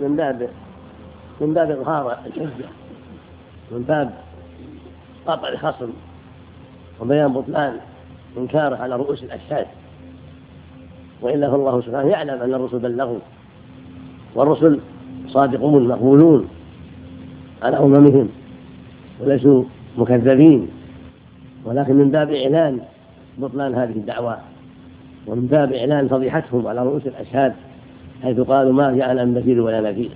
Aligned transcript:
من 0.00 0.16
باب 0.16 0.48
من 1.40 1.54
باب 1.54 1.70
إظهار 1.70 2.12
الحجة 2.26 2.68
من 3.70 3.82
باب 3.82 4.10
قطع 5.26 5.48
الخصم 5.48 5.90
وبيان 7.00 7.32
بطلان 7.32 7.76
إنكاره 8.38 8.76
على 8.76 8.96
رؤوس 8.96 9.22
الأشهاد 9.22 9.66
وإلا 11.22 11.50
فالله 11.50 11.80
سبحانه 11.80 12.08
يعلم 12.08 12.42
أن 12.42 12.54
الرسل 12.54 12.78
بلغوا 12.78 13.18
والرسل 14.34 14.80
صادقون 15.26 15.88
مقبولون 15.88 16.48
على 17.62 17.78
أممهم 17.78 18.28
وليسوا 19.20 19.64
مكذبين 19.98 20.68
ولكن 21.64 21.94
من 21.94 22.10
باب 22.10 22.32
إعلان 22.32 22.80
بطلان 23.38 23.74
هذه 23.74 23.92
الدعوة 23.92 24.38
ومن 25.26 25.46
باب 25.46 25.72
إعلان 25.72 26.08
فضيحتهم 26.08 26.66
على 26.66 26.82
رؤوس 26.82 27.06
الأشهاد 27.06 27.54
حيث 28.22 28.40
قالوا 28.40 28.72
ما 28.72 28.92
جاءنا 28.92 29.24
من 29.24 29.34
بشير 29.34 29.60
ولا 29.60 29.80
نذير 29.80 30.10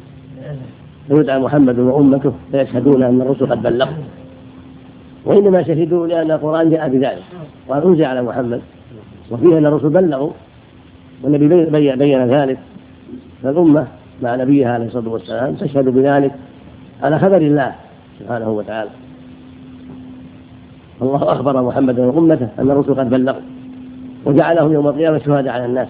فيدعى 1.09 1.39
محمد 1.39 1.79
وأمته 1.79 2.33
فيشهدون 2.53 3.03
أن 3.03 3.21
الرسل 3.21 3.47
قد 3.47 3.63
بلغوا. 3.63 3.93
وإنما 5.25 5.63
شهدوا 5.63 6.07
لأن 6.07 6.31
القرآن 6.31 6.71
جاء 6.71 6.89
بذلك. 6.89 7.23
قال 7.69 7.85
أنزل 7.85 8.05
على 8.05 8.23
محمد. 8.23 8.61
وفيه 9.31 9.59
أن 9.59 9.67
الرسل 9.67 9.89
بلغوا. 9.89 10.31
والنبي 11.23 11.71
بين 11.97 12.25
ذلك. 12.27 12.59
فالأمة 13.43 13.87
مع 14.23 14.37
نبيها 14.37 14.73
عليه 14.73 14.87
الصلاة 14.87 15.09
والسلام 15.09 15.55
تشهد 15.55 15.89
بذلك 15.89 16.33
على 17.03 17.19
خبر 17.19 17.37
الله 17.37 17.75
سبحانه 18.21 18.51
وتعالى. 18.51 18.91
الله 21.03 21.33
أخبر 21.33 21.63
محمدا 21.63 22.03
وأمته 22.07 22.49
أن 22.59 22.71
الرسل 22.71 22.95
قد 22.95 23.11
بلغوا. 23.11 23.41
وجعلهم 24.25 24.73
يوم 24.73 24.89
القيامة 24.89 25.19
شهداء 25.19 25.53
على 25.55 25.65
الناس. 25.65 25.89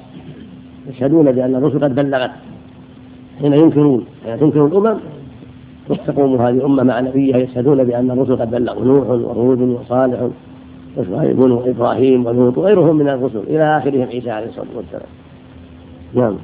يشهدون 0.89 1.33
بأن 1.33 1.55
الرسل 1.55 1.85
قد 1.85 1.95
بلغت 1.95 2.31
حين 3.41 3.53
ينكرون 3.53 4.05
حين 4.25 4.41
تنكر 4.41 4.67
الأمم 4.67 4.99
تقوم 6.07 6.35
هذه 6.35 6.51
الأمة 6.51 6.83
مع 6.83 7.01
نبيها 7.01 7.37
يشهدون 7.37 7.85
بأن 7.85 8.11
الرسل 8.11 8.37
قد 8.37 8.51
بلغوا 8.51 8.85
نوح 8.85 9.09
وهود 9.09 9.61
وصالح 9.61 10.29
وشعيب 10.97 11.39
وإبراهيم 11.39 12.27
ولوط 12.27 12.59
وغيرهم 12.59 12.97
من 12.97 13.09
الرسل 13.09 13.39
إلى 13.39 13.79
آخرهم 13.79 14.09
عيسى 14.09 14.31
عليه 14.31 14.47
الصلاة 14.47 14.67
والسلام. 14.77 15.09
نعم. 16.15 16.37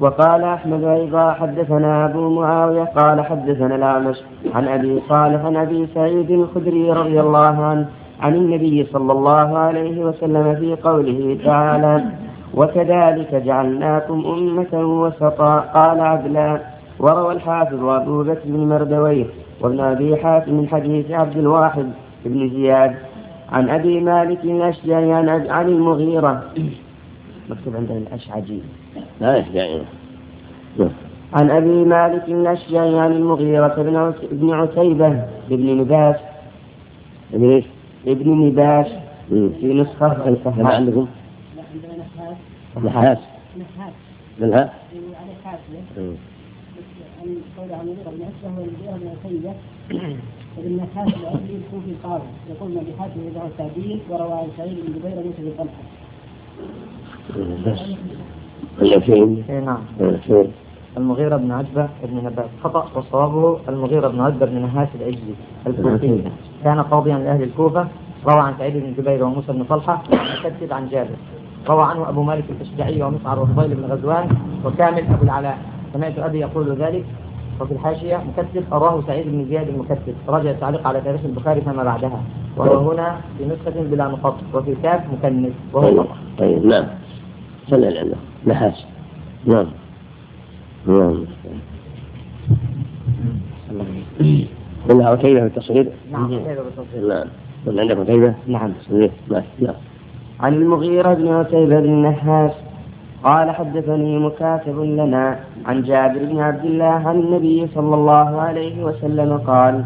وقال 0.00 0.44
أحمد 0.44 0.84
أيضا 0.84 1.32
حدثنا 1.32 2.04
أبو 2.04 2.28
معاوية 2.40 2.84
قال 2.84 3.24
حدثنا 3.24 3.76
الأعمش 3.76 4.16
عن 4.54 4.68
أبي 4.68 5.00
صالح 5.08 5.44
عن 5.44 5.56
أبي 5.56 5.86
سعيد 5.94 6.30
الخدري 6.30 6.90
رضي 6.92 7.20
الله 7.20 7.64
عنه 7.64 7.86
عن 8.20 8.34
النبي 8.34 8.86
صلى 8.92 9.12
الله 9.12 9.58
عليه 9.58 10.04
وسلم 10.04 10.54
في 10.54 10.76
قوله 10.82 11.38
تعالى 11.44 12.04
وكذلك 12.54 13.34
جعلناكم 13.34 14.26
أمة 14.26 15.02
وسطا. 15.02 15.58
قال 15.58 16.00
عدلان 16.00 16.60
وروى 16.98 17.32
الحافظ 17.32 17.84
أبو 17.84 18.22
بكر 18.22 18.40
بن 18.44 18.68
مردويه 18.68 19.24
وابن 19.60 19.80
أبي 19.80 20.16
حاتم 20.16 20.54
من 20.54 20.68
حديث 20.68 21.10
عبد 21.10 21.36
الواحد 21.36 21.86
بن 22.24 22.50
زياد 22.50 22.94
عن 23.52 23.68
أبي 23.70 24.00
مالك 24.00 24.44
الأشجعي 24.44 25.12
عن 25.12 25.68
المغيرة. 25.68 26.42
مكتوب 27.50 27.76
عندنا 27.76 27.98
الأشعجي 27.98 28.60
لا 29.20 29.44
عن 31.32 31.50
أبي 31.50 31.84
مالك 31.84 32.24
الأشجعي 32.28 33.00
عن 33.00 33.12
المغيرة 33.12 33.74
بن 34.32 34.50
عتيبة 34.50 35.24
بن 35.50 35.76
نباش. 35.76 36.16
ابن 37.34 37.50
إيش؟ 37.50 37.64
ابن 38.06 38.30
نباش 38.30 38.86
في 39.28 39.74
نسخة 39.74 40.28
الصحيحة 40.28 40.74
عندكم؟ 40.74 41.06
نحاس. 42.80 43.18
نحاس. 44.40 44.70
فإن 50.56 50.80
حاسب 50.96 51.12
يقول 52.50 52.70
بحاسب 52.70 53.16
يدعو 53.26 53.46
التعديل 53.46 54.00
وروى 54.10 54.32
عن 54.32 54.48
سعيد 54.56 54.76
بن 54.86 54.92
جبير 54.92 55.16
ليس 55.22 55.38
بس 57.66 57.78
نعم 59.50 59.82
المغيرة 60.96 61.36
بن 61.36 61.50
عتبة 61.52 61.88
بن 62.04 62.16
نبات. 62.16 62.48
خطأ 62.64 62.88
وصوابه 62.94 63.60
المغيرة 63.68 64.08
بن 64.08 64.20
عتبة 64.20 64.46
بن 64.46 64.62
نهاس 64.62 64.88
العجلي 64.94 65.34
الكوفي. 65.66 66.22
كان 66.64 66.80
قاضيا 66.80 67.18
لأهل 67.18 67.42
الكوفة. 67.42 67.88
روى 68.26 68.40
عن 68.40 68.54
سعيد 68.58 68.76
بن 68.76 68.94
جبير 68.98 69.24
وموسى 69.24 69.52
بن 69.52 69.64
طلحة 69.64 70.02
وكتب 70.44 70.72
عن 70.72 70.88
جابر. 70.88 71.16
روى 71.68 71.84
عنه 71.84 72.08
أبو 72.08 72.22
مالك 72.22 72.44
الأشجعي 72.50 73.02
ومسعر 73.02 73.40
وفضيل 73.42 73.74
بن 73.74 73.84
غزوان 73.84 74.28
وكامل 74.64 75.06
أبو 75.06 75.24
العلاء. 75.24 75.58
سمعت 75.94 76.18
أبي 76.18 76.40
يقول 76.40 76.76
ذلك 76.76 77.04
وفي 77.60 77.72
الحاشية 77.72 78.16
مكتب 78.16 78.64
أراه 78.72 79.02
سعيد 79.06 79.26
بن 79.28 79.44
زياد 79.44 79.68
المكتب. 79.68 80.14
رجع 80.28 80.50
التعليق 80.50 80.86
على 80.86 81.00
تاريخ 81.00 81.20
البخاري 81.24 81.60
فما 81.60 81.84
بعدها. 81.84 82.22
وهو 82.56 82.92
هنا 82.92 83.20
في 83.38 83.44
نسخة 83.44 83.82
بلا 83.82 84.08
نقط 84.08 84.36
وفي 84.54 84.74
كاف 84.82 85.00
مكنس. 85.12 85.52
وهو 85.72 85.82
طيب. 85.82 86.06
طيب. 86.38 86.66
نعم. 86.66 86.84
صلى 87.68 87.88
اللي 87.88 87.98
عنده 87.98 88.16
نحاس. 88.46 88.84
نعم. 89.46 89.66
نعم. 90.86 91.24
قلنا 94.88 95.08
عتيبة 95.08 95.40
في 95.40 95.46
التصريف 95.46 95.88
نعم 96.12 96.28
كيف 96.28 96.58
بالتصريف؟ 96.60 97.04
نعم. 97.08 97.26
قلنا 97.66 97.80
عندك 97.80 97.96
عتيبة 97.96 98.34
نعم. 98.46 98.72
نعم. 99.30 99.42
نعم. 99.60 99.74
عن 100.42 100.54
المغيرة 100.54 101.14
بن 101.14 101.28
عتيبة 101.28 101.80
بن 101.80 101.84
النحاس 101.84 102.50
قال 103.24 103.50
حدثني 103.50 104.18
مكاتب 104.18 104.78
لنا 104.80 105.38
عن 105.66 105.82
جابر 105.82 106.24
بن 106.24 106.40
عبد 106.40 106.64
الله 106.64 106.84
عن 106.84 107.20
النبي 107.20 107.66
صلى 107.74 107.94
الله 107.94 108.40
عليه 108.40 108.84
وسلم 108.84 109.38
قال 109.38 109.84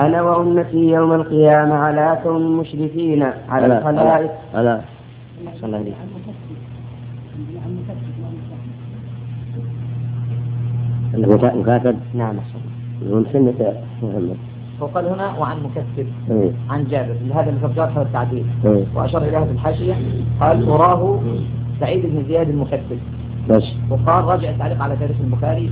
أنا 0.00 0.22
وأمتي 0.22 0.90
يوم 0.90 1.12
القيامة 1.12 1.74
على 1.74 2.18
كون 2.22 2.56
مشرفين 2.56 3.22
على 3.48 3.78
الخلائق. 3.78 4.30
ألا. 4.54 4.80
صلى 5.60 5.66
الله 5.66 5.78
عليه 5.78 5.92
مكاتب. 11.56 11.96
نعم 12.14 12.36
محمد 12.36 14.36
وقال 14.80 15.06
هنا 15.06 15.38
وعن 15.38 15.56
إيه. 16.30 16.52
عن 16.70 16.84
جابر. 16.84 17.16
هذا 17.34 17.48
اللي 17.48 17.60
في 17.60 17.66
الجرح 17.66 17.98
والتعديل 17.98 18.46
إيه. 18.64 18.84
وأشار 18.94 19.22
إليها 19.22 19.44
في 19.44 19.52
الحاشية 19.52 19.94
قال 20.40 20.68
أراه 20.68 21.20
سعيد 21.80 22.06
بن 22.06 22.24
زياد 22.28 22.48
المكتب 22.48 22.98
بس 23.50 23.64
وقال 23.90 24.24
راجع 24.24 24.50
التعليق 24.50 24.82
على 24.82 24.96
تاريخ 24.96 25.16
البخاري 25.24 25.70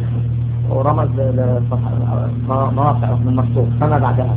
ورمز 0.70 1.08
لمواقع 2.48 3.14
من 3.24 3.36
مكتوب 3.36 3.68
فما 3.80 3.98
بعدها. 3.98 4.36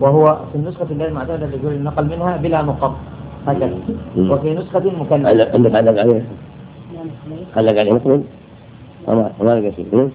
وهو 0.00 0.38
في 0.52 0.58
النسخة 0.58 0.86
اللي 0.90 1.08
المعتادة 1.08 1.44
اللي 1.46 1.56
يقول 1.56 1.72
النقل 1.74 2.06
منها 2.06 2.36
بلا 2.36 2.62
نقط 2.62 2.96
هكذا. 3.46 3.78
وفي 4.16 4.54
نسخة 4.54 4.82
مكلف 5.00 5.26
عندك 5.54 5.74
علق 5.74 6.00
عليه 6.00 6.22
علق 7.56 7.78
عليه 7.78 7.92
مثلا 7.92 8.22
وما 9.06 9.30
ما 9.40 9.60
لقى 9.60 10.08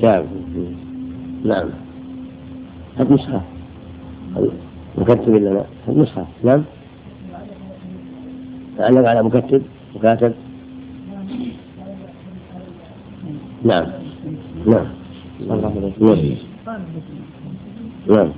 شعب 0.00 0.24
نعم. 1.44 1.68
هات 2.98 3.10
نسخة. 3.10 3.40
مكتب 4.98 5.36
إلا 5.36 5.48
لا؟ 5.48 5.64
هات 5.88 5.96
نسخة. 5.96 6.26
نعم. 6.44 6.62
علق 8.78 9.08
على 9.08 9.22
مكتب 9.22 9.62
مكاتب. 9.96 10.32
نعم. 13.64 13.86
نعم. 14.66 14.86
نعم. 15.48 16.34
نعم. 18.08 18.30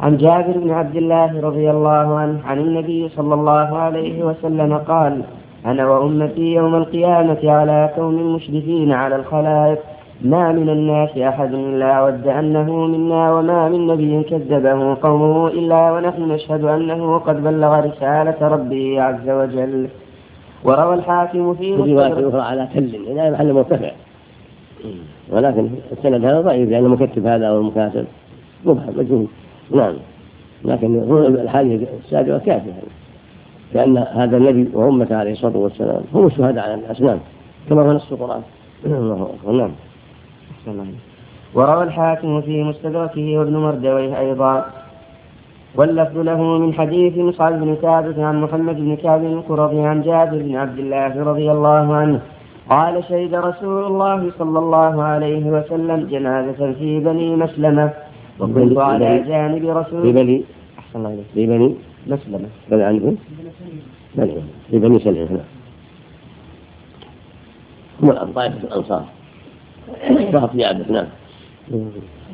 عن 0.00 0.16
جابر 0.16 0.58
بن 0.58 0.70
عبد 0.70 0.96
الله 0.96 1.40
رضي 1.40 1.70
الله 1.70 2.18
عنه 2.18 2.40
عن 2.44 2.58
النبي 2.58 3.08
صلى 3.08 3.34
الله 3.34 3.78
عليه 3.78 4.24
وسلم 4.24 4.78
قال 4.78 5.22
أنا 5.66 5.88
وأمتي 5.88 6.54
يوم 6.54 6.74
القيامة 6.74 7.50
على 7.50 7.92
كون 7.96 8.32
مشرفين 8.32 8.92
على 8.92 9.16
الخلائق. 9.16 9.95
ما 10.20 10.52
من 10.52 10.68
الناس 10.68 11.18
أحد 11.18 11.54
إلا 11.54 12.04
ود 12.04 12.26
أنه 12.26 12.86
منا 12.86 13.32
وما 13.32 13.68
من 13.68 13.86
نبي 13.86 14.22
كذبه 14.22 14.94
قومه 14.94 15.48
إلا 15.48 15.92
ونحن 15.92 16.22
نشهد 16.22 16.64
أنه 16.64 17.18
قد 17.18 17.44
بلغ 17.44 17.80
رسالة 17.80 18.48
ربه 18.48 19.02
عز 19.02 19.30
وجل. 19.30 19.88
وروى 20.64 20.94
الحاكم 20.94 21.54
في 21.54 21.74
رواية 21.74 22.42
على 22.42 22.68
كل 22.74 22.96
هنا 23.08 23.30
محل 23.30 23.52
مرتفع. 23.52 23.90
ولكن 25.30 25.68
السند 25.92 26.24
هذا 26.24 26.40
ضعيف 26.40 26.70
لأن 26.70 26.84
المكتب 26.84 27.26
هذا 27.26 27.46
أو 27.46 27.58
المكاتب 27.58 28.04
مبهم 28.64 28.94
مجهول. 28.98 29.26
نعم. 29.70 29.94
لكن 30.64 31.02
الحديث 31.42 31.88
السابقة 32.04 32.38
كافية 32.38 32.72
لأن 33.74 33.98
هذا 33.98 34.36
النبي 34.36 34.68
وأمته 34.74 35.16
عليه 35.16 35.32
الصلاة 35.32 35.56
والسلام 35.56 36.02
هم 36.14 36.26
الشهداء 36.26 36.64
على 36.64 36.74
الناس. 36.74 37.00
نعم. 37.00 37.18
كما 37.68 37.82
هو 37.82 37.92
نص 37.92 38.12
القرآن. 38.12 38.42
نعم. 39.46 39.70
وروى 41.54 41.82
الحاكم 41.82 42.40
في 42.40 42.64
مستدركه 42.64 43.38
وابن 43.38 43.56
مردويه 43.56 44.18
أيضا. 44.18 44.64
واللفظ 45.76 46.18
له 46.18 46.58
من 46.58 46.74
حديث 46.74 47.18
مصعب 47.18 47.60
بن 47.60 47.74
ثابت 47.74 48.18
عن 48.18 48.40
محمد 48.40 48.76
بن 48.76 48.96
كعب 48.96 49.24
القرظي 49.24 49.80
عن 49.80 50.02
جابر 50.02 50.38
بن 50.38 50.56
عبد 50.56 50.78
الله 50.78 51.24
رضي 51.24 51.52
الله 51.52 51.94
عنه. 51.94 52.20
قال 52.70 53.04
شهد 53.04 53.34
رسول 53.34 53.84
الله 53.84 54.30
صلى 54.38 54.58
الله 54.58 55.02
عليه 55.02 55.44
وسلم 55.44 56.06
جنازة 56.06 56.72
في 56.72 57.00
بني 57.00 57.36
مسلمة. 57.36 57.90
وكنت 58.40 58.78
على 58.78 59.22
جانب 59.22 59.68
رسول 59.68 60.02
في 60.02 60.12
بني 60.12 60.42
أحسن 60.78 60.98
الله 60.98 61.08
إليك. 61.08 61.26
في 61.34 61.46
بني 61.46 61.74
مسلمة. 62.06 62.48
بني 62.70 62.82
عنهم 62.84 63.16
بني 64.14 64.32
في 64.70 64.78
بني 64.78 64.98
سلمة. 64.98 65.28
نعم. 65.30 65.48
هم 68.02 68.32
طائفة 68.32 68.56
الأنصار. 68.56 68.76
فقط 68.76 68.84
جابر 68.94 69.15
نعم. 70.90 71.06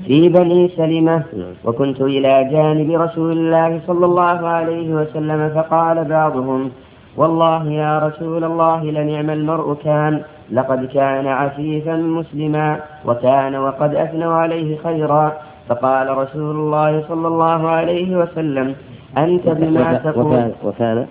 في 0.07 0.29
بني 0.29 0.69
سلمة. 0.69 1.23
وكنت 1.65 2.01
إلى 2.01 2.45
جانب 2.53 2.91
رسول 3.01 3.33
الله 3.33 3.81
صلى 3.87 4.07
الله 4.07 4.49
عليه 4.49 4.95
وسلم 4.95 5.49
فقال 5.55 6.05
بعضهم 6.05 6.71
والله 7.17 7.71
يا 7.71 7.99
رسول 7.99 8.45
الله 8.45 8.85
لنعم 8.85 9.31
المرء 9.31 9.75
كان 9.85 10.23
لقد 10.53 10.85
كان 10.85 11.27
عفيفا 11.27 11.97
مسلما 11.97 12.81
وكان 13.07 13.55
وقد 13.57 13.95
أثنوا 13.95 14.33
عليه 14.35 14.79
خيرا. 14.85 15.33
فقال 15.69 16.17
رسول 16.19 16.57
الله 16.57 17.05
صلى 17.09 17.29
الله 17.29 17.69
عليه 17.69 18.17
وسلم 18.17 18.75
أنت 19.19 19.49
بما 19.49 19.95
تقول 20.05 20.53
وكان 20.65 21.07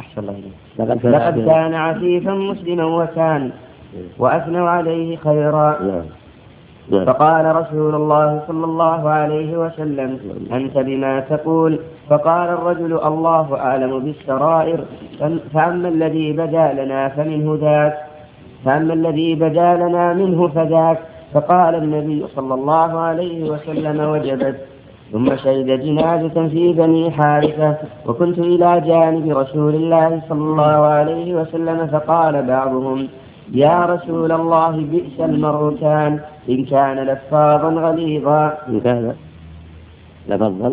أحسن 0.00 0.20
الله 0.20 0.34
لقد 0.78 1.44
كان 1.46 1.74
عفيفا 1.74 2.32
مسلما 2.34 2.84
وكان. 2.84 3.50
وأثنوا 4.18 4.68
عليه 4.68 5.16
خيرا. 5.16 5.76
نعم. 5.82 6.02
نعم. 6.90 7.04
فقال 7.04 7.56
رسول 7.56 7.94
الله 7.94 8.42
صلى 8.48 8.64
الله 8.64 9.08
عليه 9.08 9.56
وسلم 9.56 10.18
أنت 10.52 10.78
بما 10.78 11.20
تقول؟ 11.20 11.78
فقال 12.10 12.48
الرجل 12.48 12.98
الله 13.04 13.56
أعلم 13.56 13.98
بالسرائر. 13.98 14.84
فأما 15.54 15.88
الذي 15.88 16.32
بدا 16.32 16.72
لنا 16.72 17.08
فمنه 17.08 17.58
ذاك. 17.60 17.98
فأما 18.64 18.92
الذي 18.92 19.34
بدا 19.34 19.74
لنا 19.74 20.14
منه 20.14 20.48
فذاك. 20.48 20.98
فقال 21.34 21.74
النبي 21.74 22.26
صلى 22.36 22.54
الله 22.54 22.98
عليه 22.98 23.50
وسلم 23.50 24.10
وجبت. 24.10 24.56
ثم 25.12 25.36
شهد 25.36 25.66
جنازة 25.66 26.48
في 26.48 26.72
بني 26.72 27.10
حارثة. 27.10 27.76
وكنت 28.06 28.38
إلى 28.38 28.80
جانب 28.80 29.38
رسول 29.38 29.74
الله 29.74 30.22
صلى 30.28 30.44
الله 30.44 30.86
عليه 30.86 31.34
وسلم 31.34 31.86
فقال 31.86 32.46
بعضهم 32.46 33.08
يا 33.54 33.86
رسول 33.86 34.32
الله 34.32 34.70
بئس 34.70 35.20
المرء 35.20 35.76
كان 35.80 36.20
إن 36.48 36.64
كان 36.64 36.96
لفاظا 36.96 37.68
غليظا 37.68 38.58
إن 38.68 38.80
كان 38.80 39.14
لفظا 40.28 40.72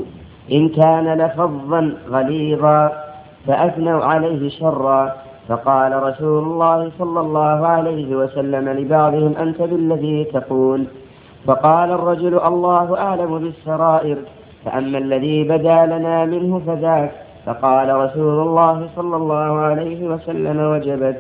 إن 0.52 0.70
كان 0.70 1.18
لفظا 1.22 1.92
غليظا 2.10 2.92
فأثنوا 3.48 4.04
عليه 4.04 4.50
شرا. 4.50 5.14
فقال 5.48 6.04
رسول 6.04 6.44
الله 6.44 6.92
صلى 7.00 7.20
الله 7.20 7.68
عليه 7.68 8.16
وسلم 8.16 8.70
لبعضهم 8.70 9.34
أنت 9.40 9.62
بالذي 9.62 10.24
تقول؟ 10.24 10.84
فقال 11.46 11.92
الرجل 11.92 12.40
الله 12.40 12.98
أعلم 12.98 13.40
بالسرائر. 13.40 14.18
فأما 14.66 14.98
الذي 14.98 15.44
بدا 15.44 15.86
لنا 15.86 16.26
منه 16.26 16.62
فذاك. 16.68 17.12
فقال 17.46 17.96
رسول 17.96 18.48
الله 18.48 18.90
صلى 18.96 19.16
الله 19.16 19.60
عليه 19.60 20.08
وسلم 20.08 20.60
وجبت. 20.60 21.18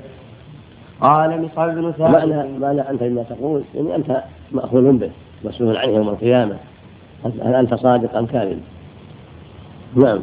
قال 1.02 1.42
مصعب 1.42 1.76
بن 1.76 1.92
ثابت 1.92 2.16
معنى 2.16 2.60
معنى 2.60 2.90
أنت 2.90 3.04
بما 3.04 3.24
تقول 3.24 3.62
يعني 3.76 3.96
أنت 3.96 4.24
مأخوذ 4.52 4.92
به 4.92 5.10
مسؤول 5.46 5.78
عنه 5.78 5.92
يوم 5.92 6.10
القيامة. 6.10 6.56
هل 7.26 7.56
أنت 7.56 7.74
صادق 7.74 8.18
أم 8.18 8.26
كاذب؟ 8.26 8.60
نعم. 9.96 10.20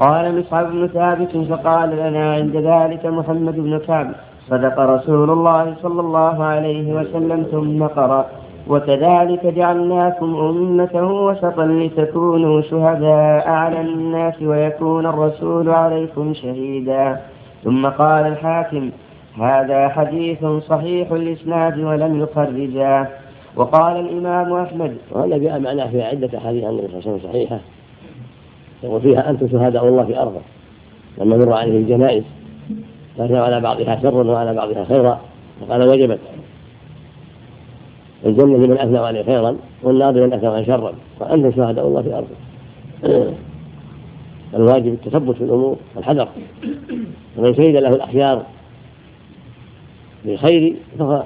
قال 0.00 0.38
مصعب 0.38 0.72
بن 0.72 0.86
ثابت 0.86 1.36
فقال 1.36 1.90
لنا 1.90 2.34
عند 2.34 2.56
ذلك 2.56 3.06
محمد 3.06 3.54
بن 3.54 3.78
كعب. 3.78 4.12
صدق 4.48 4.80
رسول 4.80 5.30
الله 5.30 5.74
صلى 5.82 6.00
الله 6.00 6.44
عليه 6.44 6.92
وسلم 6.92 7.42
ثم 7.50 7.84
قرأ. 7.84 8.26
وكذلك 8.68 9.46
جعلناكم 9.46 10.36
أمة 10.36 11.24
وسطا 11.26 11.66
لتكونوا 11.66 12.60
شهداء 12.60 13.48
على 13.48 13.80
الناس 13.80 14.42
ويكون 14.42 15.06
الرسول 15.06 15.70
عليكم 15.70 16.34
شهيدا. 16.34 17.20
ثم 17.64 17.86
قال 17.86 18.26
الحاكم 18.26 18.90
هذا 19.38 19.88
حديث 19.88 20.44
صحيح 20.44 21.12
الإسناد 21.12 21.78
ولم 21.78 22.20
يخرجاه 22.20 23.08
وقال 23.56 23.96
الإمام 23.96 24.52
أحمد 24.52 24.96
وهذا 25.10 25.38
جاء 25.38 25.60
معناه 25.60 25.90
في 25.90 26.02
عدة 26.02 26.38
أحاديث 26.38 26.64
عن 26.64 26.70
النبي 26.70 26.88
صلى 26.88 26.98
الله 26.98 27.08
عليه 27.08 27.18
وسلم 27.18 27.32
صحيحة. 27.32 27.60
يقول 28.82 29.00
فيها 29.00 29.30
أنتم 29.30 29.48
شهداء 29.48 29.88
الله 29.88 30.04
في 30.04 30.18
أرضه. 30.18 30.40
لما 31.18 31.36
مر 31.36 31.52
عليه 31.52 31.78
الجنائز 31.78 32.24
كان 33.18 33.36
على 33.36 33.60
بعضها 33.60 34.00
شرا 34.02 34.24
وعلى 34.24 34.54
بعضها 34.54 34.84
خيرا 34.84 35.20
فقال 35.60 35.88
وجبت. 35.88 36.18
الجنة 38.26 38.56
لمن 38.56 38.78
أثنى 38.78 38.98
عليه 38.98 39.22
خيرا 39.22 39.56
والنار 39.82 40.12
لمن 40.12 40.32
أثنى 40.32 40.48
عليه 40.48 40.66
شرا. 40.66 40.92
وأنتم 41.20 41.52
شهداء 41.52 41.86
الله 41.86 42.02
في 42.02 42.14
أرضه. 42.14 42.36
الواجب 44.54 44.92
التثبت 44.92 45.36
في 45.36 45.44
الأمور 45.44 45.76
والحذر. 45.96 46.28
ومن 47.36 47.54
شهد 47.54 47.76
له 47.76 47.88
الأخيار 47.88 48.42
بالخير 50.24 50.74
فهو 50.98 51.22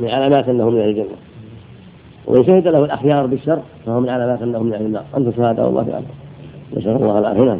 من 0.00 0.08
علامات 0.08 0.48
أنه 0.48 0.70
من 0.70 0.80
أهل 0.80 0.88
الجنة. 0.88 1.16
ومن 2.26 2.44
شهد 2.44 2.68
له 2.68 2.84
الأخيار 2.84 3.26
بالشر 3.26 3.62
فهو 3.86 4.00
من 4.00 4.08
علامات 4.08 4.42
أنه 4.42 4.58
من 4.58 4.72
أهل 4.72 4.82
النار. 4.82 5.04
أنتم 5.16 5.32
شهداء 5.32 5.68
الله 5.68 5.84
في 5.84 5.90
أرضه 5.90 6.06
نسأل 6.76 6.96
الله 6.96 7.18
العافية. 7.18 7.58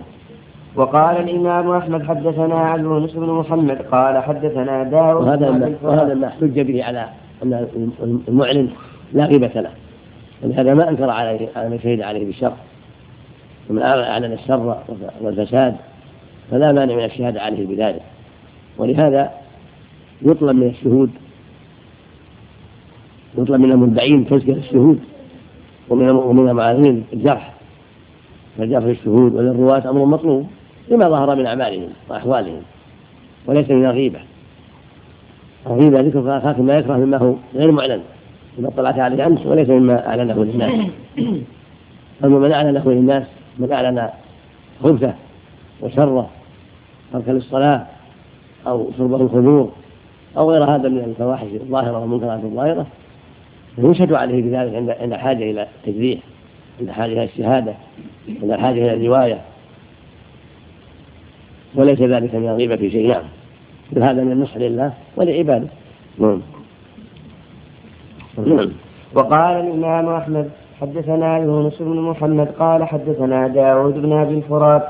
وقال 0.76 1.16
الإمام 1.16 1.70
أحمد 1.70 2.02
حدثنا 2.02 2.54
عن 2.54 2.84
يونس 2.84 3.12
بن 3.12 3.26
محمد 3.26 3.82
قال 3.90 4.18
حدثنا 4.22 4.82
داود 4.82 5.26
وهذا 5.26 5.50
بن 5.50 5.58
ما 5.58 5.74
وهذا. 5.82 6.14
ما 6.14 6.26
احتج 6.26 6.60
به 6.60 6.84
على 6.84 7.06
أن 7.42 7.66
المعلن 8.28 8.68
لا 9.12 9.24
غيبة 9.24 9.60
له. 9.60 9.70
ولهذا 10.42 10.74
ما 10.74 10.88
أنكر 10.88 11.10
عليه 11.10 11.48
على 11.56 11.68
من 11.68 11.78
شهد 11.82 12.00
عليه 12.00 12.26
بالشر. 12.26 12.52
ومن 13.70 13.82
أعلن 13.82 14.32
الشر 14.32 14.76
والفساد 15.20 15.76
فلا 16.50 16.72
مانع 16.72 16.94
من 16.94 17.04
الشهادة 17.04 17.40
عليه 17.42 17.66
بذلك. 17.66 18.02
ولهذا 18.78 19.30
يطلب 20.22 20.56
من 20.56 20.66
الشهود 20.66 21.10
يطلب 23.38 23.60
من 23.60 23.72
المدعين 23.72 24.26
تزكية 24.26 24.52
الشهود 24.52 24.98
ومن 25.88 26.10
ومن 26.10 26.48
المعاذين 26.48 27.04
الجرح. 27.12 27.52
فالجرح 28.58 28.84
للشهود 28.84 29.34
وللرواة 29.34 29.90
أمر 29.90 30.04
مطلوب 30.04 30.46
لما 30.88 31.08
ظهر 31.08 31.36
من 31.36 31.46
أعمالهم 31.46 31.88
وأحوالهم 32.08 32.62
وليس 33.46 33.70
من 33.70 33.84
الغيبة. 33.84 34.18
الغيبة 35.66 36.00
ذكر 36.00 36.38
أخاك 36.38 36.60
ما 36.60 36.78
يكره 36.78 36.96
مما 36.96 37.16
هو 37.16 37.34
غير 37.54 37.70
معلن 37.70 38.00
مما 38.58 38.68
اطلعت 38.68 38.98
عليه 38.98 39.26
أمس 39.26 39.46
وليس 39.46 39.68
مما 39.68 40.08
أعلنه 40.08 40.44
للناس. 40.44 40.72
أما 42.24 42.38
من 42.38 42.52
أعلنه 42.52 42.82
للناس 42.86 43.26
من 43.58 43.72
أعلن 43.72 44.08
خبثه 44.82 45.14
وشره 45.82 46.30
تركا 47.12 47.30
للصلاة 47.30 47.86
أو 48.66 48.90
شربه 48.98 49.16
الخمور 49.16 49.72
أو 50.36 50.50
غير 50.50 50.64
هذا 50.64 50.88
من 50.88 50.98
الفواحش 50.98 51.46
الظاهرة 51.46 51.98
والمنكرات 51.98 52.44
الظاهرة 52.44 52.86
فيشهد 53.76 54.12
عليه 54.12 54.42
بذلك 54.42 54.74
عند 54.74 54.90
عند 54.90 55.14
حاجة 55.14 55.50
إلى 55.50 55.66
التجريح 55.86 56.20
عند 56.80 56.90
حاجة 56.90 57.12
إلى 57.12 57.24
الشهادة 57.24 57.74
عند 58.42 58.50
الحاجة 58.52 58.78
إلى 58.78 58.94
الرواية. 58.94 59.40
وليس 61.74 62.00
ذلك 62.00 62.34
من 62.34 62.48
الغيبة 62.48 62.76
في 62.76 62.90
شيء 62.90 63.08
نعم. 63.08 63.22
بل 63.92 64.02
هذا 64.02 64.24
من 64.24 64.32
النصح 64.32 64.56
لله 64.56 64.92
ولعباده. 65.16 65.66
نعم. 66.18 66.40
نعم. 68.46 68.70
وقال 69.14 69.56
الإمام 69.56 70.08
أحمد 70.08 70.50
حدثنا 70.80 71.38
يونس 71.38 71.82
بن 71.82 72.00
محمد 72.00 72.48
قال 72.58 72.84
حدثنا 72.84 73.48
داود 73.48 73.94
بن 73.94 74.12
أبي 74.12 74.34
الفرات 74.34 74.88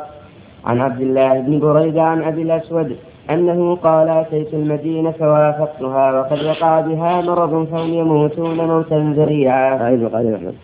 عن 0.65 0.81
عبد 0.81 1.01
الله 1.01 1.41
بن 1.41 1.59
بريدة 1.59 2.03
عن 2.03 2.23
أبي 2.23 2.43
الأسود 2.43 2.97
أنه 3.31 3.77
قال 3.77 4.09
أتيت 4.09 4.55
المدينة 4.55 5.11
فوافقتها 5.11 6.21
وقد 6.21 6.45
وقع 6.45 6.81
بها 6.81 7.21
مرض 7.21 7.67
فهم 7.73 7.95
يموتون 7.95 8.57
موتا 8.57 9.15
ذريعا. 9.17 9.83
أعيد 9.83 10.03
وقال 10.03 10.35
أحمد 10.35 10.55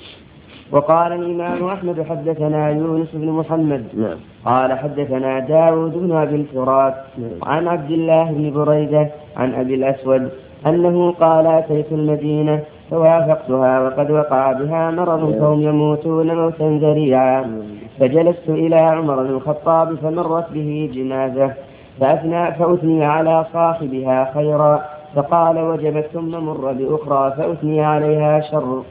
وقال 0.73 1.12
الإمام 1.12 1.64
أحمد 1.64 2.02
حدثنا 2.02 2.70
يونس 2.70 3.08
بن 3.14 3.30
محمد. 3.30 3.85
نعم. 3.94 4.16
قال 4.44 4.73
حدثنا 4.78 5.40
داود 5.40 5.92
بن 5.92 6.16
أبي 6.16 6.37
الفرات 6.37 6.94
عن 7.42 7.68
عبد 7.68 7.90
الله 7.90 8.25
بن 8.32 8.50
بريدة 8.50 9.08
عن 9.37 9.54
أبي 9.54 9.75
الأسود 9.75 10.30
أنه 10.66 11.12
قال 11.12 11.46
أتيت 11.46 11.92
المدينة 11.92 12.61
فوافقتها 12.90 13.80
وقد 13.80 14.11
وقع 14.11 14.52
بها 14.52 14.90
مرض 14.90 15.38
فهم 15.38 15.61
يموتون 15.61 16.35
موتا 16.35 16.78
ذريعا. 16.82 17.62
فجلست 18.00 18.49
إلى 18.49 18.76
عمر 18.76 19.23
بن 19.23 19.30
الخطاب 19.30 19.94
فمرت 19.94 20.52
به 20.52 20.90
جنازة. 20.94 21.52
فأثنى 22.00 22.52
فأثني 22.52 23.04
على 23.04 23.44
صاحبها 23.52 24.30
خيرا 24.34 24.84
فقال 25.14 25.58
وجبت 25.58 26.06
ثم 26.12 26.30
مر 26.30 26.72
بأخرى 26.72 27.32
فأثني 27.36 27.84
عليها 27.84 28.40
شر. 28.40 28.82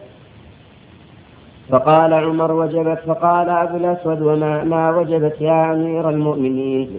فقال 1.69 2.13
عمر 2.13 2.51
وجبت 2.51 2.99
فقال 3.07 3.49
أبو 3.49 3.77
الأسود 3.77 4.21
وما 4.21 4.63
ما 4.63 4.97
وجبت 4.97 5.41
يا 5.41 5.73
أمير 5.73 6.09
المؤمنين؟ 6.09 6.89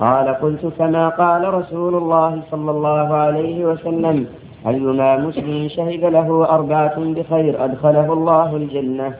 قال 0.00 0.28
قلت 0.28 0.66
كما 0.78 1.08
قال 1.08 1.54
رسول 1.54 1.94
الله 1.94 2.40
صلى 2.50 2.70
الله 2.70 3.14
عليه 3.14 3.64
وسلم 3.64 4.26
أيما 4.66 5.16
مسلم 5.16 5.68
شهد 5.68 6.04
له 6.04 6.44
أربعة 6.50 6.96
بخير 6.98 7.64
أدخله 7.64 8.12
الله 8.12 8.56
الجنة. 8.56 9.14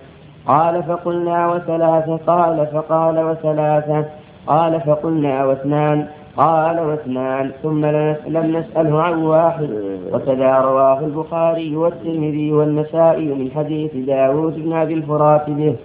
قال 0.47 0.83
فقلنا 0.83 1.53
وثلاثة 1.53 2.17
قال 2.27 2.67
فقال 2.67 3.25
وثلاثة. 3.25 4.05
قال 4.47 4.81
فقلنا 4.81 5.45
واثنان 5.45 6.07
قال 6.37 6.81
واثنان 6.81 7.51
ثم 7.63 7.87
لم 8.27 8.57
نسأله 8.57 9.03
عن 9.03 9.23
واحد 9.23 9.71
وكذا 10.13 10.59
رواه 10.59 11.01
البخاري 11.01 11.77
والترمذي 11.77 12.53
والنسائي 12.53 13.29
من 13.35 13.51
حديث 13.51 13.97
داود 13.97 14.55
بن 14.55 14.73
أبي 14.73 14.95
الفرات 14.95 15.51
به. 15.51 15.77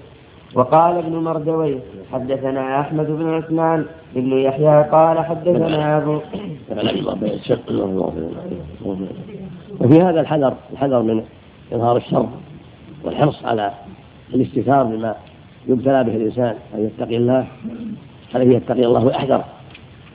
وقال 0.55 0.97
ابن 0.97 1.15
مردويه 1.15 1.79
حدثنا 2.13 2.81
أحمد 2.81 3.07
بن 3.07 3.33
عثمان 3.33 3.85
بن 4.15 4.31
يحيى 4.31 4.83
قال 4.91 5.25
حدثنا 5.25 5.97
أبو 5.97 6.19
وفي 9.79 10.01
هذا 10.01 10.21
الحذر 10.21 10.53
الحذر 10.73 11.01
من 11.01 11.23
إظهار 11.73 11.97
الشر 11.97 12.27
والحرص 13.03 13.45
على 13.45 13.71
الاستثار 14.33 14.83
بما 14.83 15.15
يبتلى 15.67 16.03
به 16.03 16.15
الإنسان 16.15 16.55
أن 16.75 16.85
يتقي 16.85 17.17
الله. 17.17 17.47
عليه 18.35 18.55
يتقي 18.55 18.85
الله 18.85 19.05
ويحذره 19.05 19.45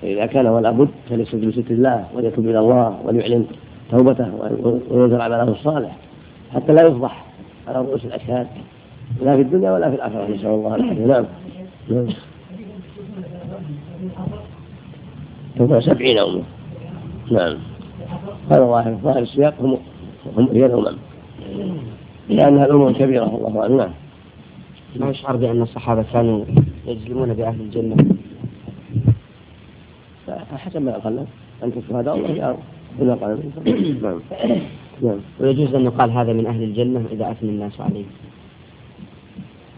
فإذا 0.03 0.27
كان 0.27 0.47
ولا 0.47 0.71
بد 0.71 0.89
فليسجد 1.11 1.49
بستر 1.49 1.75
الله 1.75 2.05
وليتوب 2.15 2.45
إلى 2.45 2.59
الله 2.59 2.99
وليعلن 3.05 3.47
توبته 3.91 4.31
وينزل 4.91 5.21
عمله 5.21 5.43
الصالح 5.43 5.97
حتى 6.55 6.73
لا 6.73 6.87
يفضح 6.87 7.25
على 7.69 7.79
رؤوس 7.79 8.05
الأشهاد 8.05 8.47
لا 9.23 9.37
في 9.37 9.43
الدنيا 9.43 9.73
ولا 9.73 9.91
في 9.91 9.97
الآخرة 9.97 10.27
نسأل 10.27 10.47
الله 10.47 10.75
العافية. 10.75 11.07
نعم. 11.07 11.27
نعم. 15.59 15.81
سبعين 15.81 16.19
أمة 16.19 16.43
نعم. 17.31 17.59
هذا 18.51 18.65
ظاهر 18.65 18.95
ظاهر 19.03 19.19
السياق 19.19 19.55
هم 19.61 19.79
هم 20.37 20.49
هي 20.53 20.67
الأمم 20.67 20.97
لأنها 22.29 22.65
الأمم 22.67 22.93
كبيرة 22.93 23.25
الله 23.25 23.61
أعلم. 23.61 23.77
نعم. 23.77 23.91
ما 24.97 25.11
يشعر 25.11 25.37
بأن 25.37 25.63
الصحابة 25.63 26.05
كانوا 26.13 26.45
يجزمون 26.87 27.35
بأهل 27.35 27.61
الجنة. 27.61 27.97
حسب 30.57 30.83
ما 30.83 30.93
قال 30.93 31.25
أنت 31.65 31.75
شهداء 31.89 32.17
الله 32.17 32.31
الأرض 32.31 32.59
قال 33.23 33.39
نعم. 34.03 34.21
نعم. 35.03 35.19
ويجوز 35.41 35.75
أن 35.75 35.85
يقال 35.85 36.11
هذا 36.11 36.33
من 36.33 36.47
أهل 36.47 36.63
الجنة 36.63 37.05
إذا 37.13 37.31
أثنى 37.31 37.51
الناس 37.51 37.81
عليه. 37.81 38.05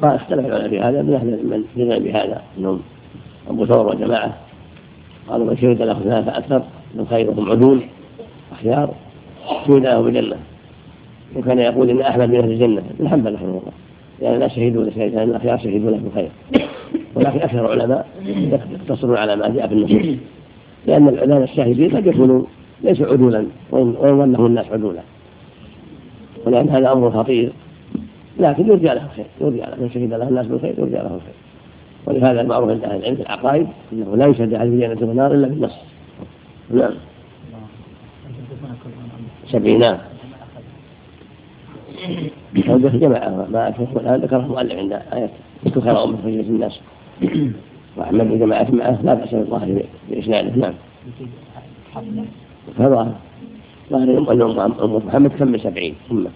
قال 0.02 0.14
اختلف 0.14 0.46
العلماء 0.46 0.68
في 0.68 0.80
هذا 0.80 1.02
من 1.02 1.14
أهل 1.14 1.26
من 1.26 1.64
جزم 1.76 2.04
بهذا. 2.04 2.42
أنهم 2.58 2.80
أبو 3.48 3.66
ثور 3.66 3.86
وجماعة 3.86 4.36
قالوا 5.28 5.46
من 5.46 5.56
شهد 5.56 5.82
له 5.82 5.94
ثلاثة 5.94 6.30
فأكثر 6.30 6.62
من 6.94 7.06
خيرهم 7.06 7.50
عدول 7.50 7.82
أخيار 8.52 8.94
شهد 9.66 9.82
له 9.82 10.00
بالجنة. 10.00 10.36
وكان 11.36 11.58
يقول 11.58 11.90
إن 11.90 12.00
أحمد 12.00 12.28
من 12.28 12.36
أهل 12.36 12.52
الجنة. 12.52 12.82
ابن 12.98 13.08
حنبل 13.08 13.34
رحمه 13.34 13.48
الله. 13.48 13.72
لأن 14.22 14.34
الناس 14.34 14.52
شهدوا 14.52 14.84
له 14.84 15.06
لأن 15.06 15.30
الأخيار 15.30 15.58
شهدوا 15.58 15.90
له 15.90 15.96
بالخير 15.96 16.30
ولكن 17.14 17.38
أكثر 17.38 17.72
العلماء 17.72 18.06
يقتصرون 18.72 19.16
على 19.16 19.36
ما 19.36 19.48
جاء 19.48 19.68
في 19.68 19.74
النصوص. 19.74 20.16
لأن 20.86 21.08
العلماء 21.08 21.42
الشاهدين 21.42 21.96
قد 21.96 22.06
يكونوا 22.06 22.42
ليسوا 22.84 23.06
عدولا 23.06 23.46
وإن 23.70 23.92
ظنه 23.92 24.46
الناس 24.46 24.66
عدولا. 24.72 25.00
ولأن 26.46 26.68
هذا 26.68 26.92
أمر 26.92 27.10
خطير. 27.10 27.52
لكن 28.40 28.66
يرجى 28.66 28.86
له 28.86 29.04
الخير 29.04 29.26
يرجى 29.40 29.60
له. 29.60 29.76
من 29.80 29.90
شهد 29.94 30.14
له 30.14 30.28
الناس 30.28 30.46
بالخير 30.46 30.74
يرجى 30.78 30.94
له 30.94 31.14
الخير. 31.14 31.34
ولهذا 32.06 32.40
المعروف 32.40 32.70
عند 32.70 32.84
أهل 32.84 32.96
العلم 32.96 33.16
في 33.16 33.22
العقائد 33.22 33.66
أنه 33.92 34.16
لا 34.16 34.26
يشهد 34.26 34.54
أحد 34.54 34.66
في 34.68 34.80
جنة 34.80 35.10
النار 35.10 35.34
إلا 35.34 35.48
بالنص 35.48 35.74
نعم. 36.70 36.92
سبعينات 39.46 40.00
جماعة 42.98 43.46
ما 43.52 43.68
أشوف 43.68 43.96
الآن 43.96 44.20
ذكره 44.20 44.38
المؤلف 44.38 44.72
عند 44.72 44.92
آية 44.92 45.30
خير 45.80 46.04
أمة 46.04 46.16
في 46.16 46.40
الناس. 46.40 46.80
وأحمد 47.96 48.30
وجماعة 48.30 48.70
معه 48.70 49.02
لا 49.02 49.14
بأس 49.14 49.34
بالظاهر 49.34 49.82
بإسناده. 50.10 50.56
نعم. 50.56 50.74
فظاهر 52.78 53.12
ظاهر 53.90 54.82
أم 54.84 54.96
محمد 55.06 55.30
كم 55.30 55.48
من 55.48 55.58
سبعين. 55.58 55.94
أمة. 56.10 56.30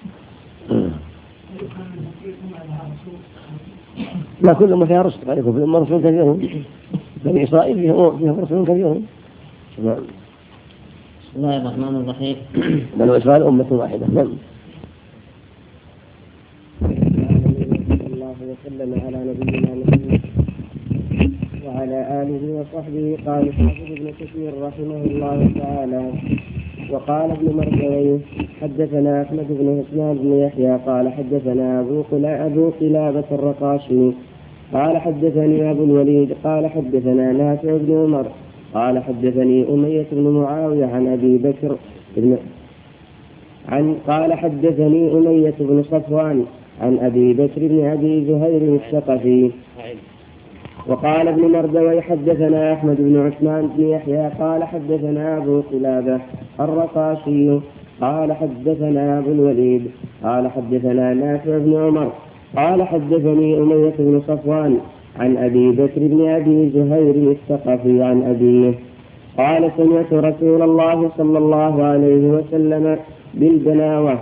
لا 4.42 4.52
كل 4.52 4.72
أمة 4.72 4.86
فيها 4.86 5.02
رسل. 5.02 5.38
يكون 5.38 5.52
في 5.52 5.58
الأمة 5.58 5.78
رسل 5.78 5.98
كثيرون 5.98 6.64
بني 7.24 7.44
إسرائيل 7.44 7.76
فيهم 7.76 8.40
رسل 8.40 8.64
كثيرون 8.64 9.06
نعم 9.84 9.96
بسم 11.22 11.36
الله 11.36 11.56
الرحمن 11.56 11.96
الرحيم. 11.96 12.36
بنو 12.96 13.16
إسرائيل 13.16 13.42
أمة 13.42 13.66
واحدة. 13.70 14.06
نعم 14.06 14.32
الله 18.06 18.35
وسلم 18.50 19.00
على 19.06 19.18
نبينا 19.28 19.74
محمد 19.74 20.20
وعلى 21.66 22.22
آله 22.22 22.42
وصحبه. 22.58 23.16
قال 23.26 23.52
حافظ 23.52 23.92
ابن 23.92 24.10
كثير 24.20 24.52
رحمه 24.62 25.00
الله 25.04 25.50
تعالى 25.58 26.12
وقال 26.90 27.30
ابن 27.30 27.56
مرجوي 27.56 28.20
حدثنا 28.62 29.22
أحمد 29.22 29.46
بن 29.48 29.78
عثمان 29.78 30.18
بن 30.18 30.32
يحيى 30.32 30.78
قال 30.86 31.12
حدثنا 31.12 31.80
أبو 31.80 32.04
أبو 32.24 32.70
قلابة 32.80 33.24
الرقاشي 33.32 34.12
قال 34.72 34.98
حدثني 34.98 35.70
أبو 35.70 35.84
الوليد 35.84 36.36
قال 36.44 36.66
حدثنا 36.66 37.32
نافع 37.32 37.76
بن 37.76 37.92
عمر 37.92 38.26
قال 38.74 39.02
حدثني 39.02 39.68
أمية 39.68 40.06
بن 40.12 40.28
معاوية 40.28 40.86
عن 40.86 41.06
أبي 41.06 41.38
بكر 41.38 41.76
بن 42.16 42.36
عن 43.68 43.96
قال 44.06 44.34
حدثني 44.34 45.12
أمية 45.12 45.54
بن 45.60 45.82
صفوان 45.82 46.44
عن 46.80 46.98
أبي 46.98 47.32
بكر 47.32 47.60
بن 47.60 47.84
أبي 47.84 48.24
زهير 48.24 48.74
الثقفي. 48.74 49.50
وقال 50.88 51.28
ابن 51.28 51.52
مردوي 51.52 52.02
حدثنا 52.02 52.72
أحمد 52.72 52.96
بن 52.98 53.26
عثمان 53.26 53.70
بن 53.76 53.88
يحيى 53.88 54.30
قال 54.40 54.64
حدثنا 54.64 55.36
أبو 55.36 55.60
قلابة 55.60 56.20
الرقاشي 56.60 57.58
قال 58.00 58.32
حدثنا 58.32 59.18
أبو 59.18 59.32
الوليد 59.32 59.90
قال 60.24 60.50
حدثنا 60.50 61.14
نافع 61.14 61.58
بن 61.58 61.76
عمر 61.76 62.12
قال 62.56 62.82
حدثني 62.82 63.58
أمية 63.58 63.94
بن 63.98 64.22
صفوان 64.28 64.78
عن 65.18 65.36
أبي 65.36 65.70
بكر 65.70 66.00
بن 66.00 66.28
أبي 66.28 66.70
زهير 66.70 67.30
الثقفي 67.30 68.02
عن 68.02 68.22
أبيه. 68.22 68.74
قال 69.38 69.70
سمعت 69.76 70.12
رسول 70.12 70.62
الله 70.62 71.10
صلى 71.18 71.38
الله 71.38 71.84
عليه 71.84 72.28
وسلم 72.30 72.98
بالبناوة 73.34 74.18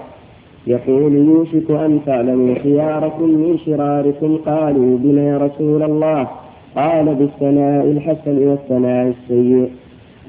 يقول 0.66 1.14
يوشك 1.14 1.70
أن 1.70 2.00
تعلموا 2.06 2.54
خياركم 2.54 3.28
من 3.28 3.58
شراركم 3.66 4.36
قالوا 4.36 4.98
بنا 4.98 5.22
يا 5.22 5.38
رسول 5.38 5.82
الله. 5.82 6.28
قال 6.76 7.14
بالثناء 7.14 7.84
الحسن 7.84 8.48
والثناء 8.48 9.08
السيء. 9.08 9.68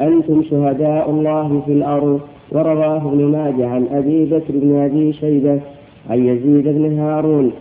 أنتم 0.01 0.43
شهداء 0.43 1.09
الله 1.09 1.61
في 1.65 1.71
الأرض. 1.71 2.19
ورواه 2.51 2.97
ابن 2.97 3.23
ماجه 3.23 3.67
عن 3.67 3.87
أبي 3.91 4.25
بكر 4.25 4.53
بن 4.53 4.75
أبي 4.75 5.13
شيبة 5.13 5.59
عن 6.09 6.25
يزيد 6.25 6.67
بن 6.67 6.99
هارون. 6.99 7.51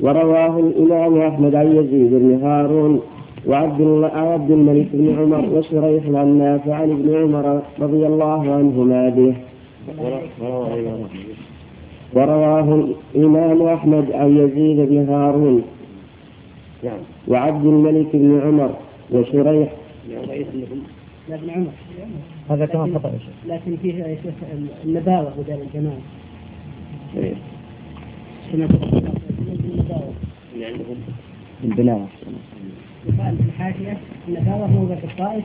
ورواه 0.00 0.58
الإمام 0.58 1.18
أحمد 1.18 1.54
عن 1.54 1.76
يزيد 1.76 2.14
بن 2.14 2.40
هارون. 2.42 3.00
وعبد 3.46 4.10
عبد 4.14 4.50
الملك 4.50 4.86
بن 4.92 5.18
عمر 5.18 5.58
وشريح 5.58 6.04
عن 6.06 6.38
نافع 6.38 6.74
عن 6.74 6.90
ابن 6.90 7.14
عمر 7.14 7.60
رضي 7.80 8.06
الله 8.06 8.40
عنهما 8.54 9.08
به. 9.08 9.34
ورواه 12.12 12.94
الإمام 13.14 13.62
أحمد 13.62 14.12
عن 14.12 14.36
يزيد 14.36 14.76
بن 14.88 15.08
هارون. 15.08 15.62
نعم. 16.84 17.00
وعبد 17.28 17.66
الملك 17.66 18.16
بن 18.16 18.40
عمر 18.40 18.74
وشريح. 19.10 19.72
لا 21.28 21.34
ابن 21.34 21.50
عمر. 21.50 21.72
هذا 22.50 22.66
كما 22.66 22.98
خطأ 22.98 23.12
لكن 23.46 23.76
فيه 23.76 23.94
يا 23.94 24.16
شيخ 24.22 24.34
النباوة 24.84 25.32
بدل 25.38 25.62
الجمال 25.62 25.98
إيه. 27.16 27.34
البناوة 31.64 32.06
يقال 33.06 33.36
في 33.36 33.42
الحاشية 33.42 33.98
النباوة 34.28 34.66
موضع 34.66 34.94
في 34.94 35.04
الطائف. 35.04 35.44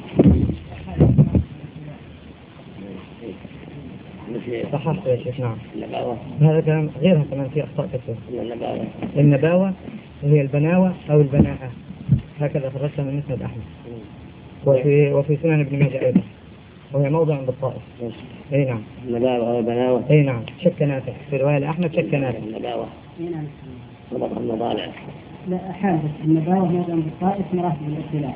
صححت 4.72 5.06
يا 5.06 5.16
شيخ 5.16 5.40
نعم. 5.40 5.58
هذا 6.42 6.62
كلام 6.62 6.90
غيرها 7.02 7.24
كمان 7.32 7.50
في 7.50 7.64
أخطاء 7.64 7.88
كثيرة. 7.88 8.42
النباوة. 8.42 8.86
النباوة 9.18 9.74
وهي 10.24 10.42
البناوة 10.42 10.94
أو 11.10 11.22
البناءة. 11.22 11.72
هكذا 12.40 12.70
خرجتها 12.70 13.04
من 13.04 13.18
مسند 13.18 13.42
أحمد. 13.42 13.64
وفي 14.66 15.14
وفي 15.14 15.38
سنن 15.44 15.60
ابن 15.60 15.80
ماجه 15.80 16.06
أيضا. 16.06 16.22
وهي 16.94 17.10
موضع 17.10 17.40
بالطائف. 17.42 17.82
أي 18.54 18.66
نعم. 18.66 18.82
النباوة 19.08 19.52
أو 19.52 19.60
البناوة. 19.60 20.04
أي 20.10 20.22
نعم. 20.22 20.42
شك 20.64 20.82
نافع. 20.82 21.14
في 21.30 21.38
رواية 21.38 21.58
لأحمد 21.58 21.96
شك 21.96 22.14
نافع. 22.14 22.38
النباوة. 22.38 22.86
نعم. 23.20 23.46
طبقة 24.12 24.38
المطالع 24.38 24.86
لا 25.48 25.58
بس 25.82 26.26
النباوة 26.26 26.72
ما 26.72 26.86
بالطائف 26.88 27.54
مراتب 27.54 27.88
الابتلاء 27.88 28.36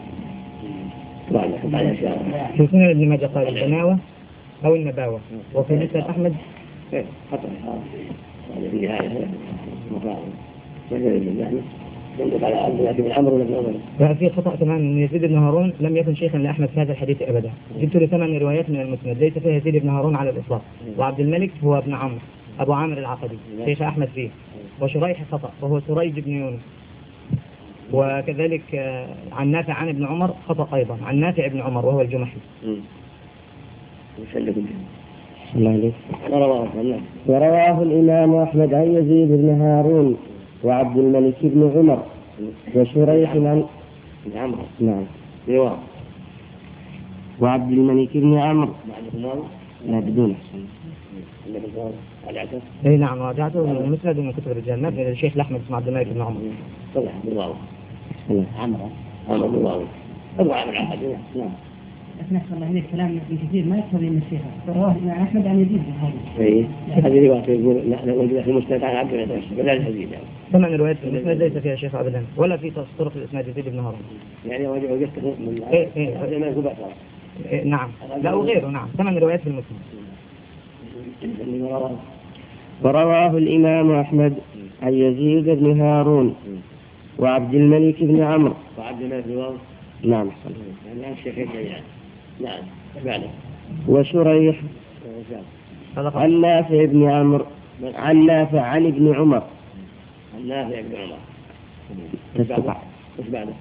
في 2.58 2.68
سنن 2.72 2.90
ابن 2.90 3.10
ماجه 3.10 3.26
قال 3.26 3.58
البناوة 3.58 3.98
أو 4.66 4.76
النباوة 4.76 5.20
وفي 5.54 5.74
مسند 5.76 6.04
أحمد 6.10 6.34
خطأ 7.32 7.50
هذا 13.16 13.30
بن 13.30 13.52
عمر. 13.52 13.74
في 14.14 14.30
خطأ 14.30 14.56
كمان 14.56 14.78
ان 14.78 14.98
يزيد 14.98 15.26
بن 15.26 15.38
هارون 15.38 15.74
لم 15.80 15.98
يكن 15.98 16.16
شيخا 16.16 16.38
لأحمد 16.38 16.70
في 16.70 16.82
هذا 16.82 16.92
الحديث 16.92 17.22
ابدا. 17.22 17.52
جبت 17.80 17.96
له 17.96 18.06
ثمان 18.06 18.38
روايات 18.38 18.70
من 18.70 18.82
المسند 18.82 19.18
ليس 19.18 19.38
فيها 19.38 19.52
يزيد 19.58 19.76
بن 19.78 19.90
هارون 19.90 20.16
على 20.16 20.30
الإطلاق. 20.30 20.62
وعبد 20.98 21.20
الملك 21.20 21.52
هو 21.64 21.78
ابن 21.78 21.94
عمرو 21.94 22.18
أبو 22.60 22.74
عامر 22.74 22.98
العقدي 22.98 23.38
شيخ 23.66 23.82
أحمد 23.82 24.08
فيه. 24.08 24.30
وشريح 24.82 25.24
خطأ 25.32 25.52
وهو 25.62 25.80
سريج 25.80 26.20
بن 26.20 26.32
يونس. 26.32 26.60
وكذلك 27.94 28.76
آه، 28.76 29.08
عن 29.32 29.48
نافع 29.48 29.74
عن 29.74 29.90
ابن 29.90 30.06
عمر 30.06 30.34
خطأ 30.48 30.76
أيضا 30.76 30.98
عن 31.06 31.16
نافع 31.20 31.48
بن 31.48 31.62
عمر 31.62 31.86
وهو 31.86 32.02
الجمحي 32.02 32.38
الله 35.56 35.72
عليك 35.72 35.94
ورواه 37.28 37.82
الإمام 37.82 38.36
أحمد 38.36 38.74
عن 38.74 38.92
يزيد 38.92 39.28
بن 39.28 39.62
هارون 39.62 40.18
وعبد 40.64 40.98
الملك 40.98 41.36
بن 41.44 41.72
عمر 41.76 42.04
وشريح 42.76 43.32
عن 43.32 43.66
عمرو 44.36 44.64
نعم. 44.80 45.04
وعبد 47.40 47.72
الملك 47.72 48.18
بن 48.18 48.38
عمرو. 48.38 48.74
لا 49.88 50.00
بدون 50.00 50.36
إي 52.86 52.98
نعم 52.98 53.20
راجعته 53.22 53.66
من 53.66 53.92
مسند 53.92 54.20
من 54.20 54.32
كتب 54.32 54.52
الرجال 54.52 54.82
ما 54.82 54.92
في 54.92 55.10
الشيخ 55.10 55.34
الأحمد 55.36 55.62
اسمه 55.66 55.78
عبد 55.78 55.88
الملك 55.88 56.08
بن 56.08 56.22
عمر. 56.22 56.40
صلح 56.96 57.12
بالواو. 57.26 57.54
عمرو. 58.60 58.90
عمرو 59.30 59.48
بالواو. 59.48 59.82
ابو 60.40 60.52
عمرو 60.52 60.74
نعم. 61.36 61.50
لكن 62.20 62.36
احسن 62.36 62.54
الله 62.56 62.84
كلام 62.92 63.20
ابن 63.30 63.38
كثير 63.48 63.66
ما 63.66 63.78
يقتضي 63.78 64.10
من 64.10 64.22
الشيخ 64.26 64.42
رواه 64.68 64.92
الامام 64.92 65.22
أحمد 65.22 65.48
عن 65.48 65.60
يزيد 65.60 65.82
بن 65.88 65.94
هذه 66.02 66.46
اي 66.46 66.66
هذه 66.90 67.28
رواية 67.28 67.50
يقول 67.50 67.90
نحن 67.90 68.42
في 68.44 68.50
المسند 68.50 68.84
عن 68.84 68.96
عبد 68.96 69.14
الله 69.14 69.42
يعني 69.58 70.08
ثمان 70.52 70.76
روايات 70.76 70.98
في 70.98 71.08
المسند 71.08 71.44
ليس 71.44 71.58
فيها 71.58 71.76
شيخ 71.76 71.96
ابدا 71.96 72.24
ولا 72.38 72.58
في 72.58 72.72
طرق 73.00 73.12
الاسناد 73.16 73.48
يزيد 73.48 73.70
بن 73.70 73.80
هارون 73.80 74.00
يعني 74.48 74.68
وجدته 74.68 75.22
من 75.22 75.64
إيه 75.72 75.88
إيه. 75.98 76.16
إيه 77.52 77.64
نعم. 77.64 77.90
لا 78.22 78.34
وغيره 78.34 78.68
نعم. 78.68 78.88
ثمان 78.98 79.18
روايات 79.18 79.42
في 79.42 79.48
المسند 79.48 79.80
ورواه 82.84 83.38
الإمام 83.38 83.92
أحمد 83.92 84.34
عن 84.82 84.94
يزيد 84.94 85.50
بن 85.50 85.82
هارون 85.82 86.36
وعبد 87.20 87.54
الملك 87.54 88.04
بن 88.04 88.22
عمرو. 88.22 88.54
وعبد 88.78 89.02
الملك 89.02 89.24
بن 89.28 89.42
عمرو. 89.42 89.58
نعم. 90.04 90.30
يعني 90.88 91.14
الشيخين 91.14 91.48
جميعا 91.54 91.82
نعم 92.42 92.64
بعده 93.06 93.28
وشريح 93.88 94.56
عن 95.98 96.42
نافع 96.42 96.86
بن 96.86 97.10
عمرو 97.10 97.46
عن 97.84 98.26
نافع 98.26 98.62
عن 98.62 98.86
ابن 98.86 99.16
عمر. 99.16 99.44
عن 100.36 100.48
نافع 100.48 100.82
بن 100.82 100.96
عمر. 100.96 101.18
تستطع 102.36 102.78
إيش 103.20 103.28
بعده؟ 103.28 103.54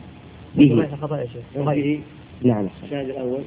به 0.55 0.97
خطأ 1.03 1.19
يا 1.19 1.27
شيخ. 1.27 1.65
به 1.65 2.01
نعم. 2.43 2.67
السند 2.85 3.09
الأول. 3.11 3.41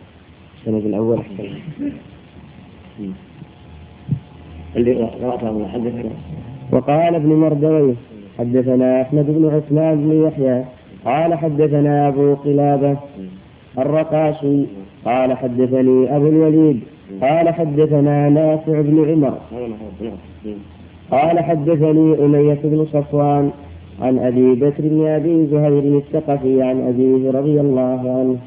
السند 0.59 0.85
الأول. 0.85 1.17
أحسن 1.17 1.49
اللي 4.75 4.93
قرأته 4.93 5.67
حدثنا 5.67 6.11
وقال 6.71 7.15
ابن 7.15 7.29
مردويه 7.29 7.93
حدثنا 8.39 9.01
أحمد 9.01 9.25
بن 9.25 9.55
عثمان 9.55 10.09
بن 10.09 10.27
يحيى 10.27 10.65
قال 11.05 11.33
حدثنا 11.33 12.07
أبو 12.07 12.35
قلابة 12.35 12.97
الرقاشي 13.77 14.65
قال 15.05 15.37
حدثني 15.37 16.15
أبو 16.15 16.27
الوليد 16.27 16.79
قال 17.21 17.49
حدثنا 17.49 18.29
نافع 18.29 18.81
بن 18.81 19.09
عمر. 19.09 19.37
قال 21.11 21.39
حدثني 21.39 22.25
أمية 22.25 22.59
بن 22.63 22.85
صفوان 22.93 23.51
عن 24.01 24.19
أبي 24.19 24.55
بكر 24.55 24.83
بن 24.83 25.07
أبي 25.07 25.45
زهير 25.45 25.97
الثقفي 25.97 26.61
عن 26.61 26.87
أبيه 26.87 27.31
رضي 27.31 27.61
الله 27.61 28.01
عنه. 28.17 28.37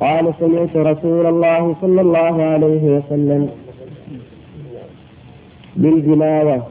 قال 0.00 0.34
سمعت 0.40 0.76
رسول 0.76 1.26
الله 1.26 1.74
صلى 1.80 2.00
الله 2.00 2.42
عليه 2.42 2.96
وسلم 2.96 3.48
بالجماوة 5.76 6.62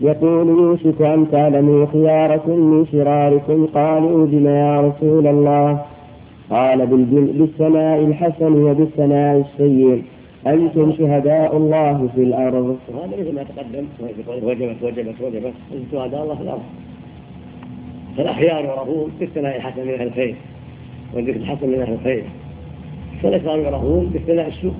يقول 0.00 0.48
يوشك 0.48 1.02
أن 1.02 1.26
تعلموا 1.32 1.86
خياركم 1.86 2.58
من 2.58 2.86
شراركم. 2.92 3.66
قالوا 3.74 4.26
بما 4.26 4.50
يا 4.60 4.80
رسول 4.80 5.26
الله. 5.26 5.82
قال 6.52 6.86
بالثناء 6.86 8.04
الحسن 8.04 8.52
وبالثناء 8.62 9.40
السيء. 9.40 10.02
أنتم 10.46 10.92
شهداء 10.98 11.56
الله 11.56 12.08
في 12.14 12.22
الأرض. 12.22 12.76
وهذا 12.94 13.16
مثل 13.20 13.34
ما 13.34 13.42
تقدم. 13.42 13.84
وجبت 14.42 14.82
وجبت 14.82 15.14
وجبت. 15.22 15.52
أنتم 15.72 15.86
شهداء 15.92 16.22
الله 16.22 16.34
في 16.34 16.42
الأرض. 16.42 16.62
فالأخيار 18.16 18.64
يعرفون 18.64 19.10
بالثناء 19.20 19.56
الحسن 19.56 19.82
من 19.86 19.94
أهل 19.94 20.06
الخير 20.06 20.34
والذكر 21.14 21.36
الحسن 21.36 21.68
من 21.68 21.80
أهل 21.80 21.92
الخير. 21.92 22.24
فالأشرار 23.22 23.58
يعرفون 23.58 24.06
بالثناء 24.06 24.48
السوء. 24.48 24.74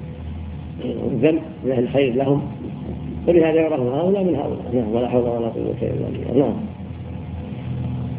والذنب 0.85 1.43
من 1.65 1.71
أهل 1.71 1.83
الخير 1.83 2.15
لهم. 2.15 2.43
فلهذا 3.27 3.55
يعرف 3.55 3.81
هؤلاء 3.81 4.25
من 4.25 4.35
هؤلاء. 4.35 4.71
نعم 4.75 4.95
ولا 4.95 5.09
حول 5.09 5.23
ولا 5.23 5.49
قوة 5.49 5.75
إلا 5.83 6.09
بالله. 6.13 6.47
نعم. 6.47 6.57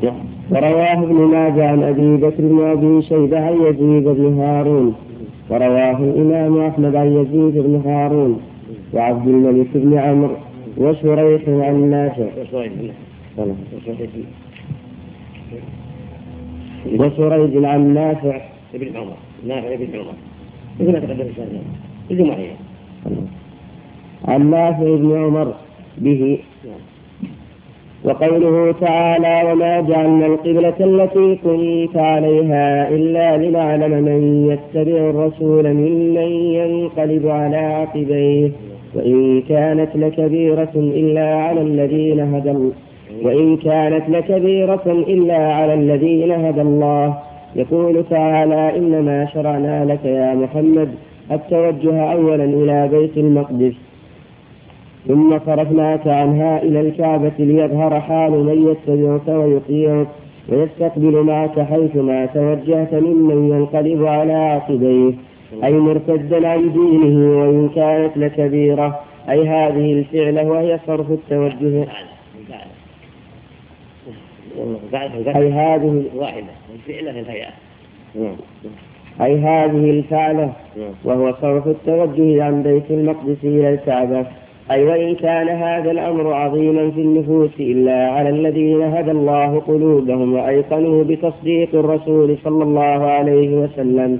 نعم. 0.03 0.33
ورواه 0.51 1.03
ابن 1.03 1.15
ماجه 1.15 1.67
عن 1.67 1.84
أبي 1.84 2.17
بكر 2.17 2.41
بن 2.41 2.62
أبي 2.62 3.01
شيبة 3.01 3.39
عن 3.45 3.53
يزيد 3.53 4.03
بن 4.03 4.39
هارون. 4.39 4.95
ورواه 5.49 5.97
الإمام 5.97 6.60
أحمد 6.60 6.95
عن 6.95 7.08
يزيد 7.08 7.58
بن 7.63 7.82
هارون. 7.86 8.41
وعبد 8.93 9.27
الملك 9.27 9.67
بن 9.75 9.97
عمرو 9.97 10.36
وشريح 10.77 11.41
عن 11.47 11.89
نافع. 11.89 12.27
وسريج 16.95 17.65
عن 17.65 17.93
نافع. 17.93 18.41
ابن 18.75 18.97
عمر. 18.97 19.17
نافع 19.47 19.73
ابن 19.73 19.99
عمر. 19.99 20.13
ما 20.79 20.99
تقدم 20.99 21.27
في 22.08 22.12
الجمعية 22.12 22.51
عن 24.25 24.49
نافع 24.49 24.95
بن 24.95 25.17
عمر 25.17 25.53
به. 25.97 26.39
وقوله 28.05 28.71
تعالى 28.81 29.51
وما 29.51 29.81
جعلنا 29.81 30.25
القبلة 30.25 30.73
التي 30.79 31.35
كنت 31.43 31.97
عليها 31.97 32.89
إلا 32.89 33.37
لنعلم 33.37 33.91
من 33.91 34.51
يتبع 34.51 34.97
الرسول 35.09 35.73
ممن 35.73 36.31
ينقلب 36.59 37.27
على 37.27 37.57
عقبيه 37.57 38.51
وإن 38.95 39.41
كانت 39.49 39.95
لكبيرة 39.95 40.71
إلا 40.75 41.35
على 41.35 41.61
الذين 41.61 42.19
هدى 42.19 42.53
وإن 43.23 43.57
كانت 43.57 44.09
لكبيرة 44.09 44.83
إلا 44.85 45.53
على 45.53 45.73
الذين 45.73 46.31
هدى 46.31 46.61
الله 46.61 47.17
يقول 47.55 48.03
تعالى 48.09 48.77
إنما 48.77 49.25
شرعنا 49.33 49.85
لك 49.85 50.05
يا 50.05 50.33
محمد 50.35 50.89
التوجه 51.31 52.11
أولا 52.11 52.43
إلى 52.43 52.87
بيت 52.91 53.17
المقدس 53.17 53.73
ثم 55.07 55.39
صرفناك 55.45 56.07
عنها 56.07 56.61
إلى 56.61 56.79
الكعبة 56.79 57.31
ليظهر 57.39 57.99
حال 57.99 58.31
من 58.31 58.71
يتبعك 58.71 59.27
ويطيعك 59.27 60.07
ويستقبل 60.49 61.23
معك 61.23 61.59
حيثما 61.59 62.25
توجهت 62.25 62.93
ممن 62.93 63.51
ينقلب 63.51 64.05
على 64.05 64.33
عقبيه. 64.33 65.13
أي 65.63 65.73
مرتدا 65.73 66.47
عن 66.47 66.71
دينه 66.73 67.39
وإن 67.39 67.69
كانت 67.75 68.17
لكبيرة. 68.17 68.99
أي 69.29 69.47
هذه 69.47 69.93
الفعلة 69.93 70.43
وهي 70.51 70.79
صرف 70.87 71.11
التوجه. 71.11 71.87
أي 75.35 75.51
هذه 75.51 76.03
واحدة 76.15 76.53
الفعلة 76.75 77.19
الهيئة 77.19 77.51
أي 79.21 79.39
هذه 79.39 79.89
الفعلة 79.89 80.53
وهو 81.03 81.33
صرف 81.41 81.67
التوجه 81.67 82.43
عن 82.43 82.63
بيت 82.63 82.91
المقدس 82.91 83.37
إلى 83.43 83.73
الكعبة. 83.73 84.25
أي 84.71 84.84
وإن 84.84 85.15
كان 85.15 85.49
هذا 85.49 85.91
الأمر 85.91 86.34
عظيما 86.34 86.91
في 86.91 87.02
النفوس 87.02 87.52
إلا 87.60 88.10
على 88.12 88.30
الذين 88.30 88.82
هدى 88.82 89.12
الله 89.12 89.60
قلوبهم 89.60 90.34
وأيقنوا 90.34 91.04
بتصديق 91.04 91.69
الرسول 91.73 92.38
صلى 92.43 92.63
الله 92.63 93.06
عليه 93.06 93.49
وسلم 93.49 94.19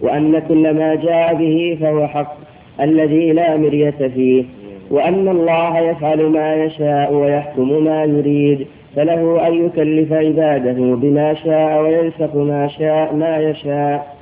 وأن 0.00 0.38
كل 0.38 0.74
ما 0.74 0.94
جاء 0.94 1.34
به 1.34 1.78
فهو 1.80 2.06
حق 2.06 2.36
الذي 2.80 3.32
لا 3.32 3.56
مرية 3.56 4.08
فيه 4.14 4.44
وأن 4.90 5.28
الله 5.28 5.78
يفعل 5.78 6.26
ما 6.26 6.54
يشاء 6.54 7.14
ويحكم 7.14 7.84
ما 7.84 8.04
يريد 8.04 8.66
فله 8.96 9.46
أن 9.48 9.66
يكلف 9.66 10.12
عباده 10.12 10.94
بما 10.94 11.34
شاء 11.34 11.82
وينسخ 11.82 12.36
ما 12.36 12.68
شاء 12.68 13.14
ما 13.14 13.38
يشاء. 13.38 14.19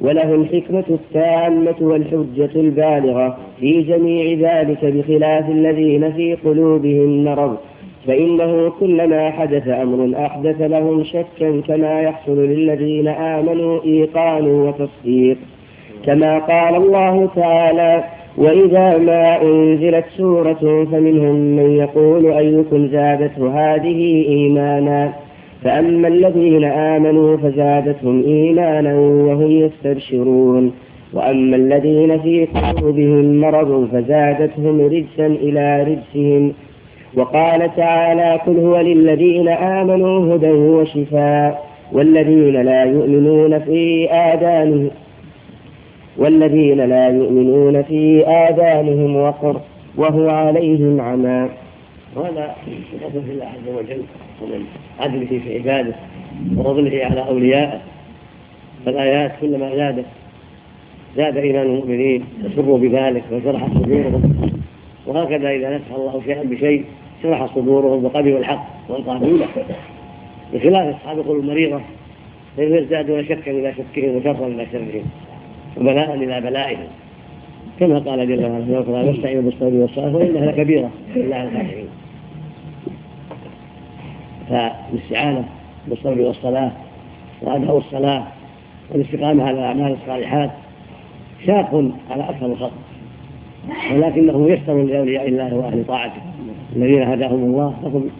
وله 0.00 0.34
الحكمة 0.34 0.84
التامة 0.90 1.74
والحجة 1.80 2.50
البالغة 2.60 3.36
في 3.60 3.82
جميع 3.82 4.50
ذلك 4.50 4.84
بخلاف 4.84 5.50
الذين 5.50 6.12
في 6.12 6.34
قلوبهم 6.34 7.24
مرض. 7.24 7.56
فإنه 8.06 8.72
كلما 8.80 9.30
حدث 9.30 9.68
أمر 9.68 10.26
أحدث 10.26 10.60
لهم 10.60 11.04
شكا 11.04 11.60
كما 11.68 12.00
يحصل 12.00 12.38
للذين 12.38 13.08
آمنوا 13.08 13.84
إيقان 13.84 14.46
وتصديق. 14.46 15.36
كما 16.06 16.38
قال 16.38 16.74
الله 16.76 17.28
تعالى 17.36 18.04
وإذا 18.36 18.98
ما 18.98 19.42
أنزلت 19.42 20.04
سورة 20.16 20.86
فمنهم 20.92 21.34
من 21.34 21.76
يقول 21.76 22.32
أيكم 22.32 22.86
زادته 22.86 23.74
هذه 23.74 24.24
إيمانا؟ 24.28 25.12
فأما 25.64 26.08
الذين 26.08 26.64
آمنوا 26.64 27.36
فزادتهم 27.36 28.24
إيمانا 28.24 28.94
وهم 28.94 29.50
يستبشرون. 29.50 30.72
وأما 31.12 31.56
الذين 31.56 32.18
في 32.18 32.46
قلوبهم 32.46 33.40
مرض 33.40 33.88
فزادتهم 33.92 34.80
رجسا 34.80 35.26
إلى 35.26 35.82
رجسهم. 35.82 36.52
وقال 37.16 37.76
تعالى 37.76 38.40
قل 38.46 38.56
هو 38.58 38.80
للذين 38.80 39.48
آمنوا 39.48 40.36
هدى 40.36 40.50
وشفاء 40.50 41.70
والذين 41.92 42.62
لا 42.62 42.84
يؤمنون 42.84 43.58
في 43.58 44.10
آذانهم 44.10 44.90
والذين 46.18 46.80
لا 46.80 47.08
يؤمنون 47.08 47.82
في 47.82 48.26
آذانهم 48.26 49.16
وقر 49.16 49.60
وهو 49.96 50.28
عليهم 50.28 51.00
عمى. 51.00 51.48
وهذا 52.16 52.56
في 52.94 53.32
الله 53.32 53.44
عز 53.44 53.68
وجل 53.74 54.02
ومن 54.42 54.64
عدله 55.00 55.40
في 55.44 55.54
عباده 55.58 55.94
وفضله 56.56 57.04
على 57.04 57.28
أوليائه. 57.28 57.80
فالآيات 58.86 59.32
كلما 59.40 59.76
زادت 59.76 60.06
زاد 61.16 61.36
إيمان 61.36 61.66
المؤمنين 61.66 62.24
وسروا 62.44 62.78
بذلك 62.78 63.24
وشرح 63.32 63.66
صدورهم. 63.66 64.52
وهكذا 65.06 65.50
إذا 65.50 65.76
نفع 65.76 65.96
الله 65.96 66.22
شيئا 66.24 66.42
بشيء 66.42 66.84
شرح 67.22 67.54
صدورهم 67.54 68.04
وقبلوا 68.04 68.38
الحق 68.38 68.66
والقابوله 68.88 69.46
بخلاف 70.54 70.94
أصحاب 70.94 71.18
القلوب 71.18 71.44
المريضة 71.44 71.80
فيزدادون 72.56 73.24
شكا 73.24 73.50
إلى 73.50 73.74
شكهم 73.74 74.16
وشرا 74.16 74.46
إلى 74.46 74.66
شرهم 74.72 75.04
وبلاء 75.76 76.14
إلى 76.14 76.40
بلائهم. 76.40 76.86
كما 77.80 77.98
قال 77.98 78.28
جل 78.28 78.44
وعلا 78.44 79.08
واستعينوا 79.08 79.42
بالصبر 79.42 79.74
والصلاة 79.74 80.16
وإنها 80.16 80.46
لكبيرة 80.46 80.90
إلا 81.16 81.36
على 81.36 81.48
الخاشعين. 81.48 81.88
فالاستعانة 84.50 85.44
بالصبر 85.86 86.20
والصلاة 86.20 86.72
وأداء 87.42 87.78
الصلاة 87.78 88.22
والاستقامة 88.90 89.44
على 89.44 89.58
الأعمال 89.58 89.96
الصالحات 90.02 90.50
شاق 91.46 91.92
على 92.10 92.30
أكثر 92.30 92.46
الخلق 92.46 92.72
ولكنه 93.92 94.50
يسر 94.50 94.82
لأولياء 94.82 95.28
الله 95.28 95.54
وأهل 95.54 95.84
طاعته 95.84 96.22
الذين 96.76 97.02
هداهم 97.02 97.44
الله. 97.44 97.74
فهم 97.82 98.10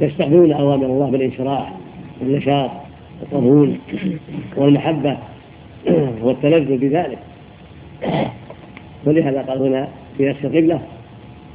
يستقبلون 0.00 0.52
أوامر 0.52 0.86
الله 0.86 1.10
بالانشراح 1.10 1.72
والنشاط 2.20 2.70
والقبول 3.20 3.76
والمحبة 4.56 5.16
والتلذذ 6.22 6.78
بذلك. 6.78 7.18
ولهذا 9.04 9.42
قال 9.42 9.62
هنا 9.62 9.88
في 10.18 10.28
نفس 10.28 10.44
القبلة 10.44 10.80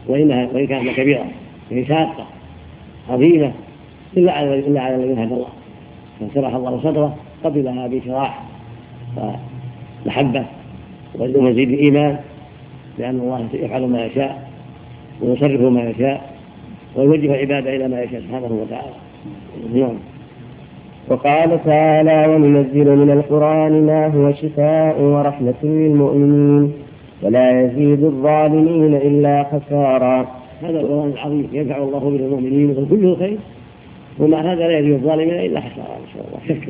وإنها 0.07 0.47
وإن 0.53 0.67
كانت 0.67 0.89
كبيرة 0.89 1.25
هي 1.71 1.85
شاقة 1.85 2.25
عظيمة 3.09 3.51
إلا 4.17 4.31
على 4.31 4.59
إلا 4.59 4.81
على 4.81 4.95
الذين 4.95 5.19
هدى 5.19 5.33
الله. 5.33 5.47
من 6.21 6.29
شرح 6.35 6.55
الله 6.55 6.79
صدره 6.83 7.15
قبلها 7.43 7.87
بشراح 7.87 8.43
ومحبة 10.05 10.45
ومزيد 11.19 11.69
الإيمان 11.69 12.17
لأن 12.99 13.19
الله 13.19 13.47
يفعل 13.53 13.87
ما 13.87 14.05
يشاء 14.05 14.49
ويصرف 15.21 15.61
ما 15.61 15.89
يشاء 15.89 16.33
ويوجه 16.95 17.25
العبادة 17.25 17.75
إلى 17.75 17.87
ما 17.87 18.01
يشاء 18.01 18.21
سبحانه 18.21 18.59
وتعالى. 18.61 18.93
نعم. 19.73 19.95
وقال 21.09 21.63
تعالى 21.65 22.27
وننزل 22.27 22.95
من 22.95 23.11
القرآن 23.11 23.85
ما 23.85 24.07
هو 24.07 24.33
شفاء 24.33 25.01
ورحمة 25.01 25.63
للمؤمنين 25.63 26.73
ولا 27.23 27.61
يزيد 27.61 28.03
الظالمين 28.03 28.95
إلا 28.95 29.43
خسارا. 29.43 30.27
هذا 30.61 30.79
القرآن 30.79 31.09
العظيم 31.09 31.47
ينفع 31.53 31.77
الله 31.77 31.99
به 31.99 32.15
المؤمنين 32.15 32.87
كله 32.89 33.15
خير 33.15 33.37
ومع 34.19 34.41
هذا 34.41 34.67
لا 34.67 34.79
يزيد 34.79 34.93
الظالمين 34.93 35.39
إلا 35.39 35.59
خسارا 35.59 35.97
إن 35.97 36.13
شاء 36.13 36.25
الله 36.27 36.39
شك 36.47 36.69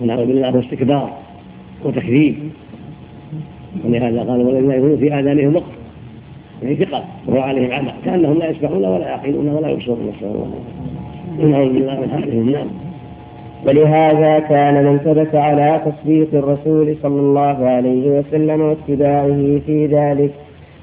ونعوذ 0.00 0.26
بالله 0.26 0.56
واستكبار 0.56 1.12
وتكذيب. 1.84 2.34
ولهذا 3.84 4.20
قال 4.20 4.46
والذين 4.46 4.70
يكونون 4.70 4.96
في 4.96 5.18
آذانهم 5.18 5.56
وقت 5.56 5.64
يعني 6.62 6.76
ثقل 6.76 7.02
وهو 7.26 7.40
عليهم 7.40 7.72
عمى 7.72 7.92
كأنهم 8.04 8.38
لا 8.38 8.50
يسمعون 8.50 8.84
ولا 8.84 9.08
يعقلون 9.08 9.48
ولا 9.48 9.68
يبصرون. 9.68 10.12
نسأل 10.16 10.28
الله 10.28 10.60
نعوذ 11.50 11.72
بالله 11.72 12.00
من 12.00 12.10
حالهم 12.10 12.50
نعم. 12.50 12.66
ولهذا 13.66 14.38
كان 14.38 14.84
من 14.84 14.98
ثبت 14.98 15.34
على 15.34 15.80
تصديق 15.86 16.28
الرسول 16.32 16.96
صلى 17.02 17.20
الله 17.20 17.68
عليه 17.68 18.18
وسلم 18.18 18.60
واتباعه 18.60 19.60
في 19.66 19.86
ذلك 19.86 20.32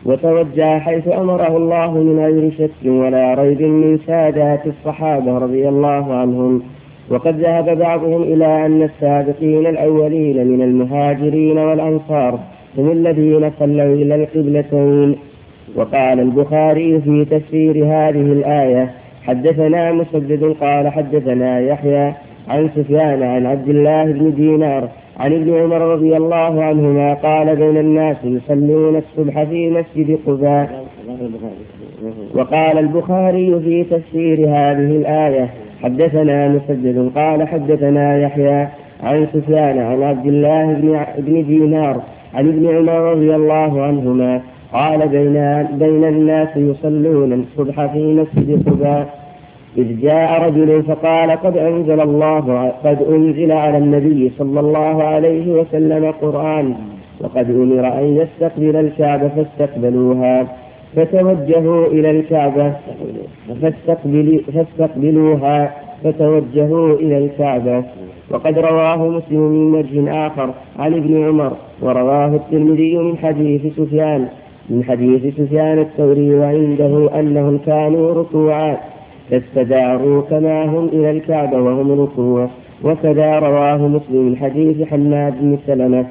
وتوجه 0.06 0.80
حيث 0.80 1.08
أمره 1.08 1.58
الله 1.58 1.92
من 1.92 2.20
غير 2.20 2.52
شك 2.52 2.86
ولا 2.86 3.34
ريب 3.34 3.62
من 3.62 4.00
سادات 4.08 4.68
الصحابة 4.68 5.38
رضي 5.38 5.70
الله 5.70 6.14
عنهم. 6.14 6.62
وقد 7.10 7.40
ذهب 7.40 7.78
بعضهم 7.78 8.24
إلى 8.24 8.66
أن 8.66 8.84
السابقين 8.84 9.68
الأولين 9.68 10.48
من 10.48 10.62
المهاجرين 10.62 11.58
والأنصار 11.58 12.40
هم 12.78 12.92
الذين 12.92 13.52
صلوا 13.60 13.96
إلى 13.96 14.16
القبلتين. 14.16 15.16
وقال 15.76 16.20
البخاري 16.20 17.02
في 17.02 17.26
تفسير 17.26 17.86
هذه 17.86 18.32
الآية 18.32 18.90
حدثنا 19.24 19.92
مسدد 19.92 20.56
قال 20.62 20.88
حدثنا 20.88 21.60
يحيى 21.60 22.14
عن 22.48 22.70
سفيان 22.76 23.24
عن 23.24 23.46
عبد 23.46 23.70
الله 23.70 24.04
بن 24.04 24.34
دينار 24.36 24.90
عن 25.20 25.34
ابن 25.34 25.54
عمر 25.54 25.82
رضي 25.82 26.18
الله 26.18 26.64
عنهما 26.64 27.14
قال 27.14 27.56
بين 27.56 27.78
الناس 27.78 28.18
يصلون 28.24 28.96
الصبح 28.96 29.44
في 29.44 29.70
مسجد 29.70 30.20
قباء. 30.28 30.86
وقال 32.36 32.78
البخاري 32.78 33.60
في 33.60 33.84
تفسير 33.84 34.40
هذه 34.40 34.96
الآية 34.96 35.50
حدثنا 35.84 36.48
مسدد 36.48 37.12
قال 37.16 37.48
حدثنا 37.48 38.18
يحيى 38.22 38.68
عن 39.04 39.28
سفيان 39.34 39.80
عن 39.80 40.04
عبد 40.04 40.26
الله 40.26 40.74
بن 41.18 41.46
دينار 41.48 42.02
عن 42.34 42.48
ابن 42.48 42.68
عمر 42.76 43.12
رضي 43.12 43.36
الله 43.36 43.82
عنهما 43.82 44.42
قال 44.74 45.08
بين 45.08 45.68
بين 45.80 46.04
الناس 46.04 46.58
يصلون 46.58 47.34
الصبح 47.34 47.86
في 47.86 48.14
مسجد 48.14 48.70
قباء. 48.70 49.19
إذ 49.78 50.02
جاء 50.02 50.42
رجل 50.48 50.84
فقال 50.84 51.32
قد 51.32 51.58
أنزل 51.58 52.02
الله 52.02 52.74
قد 52.84 53.02
أنزل 53.02 53.52
على 53.52 53.78
النبي 53.78 54.32
صلى 54.38 54.60
الله 54.60 55.04
عليه 55.04 55.52
وسلم 55.52 56.12
قرآن 56.22 56.76
وقد 57.22 57.50
أمر 57.50 57.88
أن 57.88 58.18
يستقبل 58.18 58.76
الكعبة 58.76 59.30
فاستقبلوها 59.30 60.48
فتوجهوا 60.96 61.88
إلى 61.88 62.10
الكعبة 62.10 62.74
فاستقبل 63.62 64.42
فاستقبلوها 64.54 65.74
فتوجهوا 66.04 66.94
إلى 66.94 67.18
الكعبة. 67.18 67.84
وقد 68.32 68.60
رواه 68.60 69.08
مسلم 69.08 69.40
من 69.40 69.76
وجه 69.76 70.28
آخر 70.28 70.54
عن 70.80 70.94
ابن 70.94 71.28
عمر 71.28 71.54
ورواه 71.82 72.36
الترمذي 72.36 72.98
من 72.98 73.18
حديث 73.18 73.62
سفيان 73.78 74.28
من 74.70 74.84
حديث 74.84 75.36
سفيان 75.38 75.80
الثوري 75.80 76.36
وعنده 76.36 77.20
أنهم 77.20 77.58
كانوا 77.66 78.14
ركوعا. 78.14 78.78
فاستداروا 79.32 80.22
كما 80.22 80.66
هم 80.66 80.86
إلى 80.86 81.12
الكعبة 81.12 81.58
وهم 81.58 82.02
ركوع 82.02 82.50
وكذا 82.84 83.40
رواه 83.40 83.78
مسلم 83.78 84.26
من 84.26 84.38
حديث 84.38 84.88
حماد 84.88 85.42
بن 85.42 85.58
سلمة 85.68 86.06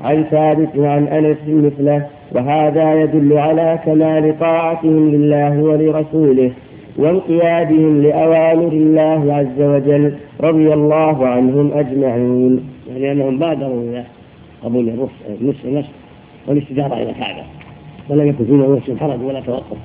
عن 0.00 0.24
ثابت 0.24 0.78
عن 0.78 1.06
أنس 1.06 1.38
مثله 1.46 2.06
وهذا 2.32 3.02
يدل 3.02 3.38
على 3.38 3.78
كمال 3.84 4.38
طاعتهم 4.38 5.10
لله 5.10 5.62
ولرسوله 5.62 6.50
وانقيادهم 6.98 8.02
لأوامر 8.02 8.72
الله 8.72 9.34
عز 9.34 9.60
وجل 9.60 10.14
رضي 10.40 10.72
الله 10.72 11.26
عنهم 11.26 11.72
أجمعين. 11.72 12.60
يعني 12.88 13.12
أنهم 13.12 13.38
بادروا 13.38 13.82
إلى 13.82 14.04
قبول 14.64 14.88
النصف 14.88 15.64
النصف 15.64 15.90
والاستدارة 16.48 16.94
إلى 16.94 17.10
الكعبة 17.10 17.42
ولم 18.08 18.28
يكن 18.28 18.44
فيما 18.44 18.66
نفس 18.66 19.00
حرج 19.00 19.22
ولا 19.22 19.40
توقف. 19.40 19.76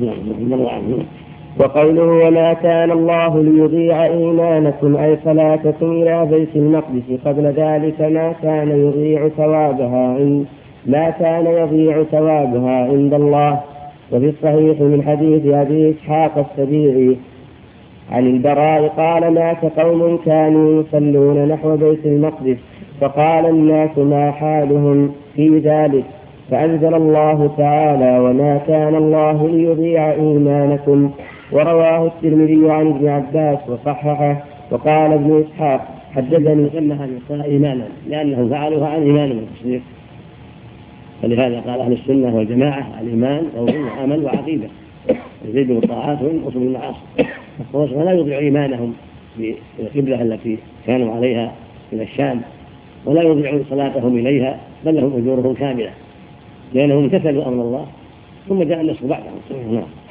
نعم 0.00 0.66
عنه 0.66 0.98
وقوله 1.60 2.26
وما 2.26 2.52
كان 2.52 2.90
الله 2.90 3.42
ليضيع 3.42 4.04
إيمانكم 4.04 4.96
أي 4.96 5.18
صلاتكم 5.24 5.92
إلى 5.92 6.26
بيت 6.30 6.56
المقدس 6.56 7.02
قبل 7.24 7.42
ذلك 7.46 8.00
ما 8.00 8.34
كان 8.42 8.68
يضيع 8.70 9.28
ثوابها 9.28 10.14
عند 10.14 10.46
ما 10.86 11.10
كان 11.10 11.46
يضيع 11.46 12.02
ثوابها 12.02 12.84
عند 12.84 13.14
الله. 13.14 13.60
وفي 14.12 14.28
الصحيح 14.28 14.80
من 14.80 15.02
حديث 15.06 15.46
أبي 15.46 15.90
إسحاق 15.90 16.38
السبيعي 16.38 17.16
عن 18.10 18.26
البراء 18.26 18.88
قال 18.88 19.34
مات 19.34 19.80
قوم 19.80 20.18
كانوا 20.26 20.82
يصلون 20.82 21.48
نحو 21.48 21.76
بيت 21.76 22.06
المقدس 22.06 22.56
فقال 23.00 23.46
الناس 23.46 23.98
ما 23.98 24.30
حالهم 24.30 25.12
في 25.34 25.58
ذلك. 25.58 26.04
فأنزل 26.50 26.94
الله 26.94 27.50
تعالى 27.58 28.18
وما 28.18 28.60
كان 28.66 28.94
الله 28.94 29.48
ليضيع 29.48 30.12
إيمانكم. 30.12 31.10
ورواه 31.52 32.06
الترمذي 32.06 32.70
عن 32.70 32.86
ابن 32.86 33.08
عباس 33.08 33.58
وصححه 33.68 34.44
وقال 34.70 35.12
ابن 35.12 35.44
إسحاق 35.44 36.02
حدثني 36.14 36.70
سمها 36.72 37.04
النساء 37.04 37.50
إيمانا 37.50 37.88
لأنهم 38.08 38.48
فعلوها 38.48 38.88
عن 38.88 39.02
إيمان 39.02 39.30
والتصديق 39.30 39.82
فلهذا 41.22 41.60
قال 41.60 41.80
أهل 41.80 41.92
السنة 41.92 42.36
والجماعة 42.36 43.00
الإيمان 43.00 43.46
قول 43.56 43.76
وعمل 43.76 44.24
وعقيدة. 44.24 44.68
يزيد 45.48 45.72
بالطاعات 45.72 46.22
وينقص 46.22 46.54
بالمعاصي 46.54 46.98
والرسول 47.72 48.04
لا 48.04 48.12
يضيع 48.12 48.38
إيمانهم 48.38 48.94
بالقبلة 49.38 50.22
التي 50.22 50.58
كانوا 50.86 51.14
عليها 51.14 51.52
إلى 51.92 52.02
الشام 52.02 52.40
ولا 53.04 53.22
يضيع 53.22 53.60
صلاتهم 53.70 54.18
إليها 54.18 54.60
بل 54.84 54.96
لهم 54.96 55.16
أجورهم 55.16 55.54
كاملة. 55.54 55.90
لأنهم 56.74 57.04
امتثلوا 57.04 57.48
أمر 57.48 57.62
الله 57.62 57.86
ثم 58.48 58.62
جاء 58.62 58.80
النصر 58.80 59.06
بعدهم. 59.06 59.40
نعم. 59.72 60.01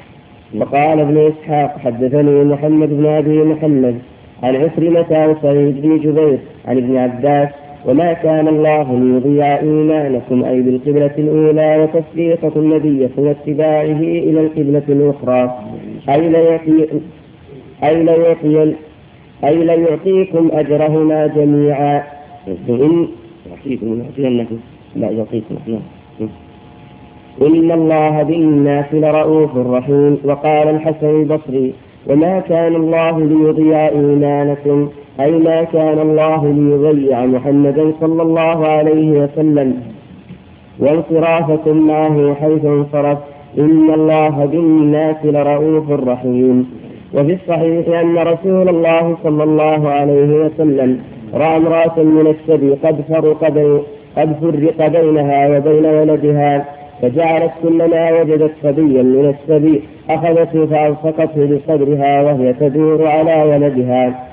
وقال 0.59 0.99
ابن 0.99 1.17
إسحاق 1.31 1.77
حدثني 1.79 2.43
محمد 2.43 2.89
بن 2.89 3.05
أبي 3.05 3.43
محمد 3.43 3.95
عن 4.43 4.55
عكرمة 4.55 5.27
وسعيد 5.29 5.81
بن 5.81 5.97
جبير 5.99 6.37
عن 6.65 6.77
ابن 6.77 6.97
عباس 6.97 7.49
وما 7.85 8.13
كان 8.13 8.47
الله 8.47 8.99
ليضيع 8.99 9.59
إيمانكم 9.59 10.43
أي 10.43 10.61
بالقبلة 10.61 11.11
الأولى 11.17 11.77
وتصديقة 11.83 12.51
النبي 12.55 13.09
واتباعه 13.17 13.99
إلى 14.01 14.39
القبلة 14.41 14.83
الأخرى 14.89 15.59
أي 16.09 16.29
ليعطي 16.29 16.87
أي 17.83 18.03
ليعطي 18.03 18.73
أي 19.43 19.55
ليعطيكم 19.63 20.49
أجرهما 20.53 21.27
جميعا 21.27 22.03
إن 22.47 23.07
يعطيكم 23.49 24.01
يعطينكم 24.01 24.57
لا 24.95 25.09
يعطيكم 25.09 25.55
نعم 25.67 25.81
إن 27.41 27.71
الله 27.71 28.23
بالناس 28.23 28.85
لرؤوف 28.93 29.57
رحيم. 29.57 30.17
وقال 30.23 30.67
الحسن 30.67 31.21
البصري 31.21 31.73
وما 32.09 32.39
كان 32.39 32.75
الله 32.75 33.19
ليضيع 33.19 33.87
إيمانكم 33.87 34.89
أي 35.19 35.31
ما 35.31 35.63
كان 35.63 35.99
الله 35.99 36.47
ليضيع 36.47 37.25
محمدا 37.25 37.93
صلى 38.01 38.21
الله 38.21 38.67
عليه 38.67 39.11
وسلم. 39.11 39.69
وانصرافكم 40.79 41.87
معه 41.87 42.33
حيث 42.33 42.65
انصرف. 42.65 43.17
إن 43.57 43.93
الله 43.93 44.45
بالناس 44.45 45.15
لرؤوف 45.25 45.91
رحيم. 45.91 46.69
وفي 47.13 47.33
الصحيح 47.33 47.99
أن 47.99 48.17
رسول 48.17 48.69
الله 48.69 49.17
صلى 49.23 49.43
الله 49.43 49.89
عليه 49.89 50.31
وسلم 50.45 50.99
رأى 51.33 51.57
امرأة 51.57 51.97
من 51.97 52.27
السبي 52.27 52.73
قد 52.83 53.01
فرق 53.09 53.43
قد 54.17 54.29
فرق 54.41 54.87
بينها 54.87 55.57
وبين 55.57 55.85
ولدها. 55.85 56.80
فجعلت 57.01 57.51
كلما 57.63 58.11
وجدت 58.11 58.51
صبيا 58.63 59.03
من 59.03 59.35
السبي 59.35 59.81
أخذته 60.09 60.65
فألصقته 60.65 61.45
بصدرها 61.45 62.21
وهي 62.21 62.53
تدور 62.53 63.07
على 63.07 63.43
ولدها. 63.43 64.31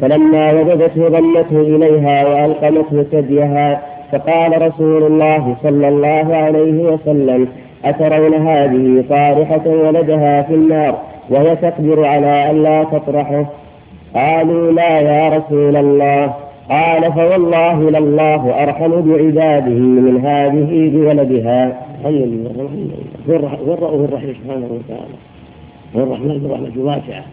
فلما 0.00 0.52
وجدته 0.52 1.08
ضمته 1.08 1.60
إليها 1.60 2.26
وألقمته 2.26 3.02
ثديها 3.02 3.82
فقال 4.12 4.62
رسول 4.62 5.02
الله 5.02 5.56
صلى 5.62 5.88
الله 5.88 6.36
عليه 6.36 6.82
وسلم 6.82 7.48
أترون 7.84 8.34
هذه 8.34 9.04
طارحة 9.08 9.66
ولدها 9.66 10.42
في 10.42 10.54
النار 10.54 10.98
وهي 11.30 11.56
تقدر 11.56 12.04
على 12.04 12.50
أن 12.50 12.62
لا 12.62 12.84
تطرحه؟ 12.84 13.44
قالوا 14.14 14.72
لا 14.72 15.00
يا 15.00 15.28
رسول 15.28 15.76
الله. 15.76 16.34
قال 16.72 17.12
فوالله 17.12 17.90
لله 17.90 18.62
أرحم 18.62 18.90
بعباده 18.90 19.80
من 20.06 20.20
هذه 20.24 20.90
بولدها. 20.90 21.86
الحمد 22.00 22.14
لله 22.14 23.58
والرؤوف 23.66 24.08
الرحيم 24.08 24.34
سبحانه 24.44 24.68
وتعالى. 24.70 25.16
والرحمن 25.94 26.38
بالرحمة 26.38 26.72
واسعة. 26.76 27.24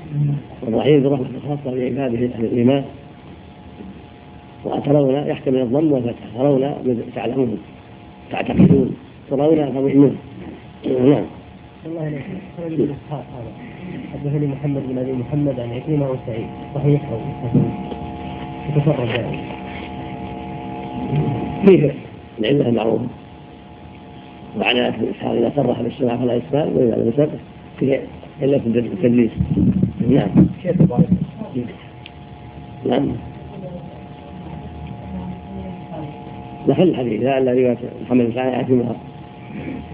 والرحيم 0.64 1.04
برحمة 1.04 1.26
خاصة 1.50 1.78
بعباده 1.78 2.30
أهل 2.36 2.46
الإيمان. 2.46 2.84
وترون 4.66 5.16
يحتمل 5.16 5.62
الضم 5.62 5.92
والفتح. 5.92 6.26
ترون 6.38 6.74
تعلمون. 7.16 7.58
تعتقدون. 8.32 8.96
ترون 9.30 9.74
تضمنون 9.74 10.16
نعم. 10.86 11.26
الله 11.86 12.02
عليك 12.02 12.24
هذا. 13.12 13.52
حدثني 14.14 14.48
محمد 14.48 14.82
بن 14.90 14.98
أبي 14.98 15.14
محمد 15.14 15.60
عن 15.60 15.70
عكرمة 15.72 16.10
وسعيد 16.10 16.48
صحيح 16.76 17.02
يتصرف 18.70 19.10
ذلك 19.10 19.40
فيه 21.66 21.92
العله 22.40 22.72
معروف. 22.72 23.02
وعلى 24.60 24.88
الاسحاق 24.88 25.32
إذا 25.32 25.52
صرح 25.56 25.82
بالسماع 25.82 26.18
فلا 26.18 26.38
اشكال 26.38 26.72
وإذا 26.76 26.96
لم 26.96 27.12
يصرح 27.14 27.30
فيه 27.80 28.02
إلا 28.42 28.60
في 28.60 28.68
التدليس 28.68 29.32
نعم. 30.10 30.30
نعم. 32.86 33.08
محل 36.68 36.90
الحديث 36.90 37.22
لا 37.22 37.38
الا 37.38 37.52
روايه 37.52 37.78
محمد 38.06 38.26
بن 38.26 38.34
سعيد 38.34 38.54
عكرمه 38.54 38.96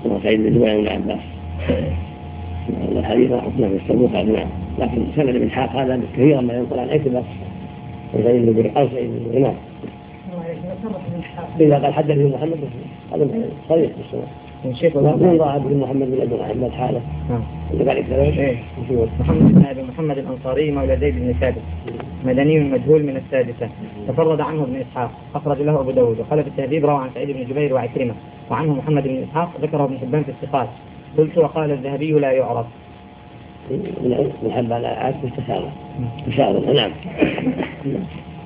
وسعيد 0.05 0.39
بن 0.39 0.49
جبير 0.49 0.81
بن 0.81 0.87
عباس. 0.87 1.19
الحديث 2.91 3.31
نعم 3.31 3.75
يستمر 3.75 4.23
نعم. 4.23 4.47
لكن 4.79 5.05
سند 5.15 5.35
ابن 5.35 5.51
حاق 5.51 5.69
هذا 5.75 6.01
كثيرا 6.13 6.41
ما 6.41 6.53
ينقل 6.53 6.79
عن 6.79 6.89
عكرمه 6.89 7.23
سعيد 8.13 9.09
بن 9.31 9.41
نعم 9.41 9.55
إذا 11.59 11.75
قال 11.75 11.93
حدثني 11.93 12.23
محمد 12.23 12.57
هذا 13.13 13.27
صريح 13.69 13.91
الشيخ 14.65 14.97
من 14.97 15.37
ضاع 15.37 15.57
بن 15.57 15.77
محمد 15.77 16.11
بن 16.11 16.21
ابي 16.21 16.35
محمد 16.35 16.71
حاله 16.71 17.01
نعم 17.29 17.41
إيه 18.39 18.57
محمد 19.19 19.53
بن 19.53 19.65
ابي 19.65 19.81
محمد 19.81 20.17
الانصاري 20.17 20.71
مولى 20.71 20.97
زيد 20.97 21.15
بن 21.15 21.33
ثابت 21.39 21.61
مدني 22.25 22.59
مجهول 22.59 23.03
من 23.03 23.17
السادسه 23.17 23.69
تفرد 24.07 24.41
عنه 24.41 24.63
ابن 24.63 24.75
اسحاق 24.75 25.11
اخرج 25.35 25.61
له 25.61 25.79
ابو 25.79 25.91
داود 25.91 26.19
وقال 26.19 26.43
في 26.43 26.49
التهذيب 26.49 26.85
روى 26.85 27.03
عن 27.03 27.09
سعيد 27.13 27.31
بن 27.31 27.43
جبير 27.43 27.73
وعكرمه 27.73 28.13
وعنه 28.51 28.73
محمد 28.73 29.03
بن 29.03 29.23
اسحاق 29.23 29.51
ذكره 29.61 29.83
ابن 29.83 29.97
حبان 29.97 30.23
في 30.23 30.29
الثقات 30.29 30.69
قلت 31.17 31.37
وقال 31.37 31.71
الذهبي 31.71 32.11
لا 32.11 32.31
يعرف 32.31 32.65
من 34.43 34.51
حبان 34.51 35.84
عاد 35.95 36.27
مستشارة 36.27 36.59
مشاورة 36.59 36.73
نعم. 36.73 36.91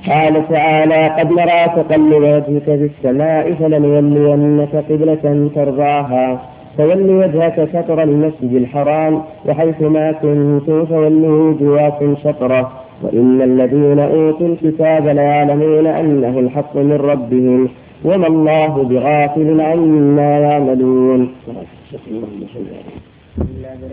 قال 0.08 0.50
تعالى 0.50 1.08
قد 1.08 1.32
نرى 1.32 1.66
تقلب 1.76 2.14
وجهك 2.14 2.64
في 2.64 2.90
السماء 2.98 3.54
فلنولينك 3.54 4.76
قبلة 4.76 5.50
ترضاها. 5.56 6.42
فول 6.78 7.10
وجهك 7.10 7.70
شطر 7.74 8.04
المسجد 8.04 8.54
الحرام 8.54 9.22
وحيث 9.46 9.82
ما 9.82 10.12
كنتم 10.12 10.86
فولوا 10.86 11.52
وجوهكم 11.52 12.16
شطره. 12.24 12.72
وإن 13.04 13.42
الذين 13.42 14.00
أوتوا 14.00 14.48
الكتاب 14.48 15.08
ليعلمون 15.08 15.88
أنه 15.88 16.40
الحق 16.40 16.76
من 16.78 16.94
ربهم 16.94 17.70
وما 18.06 18.28
الله 18.28 18.84
بغافل 18.84 19.62
عما 19.62 20.40
يعملون. 20.40 21.30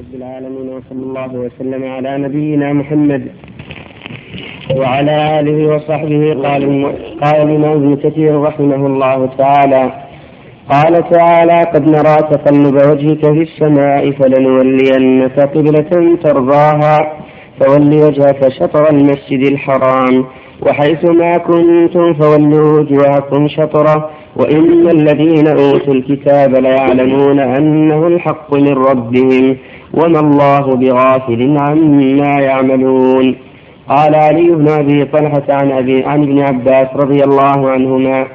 رب 0.07 0.15
العالمين 0.15 0.69
وصلى 0.69 1.03
الله 1.03 1.35
وسلم 1.35 1.85
على 1.85 2.19
نبينا 2.19 2.73
محمد 2.73 3.23
وعلى 4.77 5.41
آله 5.41 5.75
وصحبه. 5.75 6.23
قال 6.45 6.63
قال 7.23 7.37
الإمام 7.43 7.73
ابن 7.73 7.97
كثير 7.97 8.41
رحمه 8.41 8.87
الله 8.87 9.29
تعالى 9.39 9.93
قال 10.71 11.11
تعالى 11.11 11.59
قد 11.75 11.89
نرى 11.89 12.17
تقلب 12.33 12.75
وجهك 12.75 13.23
في 13.37 13.43
السماء 13.43 14.11
فلنولينك 14.11 15.41
قبلة 15.41 16.17
ترضاها 16.25 16.99
فول 17.61 17.95
وجهك 17.95 18.49
شطر 18.49 18.91
المسجد 18.91 19.47
الحرام 19.53 20.25
وحيث 20.63 21.05
ما 21.05 21.39
كنتم 21.39 22.15
فولوا 22.15 22.81
وجوهكم 22.81 23.49
شطره 23.49 24.11
وإن 24.37 24.91
الذين 24.91 25.47
أوتوا 25.49 25.95
الكتاب 25.95 26.55
ليعلمون 26.55 27.39
أنه 27.41 28.07
الحق 28.07 28.55
من 28.55 28.73
ربهم 28.73 29.57
وما 29.95 30.21
الله 30.21 30.77
بغافل 30.77 31.57
عما 31.61 32.41
يعملون. 32.41 33.37
قال 33.89 34.15
علي 34.15 34.51
بن 34.51 34.69
أبي 34.69 35.05
طلحة 35.05 35.43
عن 35.49 35.73
أبي 35.73 36.05
عن 36.05 36.23
ابن 36.23 36.41
عباس 36.41 36.89
رضي 36.97 37.21
الله 37.25 37.71
عنهما 37.71 38.27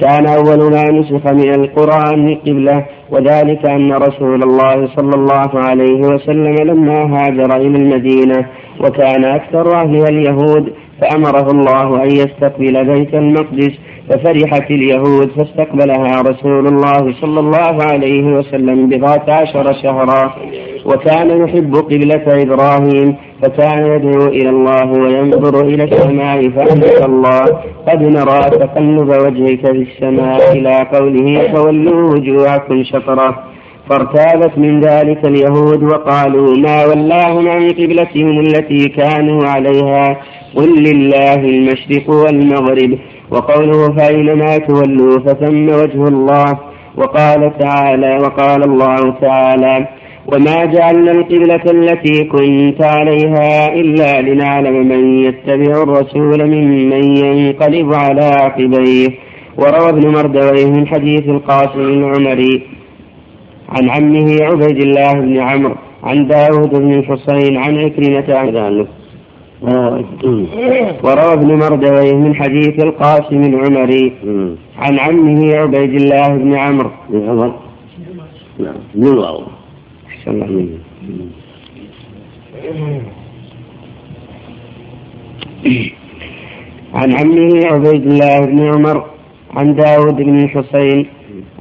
كان 0.00 0.26
أول 0.26 0.70
ما 0.72 0.84
نسخ 0.90 1.32
من 1.32 1.54
القرآن 1.54 2.34
قبلة 2.46 2.84
وذلك 3.10 3.66
أن 3.66 3.92
رسول 3.92 4.42
الله 4.42 4.88
صلى 4.96 5.14
الله 5.14 5.50
عليه 5.54 6.00
وسلم 6.00 6.54
لما 6.54 7.02
هاجر 7.02 7.56
إلى 7.56 7.76
المدينة 7.78 8.46
وكان 8.80 9.24
أكثر 9.24 9.76
اهلها 9.76 10.08
اليهود 10.08 10.72
فأمره 11.00 11.50
الله 11.50 12.02
أن 12.02 12.10
يستقبل 12.10 12.84
بيت 12.84 13.14
المقدس 13.14 13.72
ففرحت 14.10 14.70
اليهود 14.70 15.30
فاستقبلها 15.30 16.22
رسول 16.22 16.66
الله 16.66 17.14
صلى 17.20 17.40
الله 17.40 17.84
عليه 17.92 18.22
وسلم 18.22 18.88
بضعة 18.88 19.24
عشر 19.28 19.72
شهرا 19.82 20.34
وكان 20.84 21.42
يحب 21.42 21.74
قبلة 21.76 22.42
إبراهيم 22.42 23.16
فكان 23.42 23.86
يدعو 23.86 24.26
إلى 24.26 24.48
الله 24.50 24.90
وينظر 24.92 25.60
إلى 25.66 25.84
السماء 25.84 26.48
فأنزل 26.48 27.04
الله 27.04 27.44
قد 27.88 28.02
نرى 28.02 28.40
تقلب 28.40 29.08
وجهك 29.08 29.66
في 29.66 29.86
السماء 29.92 30.52
إلى 30.52 30.86
قوله 30.92 31.52
فولوا 31.52 32.10
وجوهكم 32.10 32.84
شطرة 32.84 33.44
فارتابت 33.90 34.58
من 34.58 34.80
ذلك 34.80 35.24
اليهود 35.26 35.82
وقالوا 35.82 36.56
ما 36.56 36.86
ولاهم 36.86 37.48
عن 37.48 37.68
قبلتهم 37.70 38.40
التي 38.40 38.88
كانوا 38.88 39.44
عليها 39.44 40.20
قل 40.56 40.82
لله 40.82 41.34
المشرق 41.34 42.10
والمغرب 42.10 42.98
وقوله 43.30 43.96
فأينما 43.96 44.58
تولوا 44.58 45.18
فثم 45.18 45.68
وجه 45.68 46.08
الله 46.08 46.58
وقال 46.96 47.58
تعالى 47.58 48.18
وقال 48.18 48.62
الله 48.64 49.14
تعالى 49.20 49.88
وما 50.32 50.64
جعلنا 50.64 51.10
القبلة 51.10 51.62
التي 51.70 52.24
كنت 52.24 52.82
عليها 52.82 53.74
إلا 53.74 54.20
لنعلم 54.20 54.88
من 54.88 55.18
يتبع 55.24 55.82
الرسول 55.82 56.46
ممن 56.46 57.16
ينقلب 57.16 57.94
على 57.94 58.24
عقبيه. 58.24 59.08
وروى 59.58 59.88
ابن 59.88 60.08
مردويه 60.08 60.66
من 60.66 60.86
حديث 60.86 61.28
القاسم 61.28 61.80
العمري 61.80 62.62
عن 63.68 63.90
عمه 63.90 64.36
عبيد 64.42 64.82
الله 64.82 65.12
بن 65.12 65.38
عمرو 65.38 65.74
عن 66.04 66.28
داود 66.28 66.70
بن 66.70 66.92
الحصين 66.92 67.56
عن 67.56 67.78
عكرمة 67.78 68.38
عن 68.38 68.48
وروى 69.62 71.32
ابن 71.32 71.54
مردويه 71.58 72.14
من 72.14 72.34
حديث 72.34 72.84
القاسم 72.84 73.42
العمري 73.42 74.12
عن 74.78 74.98
عمه 74.98 75.56
عبيد 75.56 75.94
الله 75.94 76.28
بن 76.28 76.54
عمرو. 76.54 76.90
بن 77.08 77.28
عمر. 77.28 77.54
نعم 78.58 78.74
من 78.94 79.06
الواو. 79.06 79.42
أحسن 80.08 80.30
الله 80.30 80.46
منه. 80.46 80.78
عن 86.94 87.12
عمه 87.12 87.66
عبيد 87.66 88.06
الله 88.06 88.40
بن 88.40 88.60
عمر 88.74 89.04
عن 89.56 89.74
داود 89.74 90.16
بن 90.16 90.38
الحصين 90.44 91.06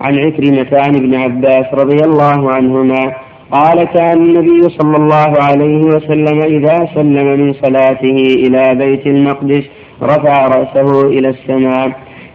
عن 0.01 0.19
عكرمة 0.19 0.67
عن 0.71 0.95
ابن 0.95 1.15
عباس 1.15 1.65
رضي 1.73 2.05
الله 2.05 2.51
عنهما 2.51 3.26
قال 3.51 3.83
كان 3.83 4.17
النبي 4.17 4.61
صلى 4.61 4.97
الله 4.97 5.33
عليه 5.41 5.77
وسلم 5.77 6.41
إذا 6.41 6.89
سلم 6.95 7.39
من 7.39 7.53
صلاته 7.53 8.17
إلى 8.45 8.75
بيت 8.75 9.07
المقدس 9.07 9.63
رفع 10.03 10.47
رأسه 10.47 11.07
إلى 11.07 11.29
السماء 11.29 11.91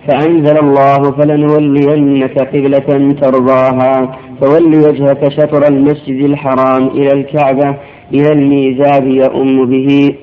فأنزل 0.08 0.58
الله 0.58 1.10
فلنولينك 1.10 2.38
قبلة 2.38 3.14
ترضاها 3.20 4.18
فول 4.40 4.74
وجهك 4.74 5.28
شطر 5.28 5.68
المسجد 5.68 6.24
الحرام 6.24 6.86
إلى 6.88 7.12
الكعبة 7.12 7.76
إلى 8.14 8.32
الميزاب 8.32 9.06
يؤم 9.06 9.66
به 9.66 10.14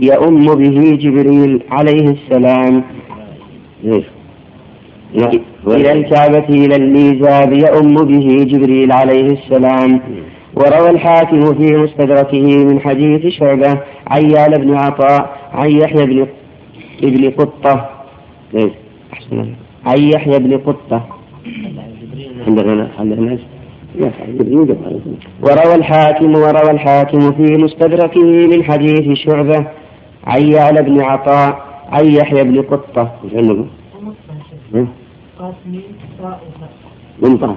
يؤم 0.00 0.46
به 0.46 0.96
جبريل 1.02 1.62
عليه 1.70 2.06
السلام. 2.10 2.82
إلى 5.66 5.92
الكعبة 5.92 6.48
إلى 6.48 6.76
الميزاب 6.76 7.52
يؤم 7.52 7.94
به 7.94 8.44
جبريل 8.44 8.92
عليه 8.92 9.26
السلام. 9.26 10.00
وروى 10.54 10.90
الحاكم 10.90 11.40
في 11.54 11.76
مستدركه 11.76 12.64
من 12.64 12.80
حديث 12.80 13.26
شعبة 13.26 13.80
عن 14.06 14.30
يال 14.30 14.60
بن 14.60 14.74
عطاء 14.74 15.38
عن 15.52 15.70
يحيى 15.70 16.06
بن 16.06 16.26
ابن 17.02 17.30
قطة. 17.30 17.88
أحسن 19.12 19.54
عن 19.86 19.98
يحيى 19.98 20.38
بن 20.38 20.58
قطة. 20.58 21.06
عندنا 22.46 22.88
عندنا 22.98 23.38
وروى 25.42 25.74
الحاكم 25.74 26.34
وروى 26.34 26.70
الحاكم 26.70 27.32
في 27.32 27.56
مستدركه 27.56 28.46
من 28.46 28.64
حديث 28.64 29.18
شعبة 29.18 29.66
عن 30.26 30.52
يعلى 30.52 30.82
بن 30.82 31.00
عطاء 31.00 31.62
عن 31.90 32.06
يحيى 32.06 32.44
بن 32.44 32.62
قطة. 32.62 33.12
منطقة 37.22 37.56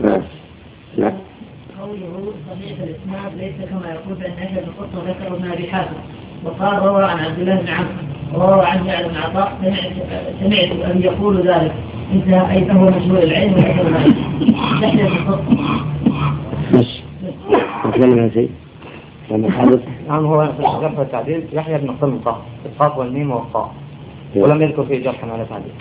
نعم 0.00 0.22
نعم 0.98 1.12
قوله 1.80 2.32
ليس 3.36 3.54
كما 3.70 3.90
يقول 3.92 4.14
بان 4.14 4.32
أهل 4.32 4.58
القصة 4.58 5.08
ذكر 5.08 5.36
ابن 5.36 5.50
ابي 5.50 5.66
حاتم 5.72 5.96
وقال 6.44 6.82
روى 6.82 7.04
عن 7.04 7.18
عبد 7.18 7.38
الله 7.38 7.60
بن 7.60 7.68
عمرو 7.68 7.90
وروى 8.34 8.66
عن 8.66 8.86
جعل 8.86 9.08
بن 9.08 9.16
عطاء 9.16 9.58
سمعت 10.40 10.90
ان 10.90 11.02
يقول 11.02 11.36
ذلك 11.48 11.74
انتهى 12.12 12.56
اي 12.56 12.64
فهو 12.64 12.90
مشهور 12.90 13.18
العلم 13.22 13.52
وليس 13.52 13.78
ذلك 13.80 14.16
تحية 14.82 15.06
القصة 15.06 15.84
بس 16.72 17.00
عن 17.84 18.30
شيء 18.34 18.50
لما 19.30 19.50
حدث 19.50 19.80
نعم 20.08 20.24
هو 20.26 20.46
في 20.46 20.58
الجرح 20.58 20.98
والتعديل 20.98 21.44
يحيى 21.52 21.78
بن 21.78 21.90
قلمطة 21.90 22.42
القاف 22.66 22.98
والميم 22.98 23.30
والطاء 23.30 23.74
ولم 24.36 24.62
يذكر 24.62 24.84
فيه 24.84 25.04
جرحا 25.04 25.32
ولا 25.32 25.44
تعديل. 25.44 25.72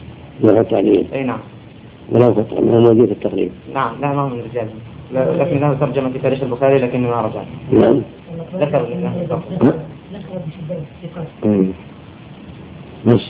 نوع 0.44 0.60
التعليل 0.60 1.06
أي 1.14 1.24
نعم. 1.24 1.40
ولا 2.12 2.34
فتح 2.34 2.60
ما 2.60 2.72
هو 2.78 2.80
موجود 2.80 3.06
في 3.06 3.12
التقريب. 3.12 3.52
نعم 3.74 4.02
لا 4.02 4.14
ما 4.14 4.22
هو 4.22 4.30
من 4.30 4.40
الرجال. 4.40 4.68
لا- 5.14 5.44
لكن 5.44 5.60
له 5.60 5.74
ترجمة 5.74 6.10
في 6.10 6.20
تاريخ 6.20 6.44
البخاري 6.44 6.78
لكنه 6.78 7.08
ما 7.10 7.22
رجع. 7.22 7.44
نعم. 7.72 8.02
ذكر؟ 8.56 8.86
ذكر. 9.24 9.42
بس 13.06 13.22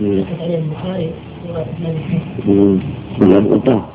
مم. 0.00 0.18
ذكر 0.18 0.42
عليه 0.42 0.58
البخاري. 0.58 1.10
روايه 1.48 1.62
ابن 1.62 1.86
ابي 1.86 1.98
حاتم 1.98 2.50
مم. 2.52 2.78
ولا 3.20 3.36
قلطة 3.36 3.86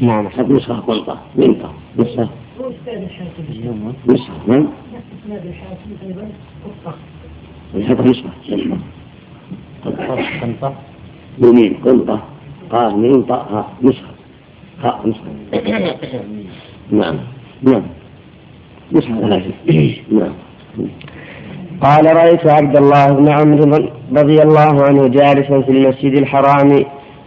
نعم. 0.00 0.28
حد 0.28 0.50
نسخة 0.52 0.74
قلطة 0.74 1.18
منطقة 1.36 1.72
نسخة 1.98 2.28
أستاذ 2.60 3.02
الحاكم 3.02 3.92
نسخة. 4.08 4.32
نعم 4.46 4.66
الحاكم 7.74 8.04
نسخة. 8.10 8.30
يمين 11.38 11.74
قلطة 11.84 12.20
قاف 12.70 12.92
ميم 12.94 13.22
طاء 13.22 13.46
ها 13.52 13.66
نسخة. 13.82 14.12
ها 14.82 15.00
نسخة. 15.04 16.20
نعم. 16.90 17.16
نعم. 17.62 17.82
نسخة. 18.92 19.20
ثلاثة 19.20 19.52
نعم. 20.12 20.32
قال 21.80 22.16
رأيت 22.16 22.46
عبد 22.46 22.76
الله 22.76 23.06
بن 23.06 23.28
عمرو 23.28 23.88
رضي 24.16 24.42
الله 24.42 24.82
عنه 24.82 25.08
جالسا 25.08 25.60
في 25.60 25.70
المسجد 25.70 26.12
الحرام 26.12 26.84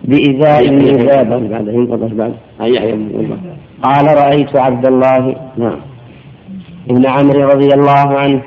الميزاب 0.08 1.50
بعد 1.50 1.68
ينقطع 1.68 2.08
بعد. 2.14 2.34
يحيى 2.60 2.92
بن 2.92 3.10
قلطة 3.18 3.38
قال 3.84 4.18
رأيت 4.18 4.56
عبد 4.56 4.86
الله 4.88 5.36
نعم. 5.58 5.80
بن 6.88 7.06
عمرو 7.06 7.44
رضي 7.44 7.68
الله 7.68 8.20
عنه 8.20 8.42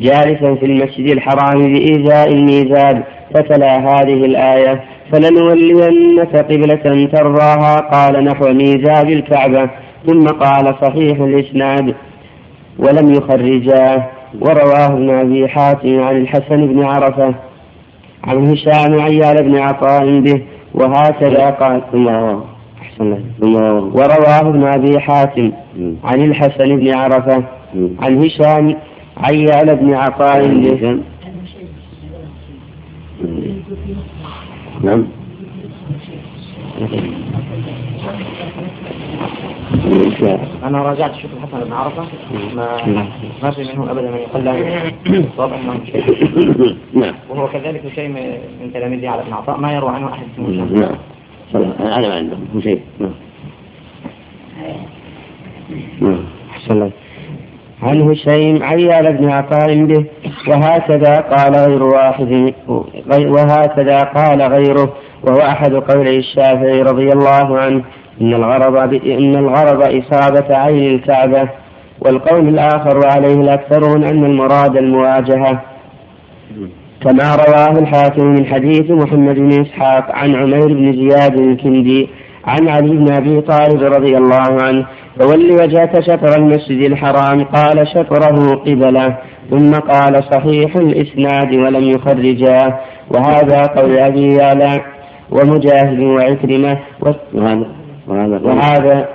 جالسا 0.00 0.54
في 0.54 0.66
المسجد 0.66 1.06
الحرام 1.10 1.72
بإيذاء 1.72 2.32
الميزاب 2.32 3.04
فتلا 3.34 3.78
هذه 3.78 4.24
الآية 4.24 4.84
فلنولينك 5.12 6.36
قبلة 6.36 7.06
ترضاها 7.12 7.80
قال 7.80 8.24
نحو 8.24 8.52
ميزاب 8.52 9.10
الكعبة 9.10 9.70
ثم 10.06 10.26
قال 10.26 10.74
صحيح 10.82 11.20
الإسناد 11.20 11.94
ولم 12.78 13.12
يخرجاه 13.12 14.06
ورواه 14.40 14.86
ابن 14.86 15.10
أبي 15.10 15.48
حاتم 15.48 16.00
عن 16.02 16.16
الحسن 16.16 16.66
بن 16.66 16.84
عرفة 16.84 17.34
عن 18.24 18.50
هشام 18.50 19.00
عيال 19.00 19.42
بن 19.42 19.58
عطاء 19.58 20.20
به 20.20 20.42
وهكذا 20.74 21.50
قال 21.50 21.82
ثم 21.92 22.06
ورواه 23.94 24.40
ابن 24.48 24.64
أبي 24.64 25.00
حاتم. 25.00 25.52
عن 26.04 26.22
الحسن 26.22 26.76
بن 26.76 26.94
عرفة. 26.94 27.44
عن 28.02 28.24
هشام 28.24 28.76
عيال 29.16 29.76
بن 29.76 29.94
عطاء 29.94 30.46
به 30.46 30.98
نعم. 34.82 35.04
أنا 40.64 40.82
راجعت 40.82 41.14
شوف 41.14 41.30
الحسن 41.32 41.64
بن 41.64 41.72
عرفة. 41.72 42.02
ما 42.54 42.86
ما 43.42 43.50
في 43.50 43.64
منه 43.64 43.90
أبدا 43.90 44.10
من 44.10 44.16
يقول 44.16 44.44
لا. 44.44 44.92
واضح 45.36 45.58
أنه 45.58 45.80
نعم. 46.94 47.14
وهو 47.30 47.48
كذلك 47.48 47.92
شيء 47.94 48.08
من 48.08 48.70
تلاميذه 48.74 49.08
على 49.08 49.22
ابن 49.22 49.32
عطاء. 49.32 49.60
ما 49.60 49.72
يروى 49.72 49.90
عنه 49.90 50.12
أحد 50.12 50.26
اسمه. 50.34 50.48
نعم. 50.48 50.96
أنا 51.80 52.08
ما 52.08 52.14
عندهم. 52.14 52.48
هو 52.54 52.60
شيء. 52.60 52.80
نعم. 53.00 53.10
نعم. 56.00 56.24
أحسن 56.50 56.74
الله. 56.74 56.90
عن 57.84 58.10
هشيم 58.10 58.62
عيال 58.62 59.12
بن 59.12 59.30
عطاء 59.30 59.84
به 59.84 60.04
وهكذا 60.48 61.14
قال 61.14 61.54
غير 61.54 61.82
واحد 61.82 62.52
وهكذا 63.10 63.98
قال 64.00 64.42
غيره 64.42 64.92
وهو 65.22 65.40
أحد 65.40 65.74
قولي 65.74 66.18
الشافعي 66.18 66.82
رضي 66.82 67.12
الله 67.12 67.58
عنه 67.58 67.82
إن 68.20 68.34
الغرض 68.34 68.94
إن 69.06 69.36
الغرض 69.36 69.82
إصابة 69.82 70.56
عين 70.56 70.94
الكعبة 70.94 71.48
والقول 72.00 72.48
الآخر 72.48 72.98
وعليه 72.98 73.34
الأكثرون 73.34 74.04
أن 74.04 74.24
المراد 74.24 74.76
المواجهة. 74.76 75.60
كما 77.02 77.34
رواه 77.34 77.78
الحاكم 77.78 78.26
من 78.26 78.46
حديث 78.46 78.90
محمد 78.90 79.34
بن 79.34 79.60
إسحاق 79.60 80.10
عن 80.10 80.34
عمير 80.34 80.66
بن 80.66 80.92
زياد 80.92 81.38
الكندي 81.38 82.08
عن 82.46 82.68
علي 82.68 82.90
بن 82.90 83.12
أبي 83.12 83.40
طالب 83.40 83.82
رضي 83.82 84.16
الله 84.16 84.62
عنه 84.62 84.86
فول 85.20 85.52
وجهك 85.52 86.00
شطر 86.00 86.36
المسجد 86.38 86.84
الحرام. 86.84 87.44
قال 87.44 87.88
شطره 87.88 88.54
قبلة. 88.54 89.16
ثم 89.50 89.72
قال 89.72 90.24
صحيح 90.32 90.76
الإسناد 90.76 91.54
ولم 91.54 91.84
يخرجاه 91.84 92.80
وهذا 93.10 93.62
قول 93.62 93.98
أبي 93.98 94.34
يعلى 94.34 94.80
ومجاهد 95.30 96.00
وعكرمة. 96.00 96.78
وهذا 98.08 99.08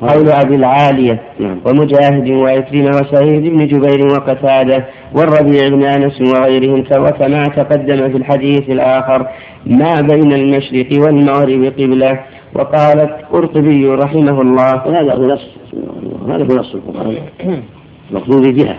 قول 0.00 0.28
أبي 0.28 0.54
العالية 0.54 1.22
نعم. 1.40 1.60
ومجاهد 1.66 2.30
وعكرمة 2.30 2.88
وسعيد 2.88 3.42
بن 3.42 3.66
جبير 3.66 4.06
وقتادة 4.06 4.86
والربيع 5.14 5.68
بن 5.68 5.82
أنس 5.84 6.20
وغيرهم 6.20 6.80
وكما 6.80 7.44
تقدم 7.44 8.08
في 8.10 8.16
الحديث 8.16 8.70
الآخر 8.70 9.26
ما 9.66 10.00
بين 10.00 10.32
المشرق 10.32 10.88
والمغرب 11.04 11.64
قبلة. 11.64 12.20
وقال 12.54 13.00
القرطبي 13.00 13.88
رحمه 13.88 14.40
الله. 14.40 14.86
وهذا 14.86 15.14
هو 15.14 15.26
نص 15.26 15.56
هذا 16.28 16.44
هو 16.44 16.58
نص 16.58 16.74
القرآن 16.74 17.16
المقصود 18.10 18.54
جهة 18.54 18.76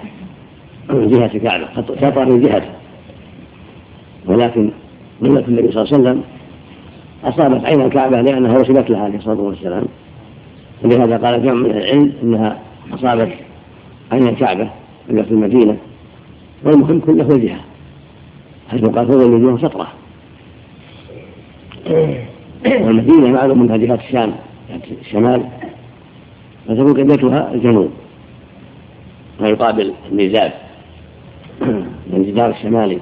جهة 0.90 1.32
الكعبة 1.36 1.68
شطر 2.02 2.26
من 2.26 2.42
جهته 2.42 2.70
ولكن 4.26 4.72
قلة 5.22 5.44
النبي 5.48 5.72
صلى 5.72 5.84
الله 5.84 5.94
عليه 5.94 6.04
وسلم 6.04 6.24
أصابت 7.24 7.66
عين 7.66 7.82
الكعبة 7.82 8.22
لأنها 8.22 8.58
وصلت 8.58 8.90
لها 8.90 9.04
عليه 9.04 9.18
الصلاة 9.18 9.42
والسلام. 9.42 9.84
ولهذا 10.84 11.18
قال 11.18 11.44
جمع 11.44 11.54
من 11.54 11.72
العلم 11.72 12.14
أنها 12.24 12.60
أصابت 12.94 13.34
عين 14.12 14.28
الكعبة 14.28 14.70
في 15.08 15.32
المدينة 15.32 15.78
والمهم 16.64 17.00
كله 17.00 17.36
الجهة 17.36 17.60
حيث 18.70 18.86
قال 18.86 19.08
فضل 19.08 19.26
الوجوه 19.26 19.58
شطرة 19.58 19.88
والمدينة 22.66 23.28
معلوم 23.28 23.62
منها 23.62 23.78
جهة 23.78 23.96
الشام 23.96 24.36
جهة 24.70 24.98
الشمال 25.02 25.46
فتكون 26.68 26.94
قبلتها 26.94 27.54
الجنوب 27.54 27.92
ويقابل 29.40 29.94
الميزاب 30.12 30.54
الجدار 32.14 32.50
الشمالي. 32.50 33.00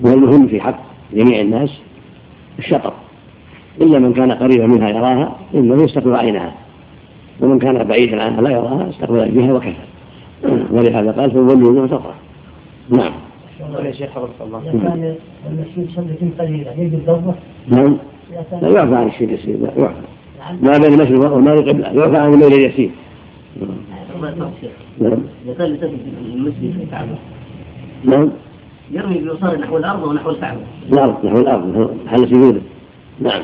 والمهم 0.00 0.48
في 0.48 0.60
حق 0.60 0.80
جميع 1.12 1.40
الناس 1.40 1.70
الشطر. 2.58 2.92
إلا 3.80 3.98
من 3.98 4.12
كان 4.12 4.32
قريبا 4.32 4.66
منها 4.66 4.88
يراها 4.88 5.36
إنه 5.54 5.84
يستقبل 5.84 6.16
عينها. 6.16 6.54
ومن 7.40 7.58
كان 7.58 7.84
بعيدا 7.84 8.22
عنها 8.22 8.40
لا 8.40 8.50
يراها 8.50 8.90
استقبل 8.90 9.20
الجهة 9.20 9.54
وكفى. 9.54 9.74
ولهذا 10.70 11.10
قال 11.10 11.30
فولوا 11.30 11.54
وجوه 11.54 11.86
شطرة 11.86 12.14
نعم. 12.90 13.12
يا 13.84 13.92
شيخ 13.92 14.10
الله 14.40 14.60
كان 14.64 15.14
المسجد 15.50 15.88
صلة 15.96 16.30
قليلة 16.38 16.72
يجب 16.72 17.06
ضربه 17.06 17.34
نعم. 17.68 17.96
لا 18.62 18.68
يعفى 18.68 18.94
عن 18.94 19.06
الشيء 19.08 19.28
اليسير 19.28 19.56
لا 19.56 19.70
يعفى. 19.76 19.94
نعم. 20.40 20.56
ما 20.62 20.78
بين 20.78 21.00
المشرق 21.00 21.32
والمغرب 21.32 21.68
قبلة 21.68 21.88
يعفى 21.88 22.16
عن 22.16 22.34
الليل 22.34 22.52
اليسير. 22.52 22.90
نعم. 25.00 25.18
إذا 25.44 25.54
كان 25.58 25.74
يسجد 25.74 25.80
في 25.80 26.34
المسجد 26.34 26.72
في 26.76 26.82
الكعبة 26.84 27.18
نعم. 28.04 28.30
يرمي 28.90 29.18
بيسار 29.18 29.58
نحو 29.58 29.76
الأرض 29.76 30.02
ونحو 30.02 30.30
الكعبة. 30.30 30.60
الأرض 30.92 31.26
نحو 31.26 31.38
الأرض 31.38 31.66
نحو 31.68 31.88
محل 32.06 32.26
سجوده 32.26 32.60
نعم. 33.20 33.42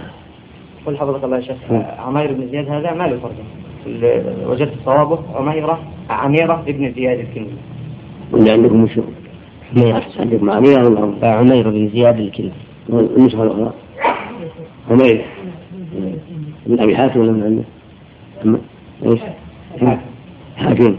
قل 0.87 0.97
حفظك 0.97 1.25
الله 1.25 1.37
يا 1.37 1.43
شيخ 1.43 1.57
عمير 1.99 2.33
بن 2.33 2.49
زياد 2.49 2.71
هذا 2.71 2.95
ما 2.95 3.05
له 3.05 3.19
ترجمة 3.19 4.49
وجدت 4.51 4.75
صوابه 4.85 5.19
عميرة 5.35 5.79
عميرة 6.11 6.65
ابن 6.69 6.93
زياد 6.93 7.19
الكندي. 7.19 7.51
واللي 8.33 8.51
عندكم 8.51 8.85
وشو؟ 8.85 9.03
عندكم 10.19 10.51
عميرة 10.51 10.89
ولا؟ 10.89 11.29
عمير 11.37 11.71
بن 11.71 11.89
زياد 11.89 12.19
الكلب 12.19 12.53
النسخة 12.89 13.43
الأخرى 13.43 13.73
عمير. 14.91 15.25
من 16.67 16.81
أبي 16.81 16.97
حاتم 16.97 17.21
ولا 17.21 17.33
من 17.33 17.43
عنده؟ 17.43 17.65
أما 18.45 18.59
إيش؟ 19.07 19.21
حاكم 20.57 20.97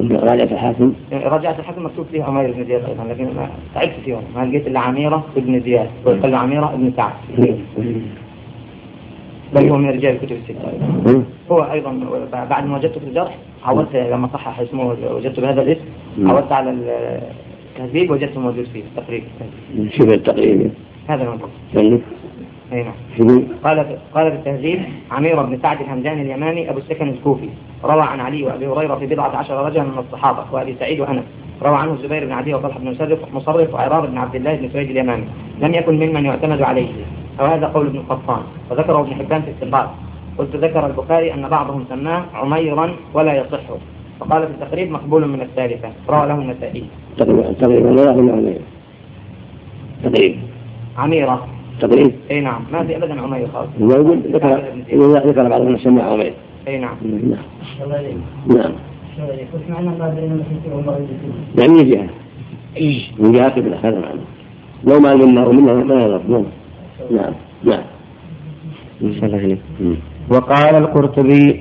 إيه 0.00 0.18
راجعة 0.18 0.44
الحاكم. 0.44 0.92
رجعت 1.12 1.58
الحكم 1.58 1.86
مكتوب 1.86 2.06
فيه 2.12 2.22
عمير 2.22 2.52
بن 2.52 2.64
زياد 2.64 2.84
أيضا 2.84 3.04
لكن 3.04 3.24
ما 3.24 3.50
تعبت 3.74 3.92
فيهم. 4.04 4.22
ما 4.36 4.44
لقيت 4.44 4.66
إلا 4.66 4.80
عميرة 4.80 5.24
ابن 5.36 5.60
زياد 5.60 5.90
وقال 6.04 6.30
له 6.30 6.38
عميرة 6.38 6.74
ابن 6.74 6.92
سعد. 6.96 7.12
بل 9.54 9.68
هو 9.68 9.76
من 9.76 9.88
رجال 9.88 10.14
الكتب 10.14 10.36
الستة. 10.36 11.22
هو 11.50 11.62
أيضا 11.72 11.98
بعد 12.32 12.66
ما 12.66 12.76
وجدته 12.76 13.00
في 13.00 13.06
الجرح 13.06 13.36
عودت 13.64 13.96
لما 13.96 14.28
صحح 14.28 14.60
اسمه 14.60 14.96
وجدته 15.10 15.42
بهذا 15.42 15.62
الاسم. 15.62 15.84
عودت 16.18 16.52
على 16.52 16.70
التهذيب 17.76 18.10
وجدته 18.10 18.40
موجود 18.40 18.64
فيه 18.64 18.82
تقريبا. 18.96 19.26
شوف 19.90 20.12
التقريب. 20.12 20.70
هذا 21.08 21.24
موجود 21.30 22.02
شوفوا 23.16 23.42
قال 23.64 23.98
قال 24.14 24.30
في 24.30 24.36
التهذيب 24.36 24.80
عمير 25.10 25.42
بن 25.42 25.58
سعد 25.62 25.80
الهمداني 25.80 26.22
اليماني 26.22 26.70
أبو 26.70 26.78
السكن 26.78 27.08
الكوفي 27.08 27.48
روى 27.84 28.02
عن 28.02 28.20
علي 28.20 28.42
وأبي 28.42 28.66
هريرة 28.66 28.94
في 28.94 29.06
بضعة 29.06 29.36
عشر 29.36 29.66
رجلا 29.66 29.82
من 29.82 29.98
الصحابة 29.98 30.44
وأبي 30.52 30.76
سعيد 30.80 31.00
وأنس 31.00 31.24
روى 31.62 31.76
عنه 31.76 31.92
الزبير 31.92 32.24
بن 32.24 32.32
عدي 32.32 32.54
وطلحة 32.54 32.78
بن 32.78 32.90
مصرف 32.90 33.18
مصرف 33.34 33.74
وعرار 33.74 34.06
بن 34.06 34.18
عبد 34.18 34.34
الله 34.34 34.56
بن 34.56 34.68
سويد 34.68 34.90
اليماني 34.90 35.24
لم 35.60 35.74
يكن 35.74 35.94
ممن 35.94 36.24
يعتمد 36.24 36.62
عليه 36.62 36.88
وهذا 37.40 37.66
قول 37.66 37.86
ابن 37.86 37.98
القطان 37.98 38.42
وذكره 38.70 39.00
ابن 39.00 39.14
حبان 39.14 39.42
في 39.42 39.50
الثقات 39.50 39.88
قلت 40.38 40.56
ذكر 40.56 40.86
البخاري 40.86 41.34
أن 41.34 41.48
بعضهم 41.48 41.84
سماه 41.88 42.24
عميرا 42.34 42.94
ولا 43.14 43.34
يصح 43.34 43.60
وقال 44.20 44.46
في 44.46 44.52
التقريب 44.52 44.90
مقبول 44.90 45.28
من 45.28 45.40
الثالثة 45.40 45.88
روى 46.08 46.26
له 46.26 46.34
النسائي. 46.34 46.84
تقريبا 47.18 47.52
تقريبا 47.52 47.88
لا 47.88 48.02
يأخذ 48.02 48.30
عمير 48.30 48.60
تقريب 50.04 50.36
عميرة. 50.98 51.46
تقريب؟ 51.80 52.12
اي 52.30 52.40
نعم. 52.40 52.62
ما 52.72 52.84
في 52.84 52.96
ابدا 52.96 53.20
عمير 53.20 53.48
خالص. 53.48 53.68
يقول؟ 53.80 54.18
ذكر 54.32 54.62
ذكر 55.28 55.48
بعض 55.48 55.60
الناس 55.60 55.80
سماه 55.80 56.02
عمير 56.02 56.32
اي 56.68 56.78
نعم. 56.78 56.96
نعم. 57.02 57.38
الله 57.84 57.96
عليك. 57.96 58.16
نعم. 58.46 58.72
يعني 61.58 61.72
من 61.72 61.90
جهة 61.90 62.08
من 63.18 63.32
جهة 63.32 63.48
قبلة 63.48 63.76
هذا 63.82 64.00
معنى. 64.00 64.20
لو 64.84 65.00
ما 65.00 65.14
منا 65.14 65.46
ومنا 65.46 65.72
ما 65.72 66.04
يضر. 66.04 66.22
نعم. 66.28 66.44
نعم. 67.10 67.32
نعم. 67.64 67.82
إن 69.02 69.14
شاء 69.14 69.24
الله. 69.24 69.56
وقال 70.30 70.74
القرطبي 70.74 71.60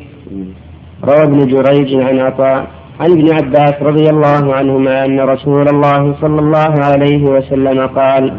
روى 1.03 1.23
ابن 1.23 1.47
جريج 1.47 1.95
عن 1.95 2.19
عطاء 2.19 2.67
عن 3.01 3.11
ابن 3.11 3.33
عباس 3.33 3.73
رضي 3.81 4.09
الله 4.09 4.53
عنهما 4.55 5.05
أن 5.05 5.19
رسول 5.19 5.67
الله 5.69 6.15
صلى 6.21 6.39
الله 6.39 6.73
عليه 6.85 7.23
وسلم 7.23 7.87
قال 7.87 8.33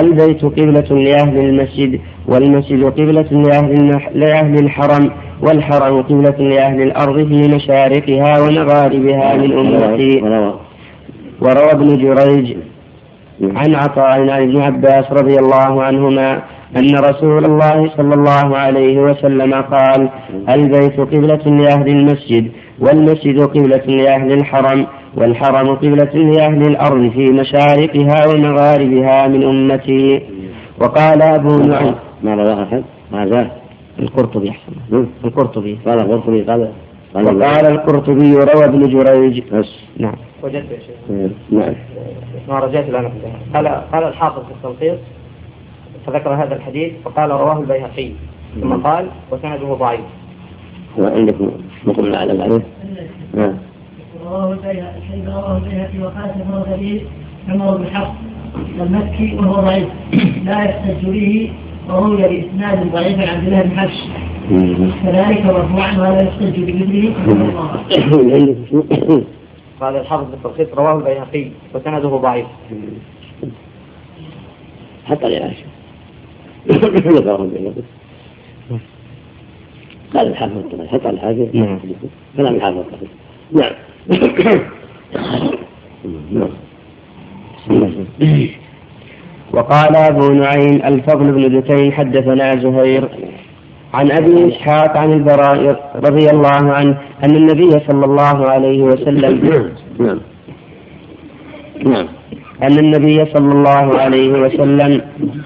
البيت 0.00 0.44
قبلة 0.44 0.88
لأهل 1.04 1.38
المسجد 1.38 2.00
والمسجد 2.28 2.84
قبلة 2.84 3.28
لأهل, 3.32 4.00
لأهل 4.14 4.54
الحرم 4.58 5.10
والحرم 5.42 6.02
قبلة 6.02 6.38
لأهل 6.48 6.82
الأرض 6.82 7.16
في 7.28 7.48
مشارقها 7.54 8.40
ومغاربها 8.40 9.34
من 9.36 9.52
أمتي. 9.58 10.20
وروى 11.40 11.72
ابن 11.72 11.88
جريج 11.98 12.56
عن 13.42 13.74
عطاء 13.74 14.20
عن 14.30 14.42
ابن 14.42 14.60
عباس 14.60 15.12
رضي 15.12 15.36
الله 15.38 15.82
عنهما 15.82 16.42
أن 16.76 16.94
رسول 16.96 17.44
الله 17.44 17.90
صلى 17.96 18.14
الله 18.14 18.56
عليه 18.56 18.98
وسلم 18.98 19.54
قال 19.54 20.08
البيت 20.48 21.00
قبلة 21.00 21.44
لأهل 21.56 21.88
المسجد 21.88 22.50
والمسجد 22.80 23.40
قبلة 23.40 23.86
لأهل 23.86 24.32
الحرم 24.32 24.86
والحرم 25.16 25.74
قبلة 25.74 26.14
لأهل 26.14 26.62
الأرض 26.62 27.10
في 27.10 27.30
مشارقها 27.30 28.26
ومغاربها 28.28 29.28
من 29.28 29.44
أمتي. 29.44 30.22
وقال 30.80 31.22
أبو 31.22 31.56
نعيم 31.56 31.94
ما 32.22 32.34
رواه 32.34 32.62
أحد 32.62 32.84
ما 33.12 33.26
زال 33.26 33.50
القرطبي 33.98 34.50
أحسن 34.50 34.72
مم. 34.90 35.06
القرطبي. 35.24 35.78
قال 35.86 36.00
القرطبي 36.00 36.42
قال 36.42 36.68
قال 37.14 37.24
وقال 37.24 37.66
القرطبي 37.66 38.34
روى 38.34 38.64
ابن 38.64 38.80
جريج. 38.88 39.42
بس. 39.52 39.78
نعم. 39.98 40.14
وجدت 40.42 40.70
يا 40.70 40.78
شيخ. 40.78 40.96
مم. 41.10 41.30
نعم. 41.50 41.74
ما 42.48 42.58
رجعت 42.58 42.88
الآن 42.88 43.10
قال 43.54 43.68
قال 43.68 44.04
الحافظ 44.04 44.42
في 44.44 44.68
التلخيص 44.68 44.98
فذكر 46.06 46.34
هذا 46.34 46.56
الحديث 46.56 46.92
وقال 47.04 47.30
رواه 47.30 47.60
البيهقي. 47.60 48.10
ثم 48.60 48.72
قال 48.72 49.06
وسنده 49.30 49.74
ضعيف. 49.74 50.00
وعندكم 50.98 51.50
نقول 51.86 52.10
نعلم 52.10 52.42
عليه 52.42 52.62
نعم. 53.34 53.54
رواه 54.24 54.52
البيهقي 54.52 55.26
رواه 55.26 55.56
البيهقي 55.56 55.98
وخاتم 55.98 56.54
غريب 56.54 57.02
عمر 57.48 57.76
بن 57.76 57.86
حفص 57.86 58.10
المكي 58.80 59.34
وهو 59.34 59.60
ضعيف 59.60 59.88
لا 60.44 60.64
يحتج 60.64 61.06
به 61.06 61.52
وروي 61.88 62.16
باسناد 62.16 62.92
ضعيف 62.92 63.18
عن 63.18 63.28
عبد 63.28 63.46
الله 63.46 63.62
بن 63.62 63.90
مم. 64.50 64.90
كذلك 65.04 65.46
مرفوعا 65.46 65.98
ولا 65.98 66.22
يحتج 66.22 66.60
بمثله 66.60 67.14
قال 69.80 69.96
الحافظ 69.96 70.24
في 70.30 70.34
التلخيص 70.34 70.68
رواه 70.78 70.98
البيهقي 70.98 71.50
وسنده 71.74 72.08
ضعيف. 72.08 72.46
حتى 75.04 75.26
البيهقي 75.26 75.64
قال 80.14 80.26
الحافظ 80.28 80.56
الطبري 80.56 80.88
حتى 80.88 81.10
الحاجة 81.10 81.48
نعم. 81.52 81.78
كلام 82.36 82.54
الحافظ 82.54 82.84
نعم. 83.52 83.72
نعم. 86.32 86.48
وقال 89.52 89.96
أبو 89.96 90.32
نعيم 90.32 90.82
الفضل 90.84 91.32
بن 91.32 91.60
دكين 91.60 91.92
حدثنا 91.92 92.56
زهير 92.56 93.08
عن 93.94 94.10
أبي 94.10 94.48
إسحاق 94.48 94.96
عن 94.96 95.12
البراء 95.12 95.90
رضي 95.96 96.30
الله 96.30 96.72
عنه 96.72 96.98
أن 97.24 97.36
النبي 97.36 97.70
صلى 97.70 98.04
الله 98.04 98.50
عليه 98.50 98.82
وسلم 98.82 99.64
نعم. 99.98 100.20
نعم. 101.84 102.08
أن 102.62 102.78
النبي 102.78 103.24
صلى 103.34 103.52
الله 103.52 104.00
عليه 104.00 104.30
وسلم 104.30 105.00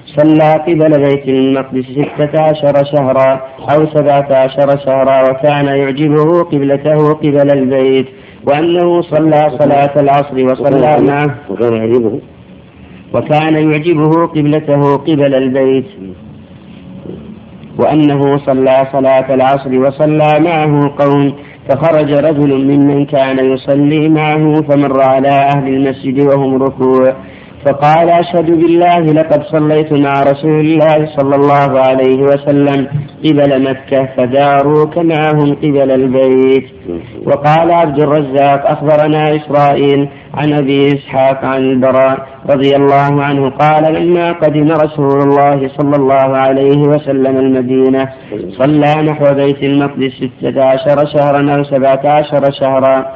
صلى 0.06 0.52
قبل 0.52 0.90
بيت 1.04 1.28
المقدس 1.28 1.84
ستة 1.84 2.42
عشر 2.42 2.84
شهرا 2.84 3.40
أو 3.72 3.86
سبعة 3.86 4.28
عشر 4.30 4.78
شهرا 4.78 5.30
وكان 5.30 5.66
يعجبه 5.66 6.42
قبلته 6.42 7.12
قبل 7.12 7.50
البيت 7.52 8.06
وأنه 8.46 9.02
صلى 9.02 9.50
صلاة 9.58 10.00
العصر 10.00 10.44
وصلى 10.44 10.96
معه. 11.08 11.34
وكان 11.50 11.72
يعجبه. 11.72 12.20
وكان 13.14 13.54
يعجبه 13.70 14.26
قبلته 14.26 14.96
قبل 14.96 15.34
البيت. 15.34 15.86
وأنه 17.78 18.38
صلى 18.38 18.86
صلاة 18.92 19.34
العصر 19.34 19.78
وصلى 19.78 20.40
معه 20.40 20.94
قوم. 20.98 21.34
فخرج 21.68 22.12
رجل 22.12 22.64
ممن 22.64 23.06
كان 23.06 23.52
يصلي 23.52 24.08
معه 24.08 24.62
فمر 24.62 25.02
على 25.02 25.28
أهل 25.28 25.68
المسجد 25.68 26.20
وهم 26.20 26.62
ركوع. 26.62 27.16
فقال 27.66 28.10
أشهد 28.10 28.50
بالله 28.50 28.98
لقد 28.98 29.42
صليت 29.42 29.92
مع 29.92 30.12
رسول 30.22 30.60
الله 30.60 31.06
صلى 31.16 31.36
الله 31.36 31.80
عليه 31.80 32.22
وسلم 32.22 32.88
قبل 33.24 33.62
مكة 33.70 34.08
فداروك 34.16 34.98
معهم 34.98 35.54
قبل 35.54 35.90
البيت. 35.90 36.66
وقال 37.26 37.70
عبد 37.70 37.98
الرزاق 38.00 38.70
أخبرنا 38.70 39.36
إسرائيل 39.36 40.08
عن 40.34 40.52
أبي 40.52 40.86
إسحاق 40.88 41.44
عن 41.44 41.62
البراء 41.62 42.18
رضي 42.50 42.76
الله 42.76 43.22
عنه 43.22 43.50
قال 43.50 43.94
لما 43.94 44.32
قدم 44.32 44.68
رسول 44.72 45.22
الله 45.22 45.68
صلى 45.68 45.96
الله 45.96 46.36
عليه 46.36 46.78
وسلم 46.78 47.36
المدينة 47.36 48.08
صلى 48.50 48.94
نحو 49.02 49.34
بيت 49.34 49.62
المقدس 49.62 50.12
ستة 50.12 50.64
عشر 50.64 51.06
شهرا 51.06 51.54
أو 51.54 51.64
سبعة 51.64 52.00
عشر 52.04 52.42
شهرا. 52.60 53.06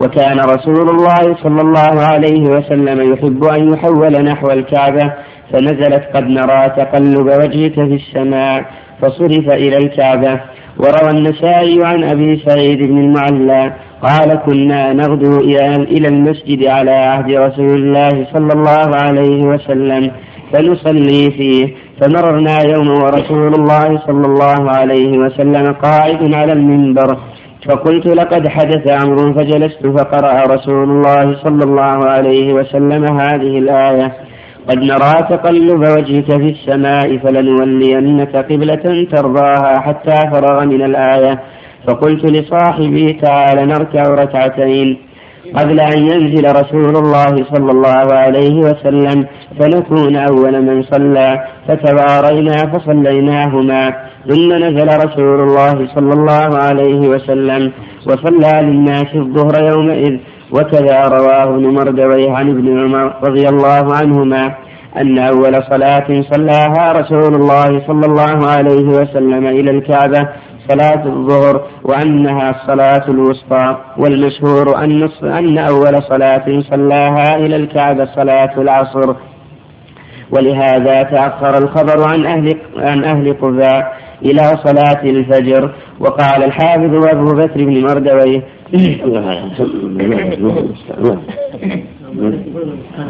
وكان 0.00 0.40
رسول 0.40 0.88
الله 0.90 1.36
صلى 1.42 1.60
الله 1.60 2.02
عليه 2.12 2.42
وسلم 2.42 3.12
يحب 3.12 3.44
أن 3.44 3.72
يحول 3.72 4.24
نحو 4.24 4.50
الكعبة 4.50 5.12
فنزلت 5.52 6.04
قد 6.14 6.24
نرى 6.24 6.68
تقلب 6.76 7.26
وجهك 7.26 7.74
في 7.74 7.94
السماء 7.94 8.64
فصرف 9.02 9.50
إلى 9.50 9.76
الكعبة. 9.76 10.40
وروى 10.78 11.10
النسائي 11.10 11.84
عن 11.84 12.04
أبي 12.04 12.42
سعيد 12.46 12.78
بن 12.78 12.98
المعلى 12.98 13.72
قال 14.02 14.34
كنا 14.46 14.92
نغدو 14.92 15.36
إلى 15.94 16.08
المسجد 16.08 16.64
على 16.66 16.90
عهد 16.90 17.30
رسول 17.32 17.74
الله 17.74 18.26
صلى 18.32 18.52
الله 18.52 18.96
عليه 18.96 19.42
وسلم 19.42 20.10
فنصلي 20.52 21.30
فيه 21.30 21.74
فمررنا 22.00 22.62
يوم 22.62 22.88
ورسول 22.88 23.54
الله 23.54 23.98
صلى 24.06 24.26
الله 24.26 24.70
عليه 24.70 25.18
وسلم 25.18 25.72
قاعد 25.72 26.34
على 26.34 26.52
المنبر 26.52 27.18
فقلت 27.68 28.06
لقد 28.06 28.48
حدث 28.48 29.04
أمر 29.04 29.32
فجلست 29.32 29.86
فقرأ 29.86 30.54
رسول 30.54 30.90
الله 30.90 31.36
صلى 31.42 31.64
الله 31.64 32.04
عليه 32.04 32.52
وسلم 32.52 33.04
هذه 33.20 33.58
الآية. 33.58 34.12
قد 34.68 34.78
نرى 34.78 35.14
تقلب 35.30 35.80
وجهك 35.80 36.30
في 36.30 36.48
السماء 36.50 37.18
فلنولينك 37.18 38.36
قبلة 38.36 39.06
ترضاها 39.12 39.80
حتى 39.80 40.16
فرغ 40.32 40.64
من 40.64 40.82
الآية. 40.82 41.40
فقلت 41.88 42.24
لصاحبي 42.24 43.12
تعال 43.12 43.68
نركع 43.68 44.02
ركعتين. 44.02 44.98
قبل 45.56 45.80
أن 45.80 45.98
ينزل 45.98 46.56
رسول 46.56 46.96
الله 46.96 47.44
صلى 47.52 47.70
الله 47.70 48.14
عليه 48.14 48.54
وسلم 48.54 49.26
فنكون 49.60 50.16
أول 50.16 50.62
من 50.62 50.82
صلى. 50.82 51.44
فتوارينا 51.68 52.52
فصليناهما. 52.52 54.11
ثم 54.28 54.52
نزل 54.52 54.88
رسول 55.06 55.40
الله 55.40 55.88
صلى 55.94 56.12
الله 56.12 56.58
عليه 56.58 57.08
وسلم 57.08 57.72
وصلى 58.06 58.52
للناس 58.62 59.14
الظهر 59.14 59.72
يومئذ 59.72 60.18
وكذا 60.52 61.00
رواه 61.08 61.44
ابن 61.44 61.66
مردويه 61.74 62.32
عن 62.32 62.48
ابن 62.50 62.80
عمر 62.80 63.14
رضي 63.24 63.48
الله 63.48 63.94
عنهما 63.94 64.54
أن 64.96 65.18
أول 65.18 65.62
صلاة 65.70 66.22
صلاها 66.30 66.92
رسول 66.92 67.34
الله 67.34 67.86
صلى 67.86 68.06
الله 68.06 68.48
عليه 68.48 68.86
وسلم 68.88 69.46
إلى 69.46 69.70
الكعبة 69.70 70.28
صلاة 70.68 71.06
الظهر 71.06 71.66
وأنها 71.84 72.50
الصلاة 72.50 73.04
الوسطى 73.08 73.76
والمشهور 73.98 74.84
أن 74.84 75.08
أن 75.22 75.58
أول 75.58 76.02
صلاة 76.02 76.62
صلاها 76.70 77.36
إلى 77.36 77.56
الكعبة 77.56 78.04
صلاة 78.04 78.60
العصر. 78.60 79.14
ولهذا 80.30 81.02
تأخر 81.02 81.58
الخبر 81.58 82.08
عن 82.12 82.26
أهل 82.26 82.48
عن 82.76 83.04
أهل 83.04 83.32
قباء. 83.32 84.01
إلى 84.24 84.58
صلاة 84.64 85.02
الفجر. 85.04 85.74
وقال 86.00 86.44
الحافظ 86.44 87.06
أبو 87.06 87.34
بكر 87.34 87.64
بن 87.64 87.82
مردويه 87.82 88.42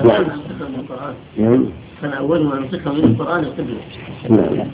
نعم 0.05 0.25
كان 2.03 2.13
أول 2.13 2.45
ما 2.45 2.61
نسخ 2.61 2.89
من 2.89 3.05
القرآن 3.05 3.41
القبلة 3.45 3.77
نعم 4.29 4.67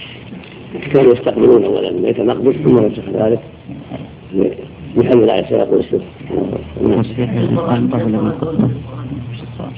كانوا 0.92 1.12
يستقبلون 1.12 1.64
اولا؟ 1.64 1.90
بيت 1.92 2.18
المقدس 2.20 2.56
ثم 2.56 2.76
ينسخ 2.82 3.02
ذلك. 3.14 3.40
محمد 4.96 5.28
عليه 5.28 5.44
الصلاة 5.44 5.68
والسلام. 5.70 6.02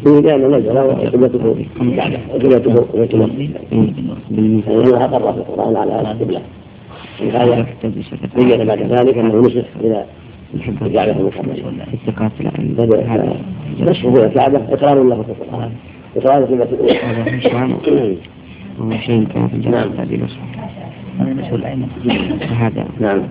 لأنه 0.05 0.57
نزل 0.57 0.79
وقبلته 0.79 1.65
لأنه 4.31 5.05
أقر 5.05 5.33
في 5.33 5.39
القرآن 5.39 5.77
على 5.77 6.01
القبلة 6.01 6.41
هذا 7.33 7.67
بين 8.37 8.65
بعد 8.65 8.83
ذلك 8.83 9.19
أنه 9.19 9.41
نسخ 9.41 9.65
إلى 9.81 10.05
الكعبة 10.55 11.11
المقدسة 11.11 11.71
نسخه 13.81 14.09
إلى 14.09 14.27
الكعبة 14.27 14.61
إقرار 14.73 15.03
له 15.03 15.23
في 15.23 15.31
القرآن 15.31 15.73
إقرار 16.17 16.47
في 16.47 16.55
الأولى 16.55 16.95
شيء 19.01 19.25
كان 19.25 19.49
في 19.49 19.55
الجنة 19.55 19.71
نعم. 19.71 19.93
هذه 19.99 20.15
الأسرة 20.15 20.43
هذا 21.21 21.43
هذا 22.51 22.87
نعم 23.01 23.23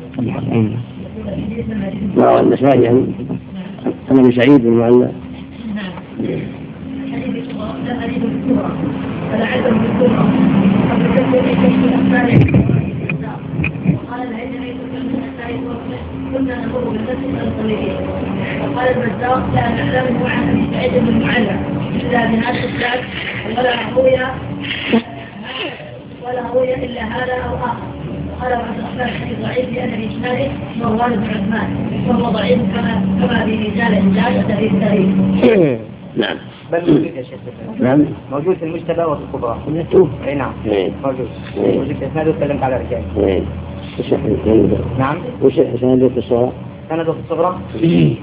ابي 4.11 4.31
سعيد 4.31 4.61
كنا 4.61 4.89
نمر 4.89 5.09
بالمسجد 5.09 5.09
فنصلي 5.09 6.08
وقال 18.63 18.87
البزار 18.87 19.43
لا 19.55 19.69
نعلمه 19.69 20.29
عن 20.29 20.49
ابي 20.49 20.67
سعيد 20.73 20.91
بن 20.91 21.07
المعلى 21.07 21.59
الا 21.95 22.25
بهذا 22.25 22.49
الاسناد 22.49 22.99
ولا 23.57 23.73
روي 23.95 24.13
ولا 26.25 26.41
روي 26.53 26.75
الا 26.75 27.01
هذا 27.03 27.33
أو 27.33 27.55
اخر 27.55 27.77
قال 28.41 28.53
عبد 28.53 28.79
الرحمن 28.79 29.01
الحديث 29.01 29.39
ضعيف 29.41 29.73
لأن 29.73 29.89
في 29.89 30.49
مروان 30.79 31.11
بن 31.11 31.29
عثمان 31.29 31.69
وهو 32.07 32.29
ضعيف 32.31 32.59
كما 32.75 33.03
كما 33.21 33.45
في 33.45 33.51
رجال 33.55 33.97
الرجال 33.97 34.43
في 34.57 34.67
التاريخ. 34.67 35.09
نعم. 36.19 36.37
بل 36.71 36.79
موجود 36.79 37.15
يا 37.15 37.23
شيخ. 37.23 37.39
نعم. 37.79 38.05
موجود 38.31 38.55
في 38.57 38.65
المجتبى 38.65 39.03
وفي 39.03 39.21
الكبرى. 39.23 39.57
سمعتوه؟ 39.65 40.09
أي 40.27 40.35
نعم. 40.35 40.51
إيه. 40.65 40.91
موجود. 41.03 41.27
موجود 41.57 41.95
في 41.95 42.07
اسناده 42.07 42.31
وتكلمت 42.31 42.63
على 42.63 42.77
رجال. 42.77 43.03
وش 43.99 44.13
نعم. 44.99 45.17
وش 45.41 45.59
الحديث؟ 45.59 46.11
في 46.11 46.17
الصورة؟ 46.17 46.53
سنده 46.89 47.13
في 47.13 47.19
الصغرى. 47.19 47.59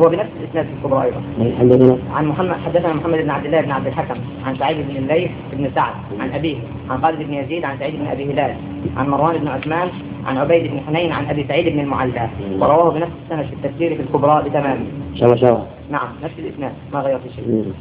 هو 0.00 0.08
بنفس 0.08 0.30
الإسناد 0.40 0.66
في 0.66 0.72
الكبرى 0.72 1.02
أيضا. 1.02 1.22
حدثنا 1.58 1.98
عن 2.14 2.26
محمد 2.26 2.56
حدثنا 2.66 2.92
محمد 2.92 3.18
بن 3.18 3.30
عبد 3.30 3.46
الله 3.46 3.60
بن 3.60 3.70
عبد 3.70 3.86
الحكم 3.86 4.20
عن 4.46 4.56
سعيد 4.56 4.76
بن 4.88 4.96
الليث 4.96 5.30
بن 5.52 5.70
سعد 5.74 5.94
عن 6.20 6.30
أبيه 6.30 6.56
عن 6.90 7.02
خالد 7.02 7.22
بن 7.22 7.34
يزيد 7.34 7.64
عن 7.64 7.78
سعيد 7.78 7.94
بن 8.00 8.06
أبي 8.06 8.32
هلال 8.32 8.54
عن 8.96 9.08
مروان 9.08 9.38
بن 9.38 9.48
عثمان 9.48 9.88
عن 10.26 10.36
عبيد 10.36 10.70
بن 10.70 10.80
حنين 10.80 11.12
عن 11.12 11.26
أبي 11.26 11.44
سعيد 11.48 11.68
بن 11.72 11.80
المعلى. 11.80 12.28
ورواه 12.58 12.90
بنفس 12.90 13.12
السند 13.24 13.46
في 13.46 13.52
التفسير 13.52 13.94
في 13.94 14.02
الكبرى 14.02 14.42
بتمامه 14.42 14.84
سوا 15.14 15.36
سوا 15.36 15.58
نعم 15.90 16.08
نفس 16.24 16.34
الإسناد 16.38 16.72
ما 16.92 17.00
غير 17.00 17.18
في 17.18 17.28
شيء. 17.36 17.72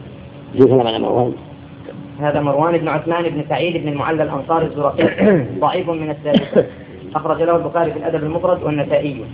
في 0.53 0.65
كلام 0.65 0.87
على 0.87 0.99
مروان. 0.99 1.33
هذا 2.19 2.41
مروان 2.41 2.77
بن 2.77 2.87
عثمان 2.87 3.23
بن 3.23 3.43
سعيد 3.49 3.83
بن 3.83 3.87
المعلى 3.87 4.23
الأنصاري 4.23 4.65
الزرقي 4.65 5.03
ضعيف 5.59 5.89
من 5.89 6.09
السادسة 6.09 6.65
أخرج 7.15 7.41
له 7.41 7.55
البخاري 7.55 7.91
في 7.91 7.97
الأدب 7.97 8.23
المفرد 8.23 8.63
والنسائي. 8.63 9.25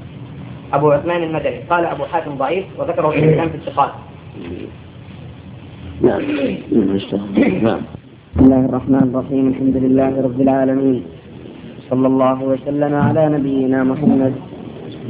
أبو 0.74 0.92
عثمان 0.92 1.24
المدني. 1.24 1.60
قال 1.70 1.86
أبو 1.86 2.04
حاتم 2.04 2.36
ضعيف 2.36 2.66
وذكره 2.78 3.10
ابن 3.10 3.24
الإسلام 3.24 3.50
في 3.50 3.56
الثقات. 3.56 3.90
نعم. 6.02 6.22
نعم. 7.52 7.80
بسم 8.36 8.46
الله 8.46 8.66
الرحمن 8.66 9.12
الرحيم. 9.14 9.48
الحمد 9.48 9.78
لله 9.78 10.22
رب 10.22 10.42
العالمين. 10.42 11.04
صلى 11.90 12.08
الله 12.08 12.44
وسلم 12.44 12.96
على 12.96 13.30
نبينا 13.30 13.84
محمد 13.84 14.34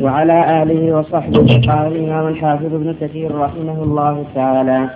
وعلى 0.02 0.64
آله 0.64 0.98
وصحبه 0.98 1.48
قال 1.68 1.96
الإمام 1.96 2.28
الحافظ 2.28 2.74
ابن 2.74 2.96
كثير 3.02 3.36
رحمه 3.36 3.84
الله 3.84 4.26
تعالى. 4.36 4.90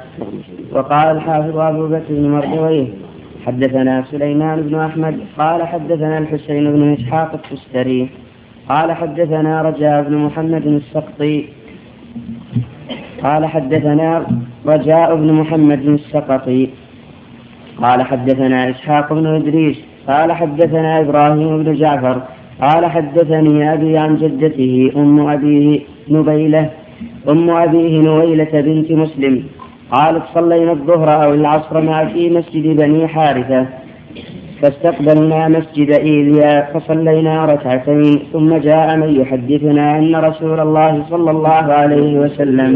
وقال 0.71 1.17
الحافظ 1.17 1.57
أبو 1.57 1.87
بكر 1.87 2.09
بن 2.09 2.29
مردويه 2.29 2.87
حدثنا 3.45 4.03
سليمان 4.11 4.61
بن 4.61 4.75
أحمد. 4.75 5.19
قال 5.37 5.67
حدثنا 5.67 6.17
الحسين 6.17 6.71
بن 6.73 6.93
إسحاق 6.93 7.33
التستري. 7.33 8.09
قال 8.69 8.91
حدثنا 8.91 9.61
رجاء 9.61 10.01
بن 10.03 10.17
محمد 10.17 10.65
السقطي. 10.67 11.45
قال 13.23 13.45
حدثنا 13.45 14.25
رجاء 14.65 15.15
بن 15.15 15.33
محمد 15.33 15.85
السقطي. 15.85 16.69
قال 17.81 18.01
حدثنا 18.01 18.69
إسحاق 18.69 19.13
بن 19.13 19.25
إدريس. 19.25 19.77
قال 20.07 20.31
حدثنا 20.31 20.99
إبراهيم 20.99 21.63
بن 21.63 21.73
جعفر. 21.73 22.21
قال 22.61 22.85
حدثني 22.85 23.73
أبي 23.73 23.97
عن 23.97 24.17
جدته 24.17 24.91
أم 24.95 25.27
أبيه 25.29 25.79
نبيلة 26.09 26.69
أم 27.29 27.49
أبيه 27.49 28.01
نويلة 28.01 28.53
بنت 28.53 28.91
مسلم. 28.91 29.43
قالت 29.91 30.23
صلينا 30.33 30.71
الظهر 30.71 31.23
أو 31.23 31.33
العصر 31.33 31.81
مع 31.81 32.05
في 32.05 32.29
مسجد 32.29 32.65
بني 32.77 33.07
حارثة. 33.07 33.82
فاستقبلنا 34.63 35.47
مسجد 35.47 35.91
إيليا 35.91 36.67
فصلينا 36.73 37.45
ركعتين 37.45 38.19
ثم 38.33 38.57
جاء 38.57 38.97
من 38.97 39.21
يحدثنا 39.21 39.97
أن 39.97 40.15
رسول 40.15 40.59
الله 40.59 41.03
صلى 41.09 41.31
الله 41.31 41.65
عليه 41.73 42.19
وسلم 42.19 42.71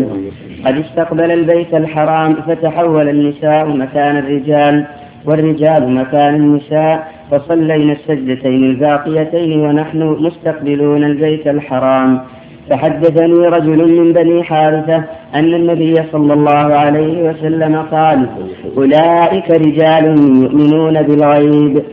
قد 0.65 0.77
استقبل 0.77 1.31
البيت 1.31 1.73
الحرام 1.73 2.33
فتحول 2.33 3.09
النساء 3.09 3.67
مكان 3.67 4.17
الرجال 4.17 4.85
والرجال 5.25 5.93
مكان 5.93 6.35
النساء 6.35 7.11
فصلينا 7.31 7.93
السجدتين 7.93 8.63
الباقيتين 8.63 9.59
ونحن 9.59 10.01
مستقبلون 10.03 11.03
البيت 11.03 11.47
الحرام. 11.47 12.19
فحدثني 12.69 13.47
رجل 13.47 13.99
من 13.99 14.13
بني 14.13 14.43
حارثة 14.43 15.03
أن 15.35 15.53
النبي 15.53 15.95
صلى 16.11 16.33
الله 16.33 16.75
عليه 16.75 17.29
وسلم 17.29 17.75
قال 17.91 18.27
أولئك 18.77 19.51
رجال 19.51 20.05
يؤمنون 20.43 21.01
بالغيب. 21.01 21.83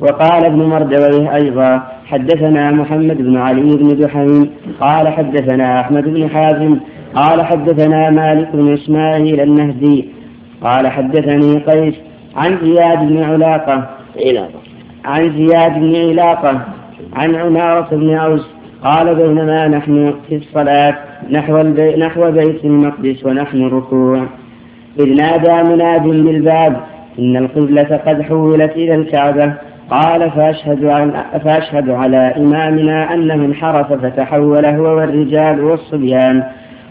وقال 0.00 0.44
ابن 0.44 0.62
مردويه 0.62 1.34
أيضا 1.34 1.82
حدثنا 2.06 2.70
محمد 2.70 3.16
بن 3.16 3.36
علي 3.36 3.76
بن 3.76 3.96
دحيم 3.98 4.50
قال 4.80 5.08
حدثنا 5.08 5.80
أحمد 5.80 6.04
بن 6.04 6.28
حازم 6.28 6.78
قال 7.14 7.42
حدثنا 7.42 8.10
مالك 8.10 8.48
بن 8.52 8.72
إسماعيل 8.72 9.40
النهدي 9.40 10.08
قال 10.62 10.88
حدثني 10.88 11.58
قيس 11.58 11.94
عن 12.36 12.58
زياد 12.62 12.98
بن 12.98 13.22
علاقة 13.22 13.88
علاقة. 14.26 14.60
عن 15.04 15.32
زياد 15.36 15.72
بن 15.78 15.96
علاقة 15.96 16.60
عن 17.12 17.34
عمارة 17.34 17.88
بن 17.92 18.14
عوس 18.14 18.46
قال 18.86 19.14
بينما 19.14 19.68
نحن 19.68 20.14
في 20.28 20.36
الصلاة 20.36 20.94
نحو, 21.30 21.60
البي... 21.60 21.96
نحو 21.96 22.30
بيت 22.30 22.64
المقدس 22.64 23.24
ونحن 23.24 23.66
ركوع. 23.66 24.22
إذ 25.00 25.14
نادى 25.14 25.70
مناد 25.70 26.02
بالباب 26.02 26.76
إن 27.18 27.36
القبلة 27.36 28.00
قد 28.06 28.22
حولت 28.22 28.72
إلى 28.76 28.94
الكعبة. 28.94 29.52
قال 29.90 30.30
فأشهد, 30.30 30.84
عن... 30.84 31.12
فأشهد 31.44 31.90
على 31.90 32.34
إمامنا 32.36 33.14
أنه 33.14 33.34
انحرف 33.34 33.92
فتحول 33.92 34.66
هو 34.66 34.96
والرجال 34.96 35.64
والصبيان 35.64 36.42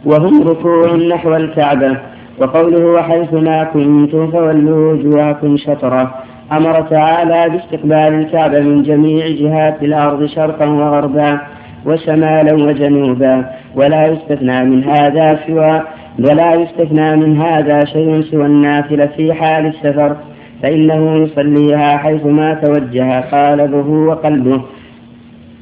وهم 0.06 0.48
ركوع 0.48 0.96
نحو 0.96 1.36
الكعبة. 1.36 1.98
وقوله 2.42 2.86
وحيثما 2.86 3.64
كنتم 3.64 4.32
فولوا 4.32 4.94
وجوهكم 4.94 5.58
شطرة. 5.58 6.14
أمر 6.52 6.82
تعالى 6.82 7.50
باستقبال 7.50 7.94
الكعبة 7.94 8.60
من 8.60 8.84
جميع 8.84 9.28
جهات 9.28 9.84
الأرض 9.84 10.26
شرقا 10.26 10.66
وغربا. 10.66 11.40
وشمالا 11.86 12.54
وجنوبا 12.54 13.46
ولا 13.76 14.08
يستثنى 14.08 14.64
من 14.64 14.84
هذا 14.84 15.40
سوى 15.48 15.82
ولا 16.20 16.54
يستثنى 16.54 17.16
من 17.16 17.42
هذا 17.42 17.86
شيء 17.86 18.22
سوى 18.22 18.46
النافلة 18.46 19.06
في 19.06 19.34
حال 19.34 19.66
السفر 19.66 20.16
فإنه 20.64 21.16
يصليها 21.16 21.98
حيثما 21.98 22.54
توجه 22.54 23.20
قالبه 23.20 23.90
وقلبه 23.90 24.62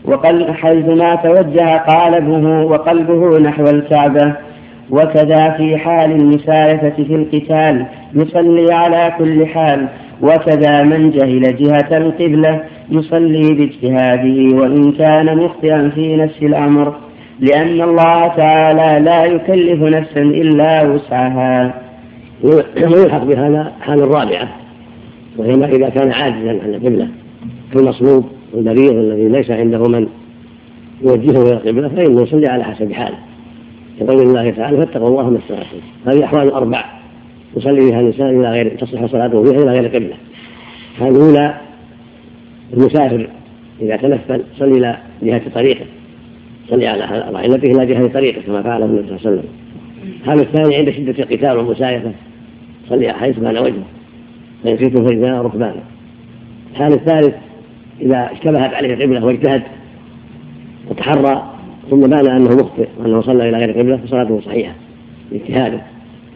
وقل 0.05 0.53
حيثما 0.53 1.15
توجه 1.15 1.77
قالبه 1.77 2.63
وقلبه 2.63 3.39
نحو 3.39 3.63
الكعبة. 3.63 4.33
وكذا 4.89 5.49
في 5.49 5.77
حال 5.77 6.11
المسايفة 6.11 6.89
في 6.89 7.15
القتال 7.15 7.85
يصلي 8.13 8.73
على 8.73 9.13
كل 9.17 9.47
حال 9.47 9.87
وكذا 10.21 10.83
من 10.83 11.11
جهل 11.11 11.57
جهة 11.57 11.97
القبلة 11.97 12.63
يصلي 12.89 13.53
باجتهاده 13.53 14.55
وإن 14.55 14.91
كان 14.91 15.37
مخطئا 15.37 15.91
في 15.95 16.15
نفس 16.15 16.41
الأمر 16.41 16.95
لأن 17.39 17.81
الله 17.81 18.27
تعالى 18.27 19.05
لا 19.05 19.25
يكلف 19.25 19.81
نفسا 19.81 20.21
إلا 20.21 20.83
وسعها. 20.83 21.73
ويلحق 22.43 23.23
بهذا 23.23 23.71
حال 23.81 23.99
الرابعة 23.99 24.49
وهي 25.37 25.53
ما 25.53 25.65
إذا 25.65 25.89
كان 25.89 26.11
عاجزا 26.11 26.49
عن 26.49 26.73
القبلة. 26.73 27.07
كالمصلوب 27.73 28.25
والمريض 28.53 28.93
الذي 28.93 29.29
ليس 29.29 29.51
عنده 29.51 29.83
من 29.89 30.07
يوجهه 31.01 31.41
إلى 31.41 31.53
القبلة 31.53 31.89
فإنه 31.89 32.21
يصلي 32.21 32.47
على 32.47 32.63
حسب 32.63 32.91
حاله. 32.91 33.17
كقول 33.99 34.21
الله 34.21 34.51
تعالى 34.51 34.77
فاتقوا 34.77 35.07
الله 35.07 35.29
ما 35.29 35.37
استطعتم. 35.37 35.77
هذه 36.07 36.25
أحوال 36.25 36.51
أربع 36.51 36.85
يصلي 37.57 37.91
بها 37.91 37.99
الإنسان 37.99 38.39
إلى 38.39 38.51
غير 38.51 38.77
تصح 38.77 39.05
صلاته 39.05 39.43
فيها 39.43 39.63
إلى 39.63 39.71
غير 39.71 40.13
هذه 40.99 41.09
الأولى 41.09 41.57
المسافر 42.73 43.29
إذا 43.81 43.95
تنفل 43.95 44.43
صلي 44.59 44.77
إلى 44.77 44.97
جهة 45.23 45.41
طريقه. 45.55 45.85
صلي 46.69 46.87
على 46.87 47.31
راحلته 47.31 47.71
إلى 47.71 47.85
جهة 47.85 48.07
طريقه 48.07 48.41
كما 48.41 48.61
فعل 48.61 48.83
النبي 48.83 49.07
صلى 49.07 49.17
الله 49.17 49.19
عليه 49.25 49.37
وسلم. 49.37 49.49
الحال 50.21 50.39
الثاني 50.39 50.75
عند 50.75 50.89
شدة 50.89 51.23
القتال 51.23 51.57
والمسايفة. 51.57 52.11
صلي 52.89 53.13
حيث 53.13 53.39
كان 53.39 53.57
وجهه. 53.57 53.83
فإن 54.63 54.77
شئتم 54.77 55.07
فرجالا 55.07 55.41
ركبانا 55.41 55.83
الحال 56.71 56.93
الثالث 56.93 57.35
إذا 58.01 58.29
اشتبهت 58.31 58.73
عليه 58.73 58.93
القبلة 58.93 59.25
واجتهد 59.25 59.63
وتحرى 60.89 61.53
ثم 61.89 61.99
بان 61.99 62.27
أنه 62.27 62.55
مخطئ 62.55 62.87
وأنه 62.99 63.21
صلى 63.21 63.49
إلى 63.49 63.57
غير 63.57 63.69
القبلة 63.69 63.97
فصلاته 63.97 64.41
صحيحة. 64.41 64.73
باجتهاده 65.31 65.81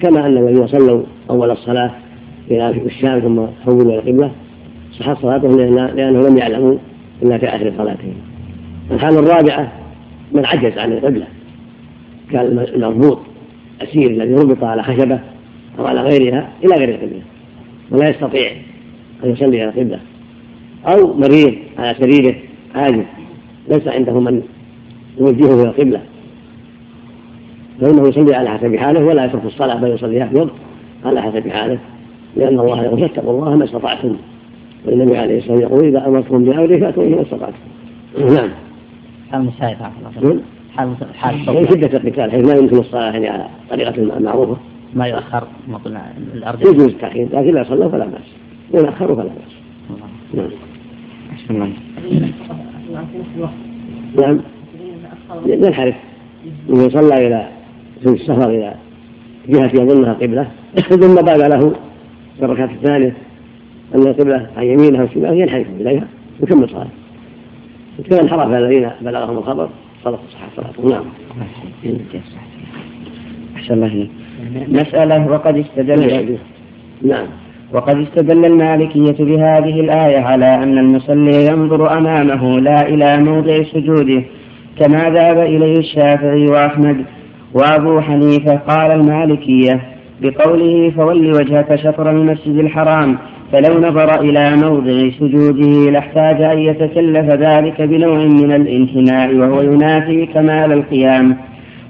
كما 0.02 0.28
أن 0.28 0.38
الذين 0.38 0.68
صلوا 0.68 1.04
أول 1.30 1.52
الصلاة 1.52 1.92
إلى 2.52 2.70
الشام 2.70 3.20
ثم 3.20 3.46
حولوا 3.66 3.82
إلى 3.82 3.96
القبلة 4.00 4.32
صحت 4.92 5.18
صلاتهم 5.22 5.60
لأنه 5.96 6.30
لم 6.30 6.38
يعلموا 6.38 6.78
إلا 7.24 7.38
في 7.38 7.46
آخر 7.46 7.74
صلاتهم 7.78 8.14
الحالة 8.92 9.20
الرابعة 9.20 9.72
من 10.32 10.46
عجز 10.46 10.78
عن 10.78 10.92
القبلة 10.92 11.28
كالمربوط 12.32 13.20
أسير 13.82 14.12
الذي 14.12 14.34
ربط 14.34 14.64
على 14.64 14.84
خشبة 14.84 15.20
أو 15.80 15.86
على 15.86 16.02
غيرها 16.02 16.50
إلى 16.64 16.76
غير 16.76 16.90
القبلة 16.90 17.22
ولا 17.92 18.10
يستطيع 18.10 18.52
أن 19.24 19.32
يصلي 19.32 19.48
إلى 19.48 19.70
القبلة. 19.70 20.00
أو 20.86 21.14
مريض 21.14 21.54
على 21.78 21.96
سريره 22.00 22.36
عاجز 22.76 23.04
ليس 23.70 23.88
عنده 23.88 24.20
من 24.20 24.42
يوجهه 25.20 25.62
إلى 25.62 25.70
القبلة. 25.70 26.02
فإنه 27.82 28.08
يصلي 28.08 28.36
على 28.36 28.50
حسب 28.50 28.76
حاله 28.76 29.06
ولا 29.06 29.26
يترك 29.26 29.46
الصلاة 29.46 29.76
بل 29.76 29.92
يصليها 29.92 30.28
في 30.28 30.36
وقت 30.36 30.52
على 31.06 31.22
حسب 31.22 31.48
حاله. 31.48 31.80
لأن 32.36 32.60
الله 32.60 32.84
يقول 32.84 33.00
فاتقوا 33.00 33.32
الله 33.32 33.56
ما 33.56 33.64
استطعتم. 33.64 34.16
والنبي 34.86 35.18
عليه 35.18 35.38
الصلاة 35.38 35.54
والسلام 35.54 35.72
يقول 35.72 35.88
إذا 35.88 36.08
أمرتم 36.08 36.44
بأمره 36.44 36.80
فأتوا 36.80 37.10
ما 37.10 37.22
استطعتم. 37.22 37.58
نعم. 38.20 38.50
حال 39.32 39.42
مسايف 39.42 39.78
حال 40.76 40.96
حال 41.16 41.56
من 41.56 41.68
شدة 41.68 41.98
القتال 41.98 42.32
حيث 42.32 42.46
ما 42.46 42.56
يمكن 42.56 42.78
الصلاة 42.78 43.12
يعني 43.12 43.28
على 43.28 43.48
طريقة 43.70 43.96
المعروفة 43.96 44.58
ما 44.94 45.08
يؤخر 45.08 45.44
ما 45.68 45.78
قلنا 45.78 46.02
الأرض. 46.34 46.62
يجوز 46.62 46.86
التأخير 46.86 47.28
لكن 47.34 47.54
لا 47.54 47.64
صلوا 47.64 47.90
فلا 47.90 48.06
بأس. 48.06 48.82
إن 48.82 48.86
أخروا 48.86 49.16
فلا 49.16 49.30
بأس. 49.30 49.58
نعم. 51.50 51.70
نعم. 54.22 54.40
ينحرف 55.46 55.96
من 56.70 56.90
صلى 56.90 57.28
إلى 57.28 57.48
في 58.04 58.10
السفر 58.10 58.50
إلى 58.50 58.74
جهة 59.50 59.72
يظنها 59.74 60.14
قبلة 60.14 60.48
ثم 60.90 61.16
بدا 61.16 61.48
له 61.48 61.76
في 62.40 62.46
الركعة 62.46 62.70
الثانية 62.82 63.14
أن 63.96 64.02
القبلة 64.02 64.48
عن 64.58 64.64
يمينها 64.64 65.04
وشمالها 65.04 65.34
ينحرف 65.34 65.68
إليها 65.80 66.08
يكمل 66.44 66.70
صلاته. 66.70 66.90
كما 68.10 68.22
انحرف 68.22 68.54
الذين 68.54 68.90
بلغهم 69.02 69.38
الخبر 69.38 69.70
صلاة 70.04 70.20
صحة 70.34 70.48
صلاتهم 70.56 70.90
نعم. 70.90 71.04
أحسن 73.56 73.74
الله 73.74 74.08
مسألة 74.68 75.32
وقد 75.32 75.58
استدل 75.58 76.38
نعم. 77.02 77.28
وقد 77.74 77.98
استدل 77.98 78.46
المالكية 78.46 79.26
بهذه 79.26 79.80
الآية 79.80 80.20
على 80.20 80.56
أن 80.56 80.78
المصلي 80.78 81.46
ينظر 81.46 81.98
أمامه 81.98 82.60
لا 82.60 82.88
إلى 82.88 83.18
موضع 83.18 83.64
سجوده 83.64 84.24
كما 84.80 85.10
ذهب 85.10 85.38
إليه 85.38 85.78
الشافعي 85.78 86.46
وأحمد 86.46 87.06
وأبو 87.58 88.02
حنيفة 88.02 88.56
قال 88.56 88.92
المالكية 88.92 89.82
بقوله 90.22 90.92
فول 90.98 91.28
وجهك 91.28 91.76
شطر 91.76 92.10
المسجد 92.12 92.56
الحرام 92.56 93.18
فلو 93.52 93.80
نظر 93.80 94.22
إلى 94.22 94.56
موضع 94.56 95.10
سجوده 95.20 95.92
لاحتاج 95.92 96.42
أن 96.42 96.60
يتكلف 96.60 97.30
ذلك 97.30 97.82
بنوع 97.82 98.18
من 98.18 98.52
الانحناء 98.52 99.36
وهو 99.36 99.62
ينافي 99.62 100.26
كمال 100.26 100.72
القيام. 100.72 101.38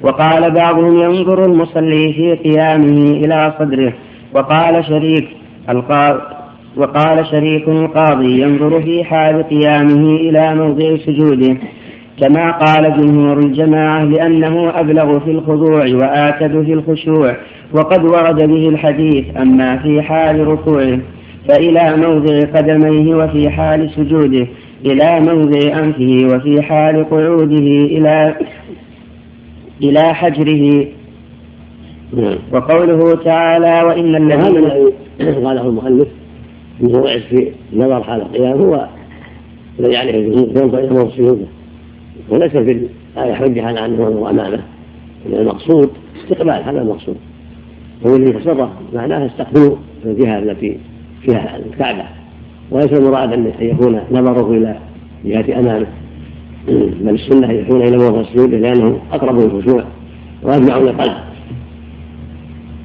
وقال 0.04 0.52
بعضهم 0.52 0.98
ينظر 0.98 1.46
المصلي 1.46 2.14
في 2.14 2.36
قيامه 2.36 3.12
إلى 3.12 3.54
صدره 3.60 3.94
وقال 4.34 4.86
شريك 4.86 5.28
وقال 6.78 7.26
شريك 7.32 7.68
القاضي 7.68 8.42
ينظر 8.42 8.82
في 8.82 9.04
حال 9.04 9.44
قيامه 9.44 10.16
إلى 10.16 10.56
موضع 10.56 10.98
سجوده. 10.98 11.58
كما 12.22 12.52
قال 12.52 12.98
جمهور 12.98 13.40
الجماعة 13.40 14.04
لأنه 14.04 14.80
أبلغ 14.80 15.20
في 15.20 15.32
الخضوع 15.32 15.82
وآكد 15.82 16.66
في 16.66 16.74
الخشوع 16.74 17.36
وقد 17.74 18.06
ورد 18.06 18.44
به 18.44 18.70
الحديث 18.70 19.26
أما 19.38 19.78
في 19.78 20.02
حال 20.02 20.48
ركوعه 20.48 21.00
فإلى 21.48 21.96
موضع 21.98 22.40
قدميه 22.40 23.16
وفي 23.16 23.50
حال 23.50 23.90
سجوده 23.96 24.48
إلى 24.86 25.20
موضع 25.20 25.80
أنفه 25.80 26.36
وفي 26.36 26.62
حال 26.62 27.10
قعوده 27.10 27.68
إلى 27.86 28.36
إلى 29.84 30.14
حجره. 30.14 30.88
نعم. 32.14 32.38
وقوله 32.52 33.16
تعالى 33.16 33.82
وإن 33.82 34.16
الذين 34.16 34.58
الذي 34.58 35.46
قاله 35.46 35.62
المؤلف 35.62 36.08
إنه 36.82 37.00
وقع 37.00 37.20
في 37.20 37.52
نظر 37.74 38.04
حال 38.04 38.22
القيام 38.22 38.58
هو 38.58 38.88
الذي 39.80 39.98
عليه 39.98 40.16
الجمهور 40.20 40.64
ينظر 40.64 40.80
إلى 40.80 40.90
موضع 40.90 41.10
سجوده. 41.10 41.46
وليس 42.30 42.52
في 42.52 42.88
الآية 43.18 43.34
حجه 43.34 43.66
على 43.66 43.86
انه 43.86 44.30
امامه 44.30 44.60
المقصود 45.26 45.90
استقبال 46.24 46.64
هذا 46.64 46.82
المقصود. 46.82 47.16
هو 48.08 48.16
الذي 48.16 48.34
فسره 48.34 48.72
معناه 48.94 49.26
استقبلوا 49.26 49.76
الجهة 50.06 50.40
التي 50.40 50.78
فيها 51.22 51.58
الكعبة. 51.58 52.04
وليس 52.72 52.94
المراد 52.94 53.34
أن 53.34 53.52
يكون 53.60 54.00
نظره 54.12 54.52
إلى 54.52 54.78
جهة 55.26 55.60
امامه 55.60 55.88
بل 57.02 57.10
السنة 57.10 57.52
يكون 57.52 57.82
إلى 57.82 57.98
موضع 57.98 58.24
سجوده 58.24 58.58
لأنه 58.58 59.00
أقرب 59.12 59.40
للخشوع 59.40 59.84
وأجمع 60.44 60.78
للقلب 60.78 61.14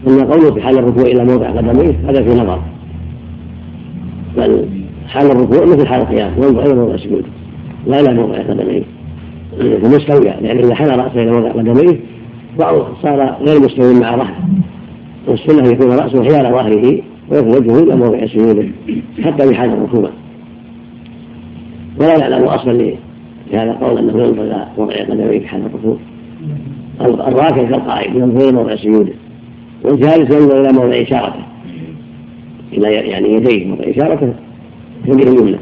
أما 0.09 0.25
قوله 0.25 0.55
في 0.55 0.63
حال 0.63 0.79
الركوع 0.79 1.03
إلى 1.03 1.25
موضع 1.25 1.51
قدميه 1.51 1.95
هذا 2.09 2.23
في 2.23 2.35
نظر. 2.41 2.63
بل 4.37 4.69
حال 5.07 5.31
الركوع 5.31 5.65
مثل 5.65 5.87
حال 5.87 6.01
القيام 6.01 6.33
ينظر 6.37 6.67
إلى 6.67 6.75
موضع 6.75 6.95
السجود 6.95 7.25
لا 7.87 8.01
إلى 8.01 8.15
موضع 8.15 8.39
قدميه. 8.39 8.83
مستوية 9.61 10.41
لأن 10.41 10.59
إذا 10.59 10.75
حنى 10.75 10.89
رأسه 10.89 11.23
إلى 11.23 11.51
قدميه 11.51 12.01
صار 13.03 13.37
غير 13.41 13.61
مستوي 13.61 13.95
مع 13.95 14.17
ظهره 14.17 14.37
والسنة 15.29 15.69
يكون 15.69 15.93
رأسه 15.93 16.23
حيال 16.23 16.53
ظهره 16.53 17.03
ويكون 17.31 17.57
وجهه 17.57 17.83
إلى 17.83 17.97
موضع 17.97 18.27
سجوده 18.27 18.69
حتى 19.25 19.49
في 19.49 19.55
حال 19.55 19.73
الركوع 19.73 20.11
ولا 22.01 22.19
نعلم 22.19 22.45
أصلا 22.45 22.73
لهذا 23.53 23.71
القول 23.71 23.99
أنه 23.99 24.13
ينظر 24.13 24.43
إلى 24.43 24.67
موضع 24.79 24.95
قدميه 24.95 25.39
في 25.39 25.49
حال 25.49 25.61
الركوع 25.67 25.97
الراكع 27.01 27.63
كالقائد 27.63 28.15
ينظر 28.15 28.49
إلى 28.49 28.53
موضع 28.53 28.77
سجوده 28.77 29.13
والجالس 29.85 30.35
ينظر 30.35 30.61
إلى 30.61 30.73
موضع 30.73 31.03
إشارته. 31.03 31.43
إلى 32.73 32.93
يعني 32.93 33.35
يديه 33.35 33.67
موضع 33.67 33.85
إشارته. 33.85 34.35
يده 35.07 35.33
اليمنى 35.33 35.59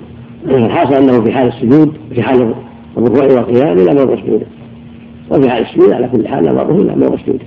الحاصل 0.47 0.95
أنه 0.95 1.25
في 1.25 1.33
حال 1.33 1.49
السجود 1.49 1.93
في 2.15 2.23
حال 2.23 2.55
الركوع 2.97 3.25
والقيام 3.25 3.79
إلى 3.79 3.95
موضع 3.95 4.23
سجوده 4.23 4.47
وفي 5.31 5.51
حال 5.51 5.63
السجود 5.63 5.93
على 5.93 6.09
كل 6.09 6.29
حال 6.29 6.45
نظره 6.45 6.83
إلى 6.83 6.97
موضع 6.97 7.17
سجوده 7.17 7.45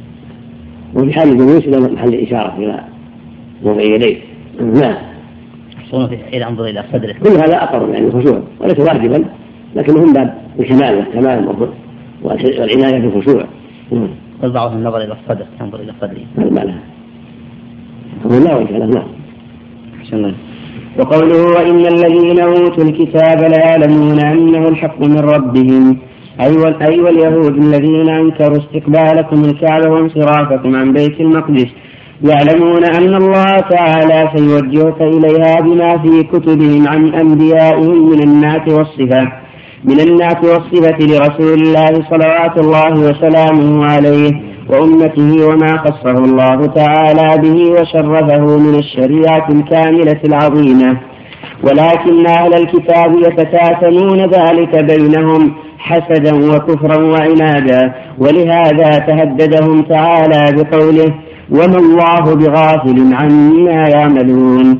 وفي 0.95 1.13
حال 1.13 1.29
الجلوس 1.29 1.67
إلى 1.67 1.79
محل 1.79 2.13
الإشارة 2.13 2.57
إلى 2.57 2.83
موضع 3.63 3.81
يديه. 3.81 4.17
نعم. 4.59 4.95
إذا 6.33 6.47
انظر 6.47 6.65
إلى 6.65 6.83
صدره 6.93 7.13
كل 7.23 7.29
هذا 7.29 7.63
أقرب 7.63 7.89
يعني 7.89 8.07
الخشوع 8.07 8.41
وليس 8.59 8.79
واجبا 8.79 9.25
لكنه 9.75 10.05
من 10.05 10.13
باب 10.13 10.37
الكمال 10.59 10.95
والكمال 10.95 11.55
والعناية 12.23 12.99
بالخشوع 12.99 13.45
نعم. 13.91 14.09
قل 14.43 14.51
بعضهم 14.51 14.77
النظر 14.77 14.97
إلى 14.97 15.13
الصدر 15.13 15.45
ينظر 15.61 15.79
إلى 15.79 15.93
صدره 16.01 16.51
ما 16.51 16.59
لها 16.59 16.79
هو 18.25 18.39
لا 18.39 18.55
وجه 18.55 18.77
له 18.77 18.85
نعم. 18.85 20.33
وقوله 20.99 21.43
وإن 21.45 21.85
الذين 21.85 22.39
أوتوا 22.39 22.83
الكتاب 22.83 23.39
ليعلمون 23.51 24.19
أنه 24.19 24.67
الحق 24.67 24.99
من 24.99 25.19
ربهم. 25.19 25.97
أي 26.41 26.75
أي 26.87 26.99
واليهود 27.01 27.57
الذين 27.57 28.09
أنكروا 28.09 28.57
استقبالكم 28.57 29.43
الكعبة 29.45 29.89
وانصرافكم 29.89 30.75
عن 30.75 30.93
بيت 30.93 31.19
المقدس 31.19 31.67
يعلمون 32.23 32.83
أن 32.85 33.15
الله 33.15 33.59
تعالى 33.69 34.29
سيوجهك 34.35 35.01
إليها 35.01 35.61
بما 35.61 35.97
في 35.97 36.23
كتبهم 36.23 36.87
عن 36.87 37.13
أنبيائهم 37.13 38.09
من 38.09 38.23
النعت 38.23 38.69
والصفات 38.69 39.27
من 39.85 39.99
النعت 39.99 40.43
والصفة 40.45 40.97
لرسول 40.99 41.61
الله 41.61 41.91
صلوات 42.09 42.57
الله 42.57 42.93
وسلامه 42.99 43.85
عليه. 43.85 44.52
وأمته 44.69 45.47
وما 45.47 45.77
خصه 45.77 46.11
الله 46.11 46.65
تعالى 46.65 47.41
به 47.41 47.81
وشرفه 47.81 48.57
من 48.57 48.75
الشريعة 48.75 49.47
الكاملة 49.49 50.19
العظيمة. 50.25 50.97
ولكن 51.63 52.25
أهل 52.27 52.53
الكتاب 52.53 53.15
يتكاتمون 53.15 54.19
ذلك 54.19 54.75
بينهم 54.75 55.53
حسدا 55.77 56.55
وكفرا 56.55 56.97
وعنادا 56.97 57.93
ولهذا 58.17 58.89
تهددهم 59.07 59.81
تعالى 59.81 60.63
بقوله 60.63 61.13
وما 61.51 61.77
الله 61.77 62.35
بغافل 62.35 63.13
عما 63.13 63.89
يعملون. 63.89 64.79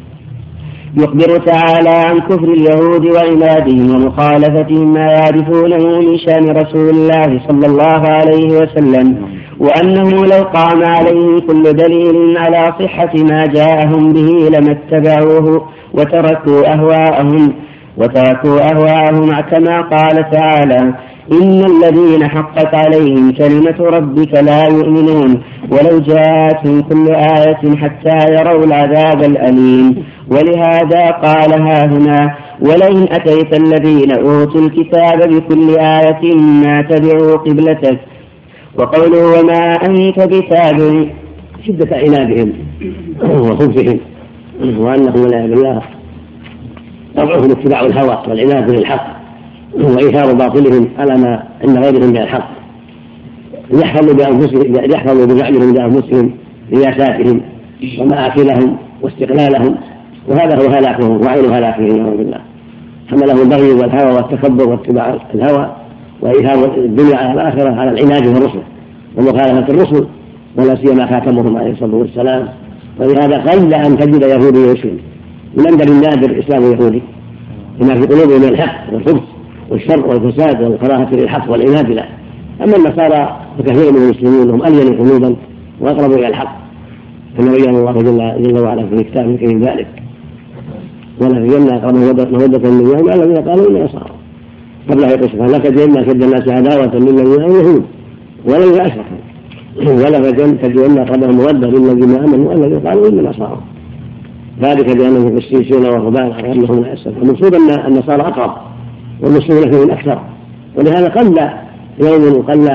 يخبر 0.97 1.37
تعالى 1.37 1.89
عن 1.89 2.19
كفر 2.19 2.43
اليهود 2.43 3.05
وعنادهم 3.05 3.95
ومخالفتهم 3.95 4.93
ما 4.93 5.05
يعرفونه 5.11 5.99
من 5.99 6.17
شأن 6.17 6.49
رسول 6.57 6.89
الله 6.89 7.41
صلى 7.47 7.65
الله 7.67 8.09
عليه 8.09 8.47
وسلم 8.47 9.17
وأنه 9.59 10.09
لو 10.25 10.43
قام 10.43 10.83
عليهم 10.83 11.39
كل 11.39 11.63
دليل 11.63 12.37
على 12.37 12.73
صحة 12.79 13.11
ما 13.15 13.45
جاءهم 13.45 14.13
به 14.13 14.49
لما 14.49 14.71
اتبعوه 14.71 15.67
وتركوا 15.93 16.73
أهواءهم 16.73 17.53
وتركوا 17.97 18.71
أهواءهم 18.71 19.41
كما 19.41 19.81
قال 19.81 20.29
تعالى 20.31 20.93
إن 21.31 21.65
الذين 21.65 22.27
حقت 22.29 22.75
عليهم 22.75 23.31
كلمة 23.31 23.75
ربك 23.79 24.33
لا 24.33 24.63
يؤمنون 24.67 25.41
ولو 25.71 25.99
جاءتهم 25.99 26.81
كل 26.81 27.07
آية 27.15 27.75
حتى 27.77 28.33
يروا 28.33 28.65
العذاب 28.65 29.23
الأليم. 29.23 30.03
ولهذا 30.31 31.11
قال 31.11 31.61
ها 31.61 31.85
هنا 31.85 32.35
ولئن 32.61 33.07
أتيت 33.11 33.53
الذين 33.53 34.11
أوتوا 34.11 34.61
الكتاب 34.61 35.29
بكل 35.29 35.69
آية 35.79 36.35
ما 36.35 36.81
تبعوا 36.81 37.37
قبلتك 37.37 37.99
وقوله 38.77 39.39
وما 39.39 39.73
أنت 39.73 40.19
بتابع 40.19 41.05
شدة 41.67 41.95
عنادهم 41.97 42.53
وخبثهم 43.23 43.99
وأنهم 44.77 45.21
والعياذ 45.21 45.49
بالله 45.49 45.81
طبعهم 47.15 47.51
اتباع 47.51 47.79
الهوى 47.85 48.17
والعناد 48.27 48.71
بالحق 48.71 49.20
وإيثار 49.73 50.33
باطلهم 50.33 50.87
على 50.97 51.21
ما 51.21 51.43
عند 51.63 51.77
غيرهم 51.77 52.09
من 52.09 52.17
الحق 52.17 52.49
يحفظوا 53.73 54.13
بأنفسهم 54.13 54.75
يحفظوا 54.75 55.25
بزعمهم 55.25 55.73
بأنفسهم 55.73 56.31
رياساتهم 56.73 57.41
ومآكلهم 57.99 58.77
واستقلالهم. 59.01 59.75
وهذا 60.27 60.61
هو 60.61 60.69
هلاكهم 60.69 61.21
وعين 61.21 61.45
هلاكهم 61.53 61.97
نعوذ 61.97 62.17
بالله 62.17 62.41
حمله 63.11 63.43
البغي 63.43 63.71
والهوى 63.71 64.11
والتكبر 64.15 64.69
واتباع 64.69 65.17
الهوى 65.35 65.75
وإيثار 66.21 66.77
الدنيا 66.77 67.17
على 67.17 67.33
الآخرة 67.33 67.69
على 67.69 67.91
العناد 67.91 68.33
بالرسل 68.33 68.61
ومخالفة 69.17 69.73
الرسل 69.73 70.07
ولا 70.57 70.75
سيما 70.75 71.05
خاتمهم 71.05 71.57
عليه 71.57 71.71
الصلاة 71.71 71.95
والسلام. 71.95 72.47
ولهذا 72.99 73.37
قل 73.37 73.73
أن 73.73 73.97
تجد 73.97 74.21
يهودي 74.21 74.59
يسلم 74.59 74.97
من 75.57 75.67
أندر 75.67 75.87
النادر 75.87 76.39
إسلام 76.39 76.63
يهودي 76.63 77.01
لما 77.79 77.95
في 77.95 78.01
قلوبهم 78.01 78.41
من 78.41 78.47
الحق 78.47 78.93
والخبث. 78.93 79.30
والشر 79.71 80.07
والفساد 80.07 80.61
والكراهة 80.61 81.09
للحق 81.11 81.51
والعناد 81.51 81.91
له 81.91 82.05
أما 82.63 82.75
النصارى 82.77 83.37
فكثير 83.57 83.91
من 83.91 83.97
المسلمين 83.97 84.49
هم 84.49 84.63
ألين 84.63 84.97
قلوبا 84.97 85.35
وأقرب 85.79 86.11
إلى 86.11 86.27
الحق. 86.27 86.61
كما 87.37 87.51
بين 87.51 87.69
الله 87.69 87.91
جل, 87.91 88.43
جل 88.43 88.59
وعلا 88.59 88.87
في 88.87 89.03
كتابه 89.03 89.29
الكريم 89.29 89.61
ذلك. 89.61 89.87
ولا 91.21 91.47
تجدنا 91.47 91.75
أقرب 91.75 91.95
مودة 92.33 92.69
من 92.69 92.81
يوم 92.81 93.09
الذين 93.09 93.49
قالوا 93.49 93.69
إنا 93.69 93.83
نصارى. 93.83 94.11
قبل 94.89 95.03
أن 95.03 95.09
يقول 95.09 95.51
لا 95.51 95.57
تجدنا 95.57 96.01
أشد 96.01 96.23
الناس 96.23 96.47
عداوة 96.47 96.95
للذين 96.95 97.43
اليهود 97.43 97.83
ولا 98.45 98.63
إذا 98.63 98.81
أشركوا 98.81 99.17
ولا 100.05 100.31
تجدن 100.31 100.97
أقربهم 100.97 101.35
مودة 101.35 101.67
للذين 101.67 102.23
آمنوا 102.23 102.53
الذين 102.53 102.79
قالوا 102.79 103.09
إنا 103.09 103.29
نصارى. 103.29 103.57
ذلك 104.61 104.97
بأنهم 104.97 105.39
قسيسون 105.39 105.85
ورهبان 105.85 106.31
على 106.31 106.51
أنهم 106.51 106.83
لا 106.83 106.93
يستطيعون. 106.93 107.21
المقصود 107.21 107.55
أن 107.55 107.69
النصارى 107.87 108.21
أقرب. 108.21 108.70
والمسلمون 109.21 109.71
فيهم 109.71 109.91
أكثر. 109.91 110.21
ولهذا 110.75 111.07
قل 111.07 111.49
يوم 111.99 112.37
وقل 112.37 112.69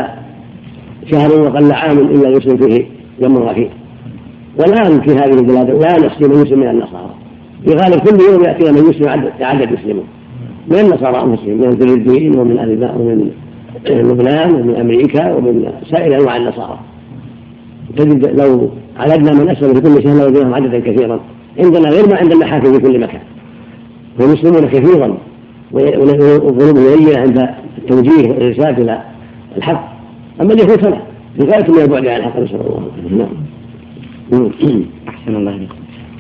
شهر 1.11 1.41
وقل 1.41 1.73
عام 1.73 1.99
إلا 1.99 2.29
يسلم 2.29 2.57
فيه 2.57 2.87
يوم 3.23 3.55
فيه 3.55 3.69
والآن 4.59 5.01
في 5.01 5.11
هذه 5.15 5.39
البلاد 5.39 5.71
لا 5.71 5.97
نسلم 5.97 6.31
من 6.31 6.47
يسلم 6.47 6.61
من 6.61 6.69
النصارى. 6.69 7.15
في 7.67 7.75
غالب 7.75 8.01
كل 8.01 8.33
يوم 8.33 8.45
يأتي 8.45 8.73
من 8.73 8.91
يسلم 8.91 9.09
عدد 9.09 9.33
عدد 9.41 9.73
يسلمون 9.73 10.05
من 10.69 10.79
النصارى 10.79 11.23
أنفسهم 11.23 11.57
من 11.57 11.65
الفلبين 11.65 12.39
ومن 12.39 12.59
ومن 12.97 13.31
لبنان 13.89 14.55
ومن 14.55 14.77
أمريكا 14.77 15.35
ومن 15.35 15.73
سائر 15.91 16.21
أنواع 16.21 16.37
النصارى. 16.37 16.79
تجد 17.97 18.41
لو 18.41 18.71
عددنا 18.97 19.33
من 19.33 19.51
أسلم 19.51 19.75
في 19.75 19.81
كل 19.81 20.03
شهر 20.03 20.19
لوجدناهم 20.19 20.55
عددا 20.55 20.81
كثيرا. 20.81 21.21
عندنا 21.59 21.89
غير 21.89 22.09
ما 22.09 22.17
عند 22.17 22.33
المحاكم 22.33 22.73
في 22.73 22.79
كل 22.79 23.01
مكان. 23.01 23.21
ويسلمون 24.21 24.69
كثيرا 24.69 25.19
وظلمهم 25.77 27.07
هي 27.07 27.16
عند 27.16 27.49
التوجيه 27.79 28.29
والإرشاد 28.29 28.81
إلى 28.81 29.03
الحق. 29.57 29.97
أما 30.41 30.53
اللي 30.53 30.62
يكون 30.62 30.77
فلا. 30.77 30.99
بغاية 31.39 31.64
من 31.68 31.79
البعد 31.83 32.07
عن 32.07 32.16
الحق 32.20 32.39
نسأل 32.41 32.61
الله 32.61 33.29
نعم. 34.33 34.51
أحسن 35.09 35.37
الله 35.37 35.53
عليكم 35.53 35.74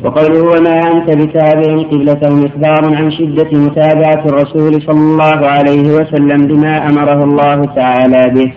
وقوله 0.04 0.42
وما 0.42 0.80
أنت 0.92 1.10
بتابع 1.10 1.82
قبلتهم 1.82 2.44
إخبار 2.44 2.94
عن 2.94 3.10
شدة 3.10 3.50
متابعة 3.58 4.24
الرسول 4.26 4.82
صلى 4.82 5.00
الله 5.00 5.46
عليه 5.46 5.90
وسلم 5.90 6.46
بما 6.46 6.86
أمره 6.90 7.24
الله 7.24 7.64
تعالى 7.64 8.30
به 8.34 8.52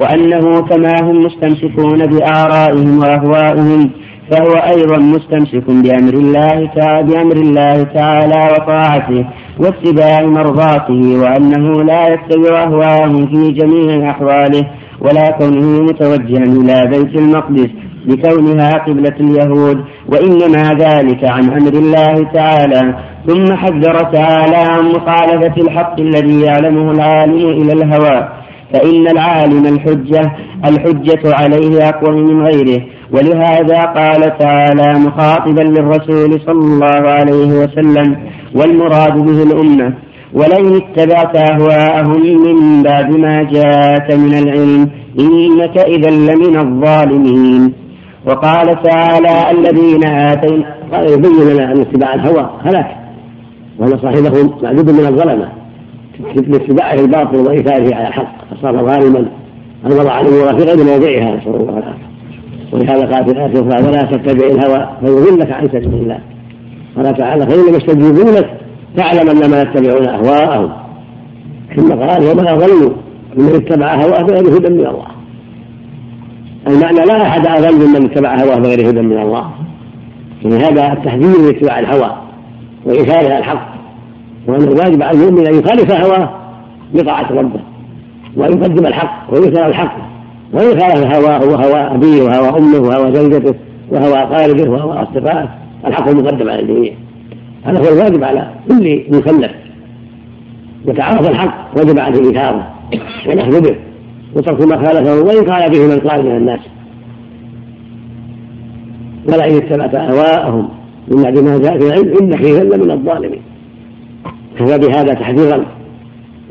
وأنه 0.00 0.60
كما 0.62 0.92
هم 1.02 1.24
مستمسكون 1.24 2.06
بآرائهم 2.06 2.98
وأهوائهم 2.98 3.90
فهو 4.30 4.52
أيضا 4.52 4.98
مستمسك 4.98 5.64
بأمر 5.66 6.14
الله 6.14 6.70
تعالى 6.76 7.12
بأمر 7.12 7.36
الله 7.36 7.82
تعالى 7.82 8.48
وطاعته 8.52 9.24
واتباع 9.58 10.22
مرضاته 10.22 11.20
وأنه 11.22 11.82
لا 11.82 12.08
يتبع 12.08 12.62
أهواءهم 12.62 13.26
في 13.26 13.52
جميع 13.52 14.10
أحواله 14.10 14.70
ولا 15.00 15.30
كونه 15.30 15.82
متوجها 15.82 16.42
إلى 16.42 16.90
بيت 16.90 17.18
المقدس 17.18 17.70
لكونها 18.06 18.70
قبلة 18.70 19.16
اليهود 19.20 19.84
وإنما 20.08 20.62
ذلك 20.74 21.24
عن 21.24 21.50
أمر 21.50 21.72
الله 21.72 22.32
تعالى. 22.34 22.94
ثم 23.26 23.56
حذر 23.56 23.98
تعالى 23.98 24.56
عن 24.56 24.84
مخالفة 24.88 25.62
الحق 25.62 26.00
الذي 26.00 26.40
يعلمه 26.40 26.90
العالم 26.90 27.48
إلى 27.48 27.72
الهوى 27.72 28.28
فإن 28.72 29.08
العالم 29.08 29.66
الحجة 29.66 30.32
الحجة 30.64 31.34
عليه 31.34 31.88
أقوى 31.88 32.22
من 32.22 32.42
غيره. 32.42 32.80
ولهذا 33.12 33.80
قال 33.80 34.38
تعالى 34.38 34.98
مخاطبا 34.98 35.62
للرسول 35.62 36.40
صلى 36.46 36.64
الله 36.64 37.08
عليه 37.10 37.52
وسلم 37.62 38.16
والمراد 38.54 39.14
به 39.18 39.42
الأمة 39.42 39.94
ولئن 40.32 40.74
اتبعت 40.76 41.36
أهواءهم 41.50 42.20
من 42.20 42.82
بعد 42.82 43.10
ما 43.16 43.42
جاءك 43.42 44.14
من 44.14 44.34
العلم 44.38 44.90
إنك 45.18 45.78
إذا 45.78 46.10
لمن 46.10 46.58
الظالمين. 46.58 47.72
وقال 48.26 48.82
تعالى 48.82 49.50
الذين 49.50 50.04
آتينا 50.04 50.74
يبين 50.92 51.48
لنا 51.52 51.72
أن 51.72 51.80
اتباع 51.80 52.14
الهوى 52.14 52.50
هلاك 52.64 52.96
وأن 53.78 53.98
صاحبه 53.98 54.50
معدود 54.62 54.90
من 54.90 55.06
الظلمة 55.06 55.48
لاتباعه 56.48 56.94
الباطل 56.94 57.36
وإيثاره 57.36 57.94
على 57.94 58.08
الحق 58.08 58.32
فصار 58.50 58.72
ظالما 58.72 59.18
أن 59.86 59.92
وضع 59.92 60.20
الأمور 60.20 60.58
في 60.58 60.64
غير 60.64 60.76
موضعها 60.76 61.36
نسأل 61.36 61.54
الله 61.54 61.78
العافية. 61.78 62.09
ولهذا 62.72 63.14
قال 63.14 63.24
في 63.24 63.30
الأخرى 63.30 63.88
ولا 63.88 64.02
تتبع 64.02 64.46
الهوى 64.46 64.88
فيضلك 65.00 65.52
عن 65.52 65.68
سبيل 65.68 65.94
الله. 65.94 66.18
قال 66.96 67.16
تعالى 67.16 67.46
فإنهم 67.46 67.74
يستجيبونك 67.74 68.50
تعلم 68.96 69.30
أنما 69.30 69.62
يتبعون 69.62 70.06
أهواءهم. 70.06 70.70
ثم 71.76 71.92
قال 71.92 72.24
وما 72.24 72.54
أضل 72.54 72.92
من 73.36 73.54
اتبع 73.54 73.94
هواه 73.94 74.22
بغير 74.22 74.58
هدى 74.58 74.68
من 74.68 74.86
الله. 74.86 75.06
المعنى 76.68 77.06
لا 77.06 77.22
أحد 77.22 77.46
أضل 77.46 77.86
ممن 77.86 78.04
اتبع 78.04 78.34
هواه 78.34 78.56
بغير 78.56 78.90
هدى 78.90 79.02
من 79.02 79.18
الله. 79.18 79.50
يعني 80.42 80.56
هذا 80.56 80.92
التحذير 80.92 81.38
من 81.38 81.48
اتباع 81.56 81.78
الهوى 81.78 82.16
وإيثار 82.86 83.38
الحق. 83.38 83.74
وأن 84.46 84.62
الواجب 84.62 85.02
على 85.02 85.18
المؤمن 85.18 85.46
أن 85.46 85.54
يخالف 85.54 85.92
هواه 85.92 86.30
بطاعة 86.94 87.32
ربه 87.32 87.60
وأن 88.36 88.52
يقدم 88.58 88.86
الحق 88.86 89.32
ويثر 89.32 89.66
الحق. 89.66 89.96
وإن 90.52 90.80
خالف 90.80 91.14
هواه 91.14 91.44
وهوى 91.44 91.94
أبيه 91.94 92.22
وهوى 92.22 92.58
أمه 92.58 92.78
وهوى 92.78 93.12
زوجته 93.12 93.54
وهوى 93.90 94.18
أقاربه 94.18 94.70
وهوى 94.70 95.02
أصدقائه 95.02 95.48
الحق 95.86 96.10
مقدم 96.10 96.50
على 96.50 96.60
الجميع. 96.60 96.92
هذا 97.64 97.78
هو 97.78 97.92
الواجب 97.92 98.24
على 98.24 98.50
كل 98.68 99.04
مكلف. 99.10 99.50
يتعرف 100.86 101.28
الحق 101.30 101.70
وجب 101.76 101.98
عليه 101.98 102.28
إيثاره 102.28 102.70
والأخذ 103.28 103.60
به 103.60 103.76
وترك 104.36 104.66
ما 104.66 104.76
خالفه 104.76 105.22
وإن 105.22 105.50
قال 105.50 105.70
به 105.70 105.86
من 105.86 106.10
قال 106.10 106.24
من 106.24 106.36
الناس. 106.36 106.60
ولئن 109.28 109.56
اتبعت 109.56 109.94
أهواءهم 109.94 110.68
من 111.08 111.22
بعد 111.22 111.38
ما 111.38 111.58
جاء 111.58 111.78
في 111.78 111.86
العلم 111.86 112.18
إنك 112.20 112.42
إذا 112.42 112.76
من 112.76 112.90
الظالمين. 112.90 113.42
كفى 114.58 114.78
بهذا 114.78 115.14
تحذيرا 115.14 115.64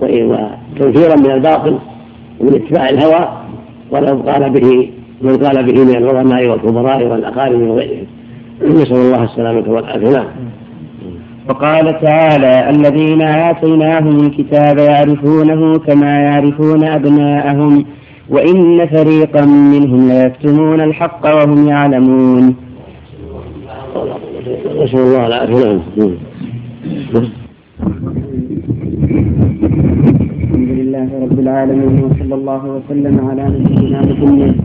وتنفيرا 0.02 1.16
من 1.16 1.32
الباطل 1.32 1.80
ومن 2.40 2.56
اتباع 2.56 2.90
الهوى 2.90 3.30
ولو 3.92 4.16
قال 4.16 4.50
به 4.50 4.90
من 5.22 5.38
قال 5.38 5.64
به 5.64 5.84
من 5.84 5.96
العلماء 5.96 6.48
والكبراء 6.48 7.08
والأقارب 7.08 7.62
وغيرهم. 7.62 8.06
نسأل 8.62 8.98
الله 8.98 9.24
السلامة 9.24 9.72
والعافية. 9.72 10.10
نعم 10.10 10.26
وقال 11.50 12.02
تعالى 12.02 12.70
الذين 12.70 13.22
آتيناهم 13.22 14.20
الكتاب 14.20 14.78
يعرفونه 14.78 15.78
كما 15.78 16.20
يعرفون 16.20 16.84
أبناءهم 16.84 17.86
وإن 18.30 18.88
فريقا 18.88 19.46
منهم 19.46 20.08
ليكتمون 20.08 20.82
الحق 20.82 21.26
وهم 21.36 21.68
يعلمون. 21.68 22.56
نسأل 24.84 25.00
الله 25.00 25.28
العافية. 25.28 25.80
نعم 25.98 27.28
الحمد 30.44 30.70
لله 30.80 31.10
رب 31.32 31.40
العالمين 31.40 32.04
وصلى 32.04 32.36
الله 32.36 32.62
وسلم 32.76 33.28
على 33.30 33.44
نبينا 33.44 34.02
محمد 34.02 34.56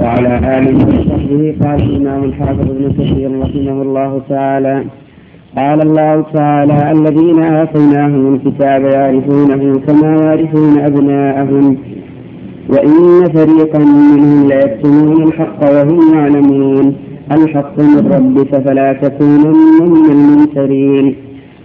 وعلى 0.00 0.32
آله 0.58 0.76
وصحبه 0.86 1.54
قال 1.64 1.82
الإمام 1.82 2.24
الحافظ 2.24 2.70
ابن 2.70 2.92
كثير 2.98 3.40
رحمه 3.40 3.82
الله 3.82 4.20
تعالى. 4.28 4.84
قال 5.56 5.82
الله 5.86 6.24
تعالى 6.34 6.92
الذين 6.92 7.38
آتيناهم 7.42 8.34
الكتاب 8.34 8.82
يعرفونه 8.84 9.80
كما 9.86 10.10
يعرفون 10.24 10.78
أبناءهم. 10.78 11.76
وإن 12.68 13.24
فريقا 13.34 13.78
منهم 13.78 14.48
ليكتمون 14.48 15.22
الحق 15.22 15.60
وهم 15.74 16.14
يعلمون. 16.14 16.94
الحق 17.32 17.80
من 17.80 18.12
ربك 18.14 18.52
فلا 18.64 18.92
تكونن 18.92 19.78
من 19.94 20.10
الممترين. 20.16 21.14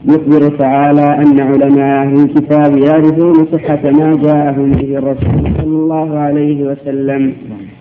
يخبر 0.08 0.58
تعالى 0.58 1.02
أن 1.02 1.40
علماء 1.40 2.04
أهل 2.04 2.14
الكتاب 2.14 2.78
يعرفون 2.78 3.34
صحة 3.34 3.92
ما 3.92 4.18
جاءهم 4.24 4.72
به 4.72 4.98
الرسول 4.98 5.54
صلى 5.58 5.64
الله 5.68 6.20
عليه 6.20 6.64
وسلم 6.64 7.34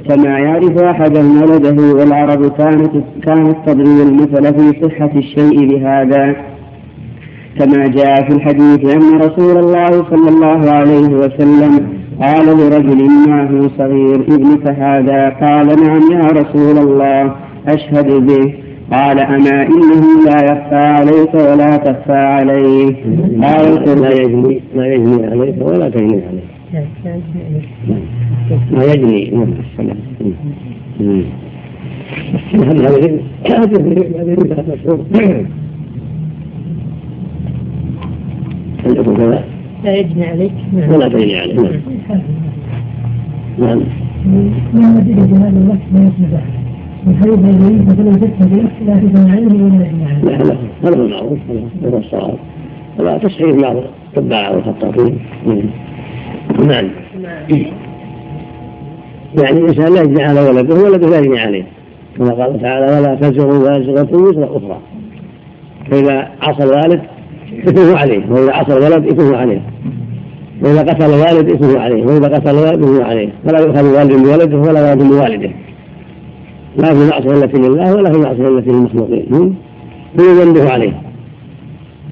كما 0.09 0.39
يعرف 0.39 0.83
أحدهم 0.83 1.43
ولده 1.43 1.95
والعرب 1.95 2.47
كانت 2.47 2.93
كانت 3.23 3.57
تضرب 3.67 4.09
المثل 4.09 4.55
في 4.55 4.85
صحة 4.85 5.11
الشيء 5.17 5.69
بهذا. 5.69 6.37
كما 7.59 7.87
جاء 7.87 8.29
في 8.29 8.37
الحديث 8.37 8.95
أن 8.97 9.19
رسول 9.19 9.59
الله 9.59 9.91
صلى 9.91 10.29
الله 10.29 10.71
عليه 10.71 11.09
وسلم 11.09 11.87
قال 12.21 12.47
لرجل 12.47 13.09
معه 13.29 13.69
صغير 13.79 14.15
ابنك 14.15 14.69
هذا؟ 14.69 15.29
قال 15.29 15.67
نعم 15.67 16.13
يا 16.13 16.27
رسول 16.27 16.79
الله 16.79 17.35
أشهد 17.69 18.27
به. 18.27 18.66
قال 18.93 19.19
أما 19.19 19.63
إنه 19.63 20.25
لا 20.27 20.45
يخفى 20.45 20.75
عليك 20.75 21.35
ولا 21.35 21.77
تخفى 21.77 22.13
عليه. 22.13 22.95
قال 23.43 24.01
لا 24.01 24.11
يجني 24.11 24.61
لا 24.77 24.87
يجني 24.87 25.27
عليك 25.27 25.55
ولا 25.61 25.89
تجني 25.89 26.23
عليك. 26.27 26.45
ما 28.71 28.85
يجني 28.85 29.31
نعم 29.31 29.55
السلام. 29.73 29.97
لا 39.85 39.97
يجني 39.97 40.27
عليك. 40.27 40.53
ولا 40.89 41.09
تجني 41.09 41.39
عليك. 41.39 41.81
نعم 43.59 43.81
من 44.25 44.53
وحيث 47.07 47.27
يريد 47.27 47.87
مثلا 47.87 48.13
تتبع 48.13 48.63
لا 48.87 48.95
تجمع 48.95 49.33
عليه 49.33 49.47
ولا 49.47 49.87
يجمع 49.87 50.09
عليه. 50.09 50.25
لا 50.25 50.45
لا 50.45 50.57
هذا 50.85 50.99
هو 50.99 51.05
المعروف 51.05 51.39
هذا 51.83 51.95
هو 51.95 51.99
الصواب. 51.99 52.35
ولا 52.99 53.19
تصحيح 53.19 53.51
بعض 53.51 53.77
الطباع 53.77 54.51
والخطاطين. 54.51 55.19
نعم. 56.67 56.91
يعني 59.43 59.59
الإنسان 59.59 59.95
لا 59.95 60.03
يجني 60.03 60.25
على 60.25 60.41
ولده 60.41 60.75
ولده 60.75 61.09
لا 61.09 61.19
يجني 61.19 61.41
عليه. 61.41 61.65
كما 62.19 62.31
قال 62.31 62.61
تعالى 62.61 62.99
ولا 62.99 63.15
تزر 63.15 63.47
وازرة 63.47 64.17
وزر 64.17 64.57
أخرى. 64.57 64.79
فإذا 65.91 66.29
عصى 66.43 66.63
الوالد 66.63 67.01
إثمه 67.69 67.99
عليه. 67.99 68.31
وإذا 68.31 68.53
عصى 68.53 68.73
الولد 68.73 69.07
إثمه 69.07 69.37
عليه. 69.37 69.61
وإذا 70.63 70.81
قتل 70.81 71.05
الوالد 71.05 71.51
إثمه 71.51 71.81
عليه. 71.81 72.05
وإذا 72.05 72.29
قتل 72.29 72.51
الولد 72.51 72.83
إثمه 72.83 73.05
عليه. 73.05 73.29
فلا 73.47 73.61
يؤخذ 73.61 73.87
الوالد 73.87 74.13
من 74.13 74.27
ولده 74.27 74.59
ولا 74.59 74.91
ولد 74.91 75.03
من 75.03 75.13
والده 75.13 75.51
لا 76.77 76.95
في 76.95 77.11
معصية 77.11 77.45
التي 77.45 77.59
لله 77.59 77.95
ولا 77.95 78.13
في 78.13 78.19
معصية 78.19 78.49
التي 78.49 78.71
للمخلوقين 78.71 79.55
فيذنبه 80.17 80.73
عليه. 80.73 80.93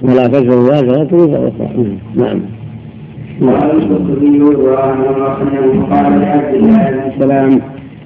ولا 0.01 0.27
تزر 0.27 0.59
وازرة 0.59 1.07
وزر 1.13 1.47
أخرى 1.47 1.97
نعم. 2.15 2.41
وقال 3.41 3.71
القرطبي 3.71 4.39
قال 5.91 6.19
لعبد 6.19 6.53
الله 6.53 6.91
بن 6.91 7.11
السلام 7.13 7.61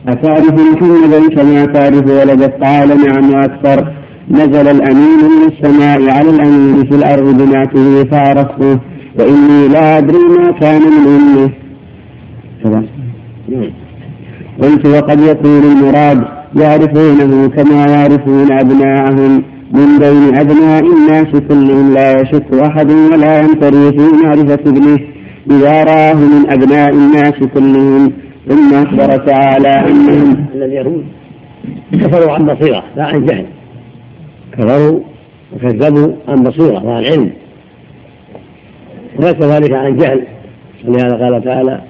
أتعرف 0.08 0.54
محمدا 0.54 1.36
كما 1.36 1.66
تعرف 1.66 2.08
ولدك 2.08 2.64
قال 2.64 2.90
نعم 2.90 3.34
وأكثر؟ 3.34 3.88
نزل 4.32 4.68
الأمين 4.68 5.20
من 5.24 5.52
السماء 5.52 6.10
على 6.10 6.30
الأمين 6.30 6.86
في 6.86 6.96
الأرض 6.96 7.38
بنعته 7.38 8.04
فعرفته 8.04 8.80
وإني 9.20 9.68
لا 9.68 9.98
أدري 9.98 10.18
ما 10.18 10.52
كان 10.52 10.82
من 10.82 11.50
أمه. 12.66 12.84
قلت 14.62 14.86
وقد 14.86 15.20
يكون 15.20 15.64
المراد 15.72 16.39
يعرفونه 16.56 17.48
كما 17.48 17.86
يعرفون 17.86 18.52
أبناءهم. 18.52 19.44
من 19.72 20.00
بين 20.00 20.36
أبناء 20.36 20.84
الناس 20.84 21.28
كلهم 21.50 21.94
لا 21.94 22.22
يشك 22.22 22.54
أحد 22.54 22.92
ولا 22.92 23.40
يمتري 23.40 23.92
في 23.92 24.24
معرفة 24.24 24.54
ابنه. 24.54 25.00
إذا 25.52 25.84
رآه 25.84 26.14
من 26.14 26.50
أبناء 26.50 26.90
الناس 26.90 27.34
كلهم 27.34 28.12
ثم 28.48 28.74
أخبر 28.74 29.18
تعالى 29.18 29.70
أنهم 29.70 30.46
الذين 30.56 31.04
كفروا 31.94 32.32
عن 32.32 32.46
بصيرة 32.46 32.84
لا 32.96 33.04
عن 33.04 33.26
جهل 33.26 33.46
كفروا 34.52 35.00
وكذبوا 35.54 36.14
عن 36.28 36.44
بصيرة 36.44 36.86
وعن 36.86 37.06
علم. 37.06 37.30
وليس 39.20 39.36
ذلك 39.36 39.72
عن 39.72 39.98
جهل 39.98 40.24
ولهذا 40.88 41.16
قال 41.16 41.44
تعالى 41.44 41.82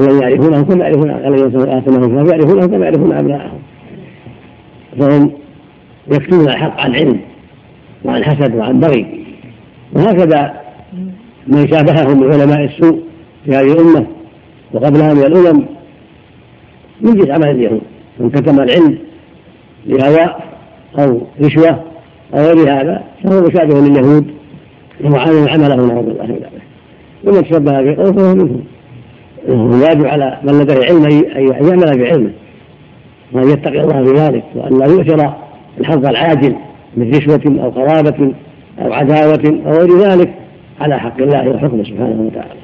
الذين 0.00 0.22
يعرفونهم 0.22 0.64
كما 0.64 0.84
يعرفون 0.84 1.10
الذين 1.10 1.68
آتناهم 1.68 2.28
يعرفونهم 2.28 2.66
كما 2.66 2.84
يعرفون 2.84 3.12
أبناءهم. 3.12 3.58
فهم 4.98 5.32
يكتمون 6.12 6.48
الحق 6.48 6.80
عن 6.80 6.94
علم 6.94 7.20
وعن 8.04 8.24
حسد 8.24 8.54
وعن 8.54 8.80
بغي 8.80 9.24
وهكذا 9.92 10.60
من 11.46 11.68
شابههم 11.68 12.20
من 12.20 12.32
علماء 12.32 12.64
السوء 12.64 13.00
في 13.44 13.50
هذه 13.50 13.72
الأمة 13.72 14.06
وقبلها 14.72 15.14
من 15.14 15.22
الأمم 15.22 15.64
من 17.00 17.14
جنس 17.14 17.30
عمل 17.30 17.50
اليهود. 17.50 17.80
من 18.20 18.30
كتم 18.30 18.60
العلم 18.60 18.98
لهواء 19.86 20.44
أو 20.98 21.20
رشوة 21.40 21.82
أو 22.34 22.38
غير 22.38 22.80
هذا 22.80 23.02
فهو 23.24 23.40
مشابه 23.40 23.80
لليهود 23.80 24.26
ومعامل 25.04 25.48
عمله 25.48 25.86
نعوذ 25.86 26.04
بالله 26.04 26.26
من 26.26 26.34
ذلك. 26.34 26.62
ومن 27.24 27.44
تشبه 27.44 27.80
بقوم 27.82 28.12
فهو 28.12 28.34
منهم 28.34 28.64
الواجب 29.48 30.06
على 30.06 30.38
من 30.42 30.58
لديه 30.58 30.84
علم 30.84 31.04
أن 31.36 31.46
يعمل 31.68 31.98
بعلمه 31.98 32.30
وأن 33.32 33.48
يتقي 33.48 33.80
الله 33.80 34.04
في 34.04 34.10
ذلك 34.18 34.44
وأن 34.54 34.78
لا 34.78 34.86
يؤثر 34.86 35.32
الحظ 35.80 36.06
العاجل 36.06 36.56
من 36.96 37.10
رشوة 37.14 37.62
أو 37.64 37.70
قرابة 37.70 38.32
أو 38.78 38.92
عداوة 38.92 39.60
أو 39.66 39.72
غير 39.72 39.98
ذلك 39.98 40.34
على 40.80 40.98
حق 40.98 41.20
الله 41.20 41.48
وحكمه 41.48 41.84
سبحانه 41.84 42.30
وتعالى. 42.32 42.60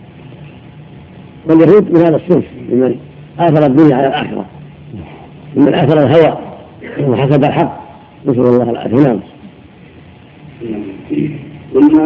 واليهود 1.46 1.98
من 1.98 2.00
هذا 2.06 2.16
الصنف 2.16 2.44
ممن 2.70 2.94
آثر 3.38 3.66
الدنيا 3.66 3.96
على 3.96 4.06
الآخرة 4.06 4.44
ممن 5.56 5.74
آثر 5.74 6.02
الهوى 6.02 6.38
وحسب 7.08 7.44
الحق. 7.44 7.80
نسأل 8.26 8.40
الله 8.40 8.70
العافية. 8.70 8.96
نعم. 8.96 9.20
ثم 11.74 11.98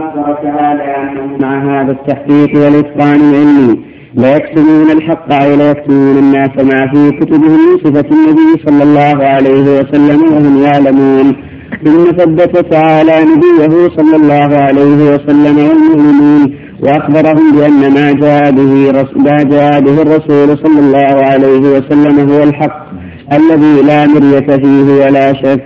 تعالى 0.43 0.83
أنه 0.83 1.39
مع 1.41 1.83
هذا 1.83 1.93
التحقيق 1.93 2.65
والإتقان 2.65 3.21
العلمي. 3.21 3.92
ليكتمون 4.15 4.91
الحق 4.91 5.33
أو 5.33 5.57
ليكتمون 5.57 6.19
الناس 6.19 6.51
ما 6.57 6.91
في 6.93 7.11
كتبهم 7.11 7.53
من 7.53 7.79
صفة 7.85 8.09
النبي 8.17 8.63
صلى 8.67 8.83
الله 8.83 9.25
عليه 9.25 9.81
وسلم 9.81 10.23
وهم 10.33 10.63
يعلمون. 10.63 11.37
ثم 11.85 12.05
ثبت 12.05 12.73
تعالى 12.73 13.25
نبيه 13.25 13.89
صلى 13.97 14.17
الله 14.17 14.57
عليه 14.57 15.15
وسلم 15.15 15.57
والمؤمنين 15.69 16.59
وأخبرهم 16.83 17.53
بأن 17.53 17.95
ما 17.95 18.13
جاء 18.13 18.51
به 18.51 18.93
ما 19.17 19.37
جاء 19.43 19.81
به 19.81 20.03
الرسول 20.03 20.59
صلى 20.59 20.81
الله 20.81 21.25
عليه 21.31 21.59
وسلم 21.59 22.31
هو 22.31 22.43
الحق 22.43 22.87
الذي 23.33 23.83
لا 23.87 24.07
مرية 24.07 24.57
فيه 24.57 25.05
ولا 25.05 25.33
شك. 25.33 25.65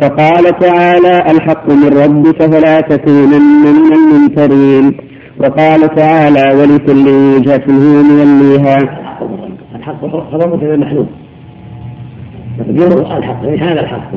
فقال 0.00 0.58
تعالى 0.58 1.16
الحق 1.30 1.70
من 1.70 1.88
ربك 2.02 2.42
فلا 2.52 2.80
تكونن 2.80 3.42
من 3.64 3.92
الممترين. 3.98 4.96
وقال 5.38 5.94
تعالى 5.94 6.56
ولكل 6.58 7.08
وجهة 7.08 7.64
هو 7.68 8.02
موليها. 8.02 8.78
الحق 9.74 10.06
خبر 10.06 10.56
مثل 10.56 10.74
المحلول. 10.74 11.06
تقديره 12.58 13.18
الحق 13.18 13.44
ليس 13.44 13.62
هذا 13.62 13.80
الحق. 13.80 14.10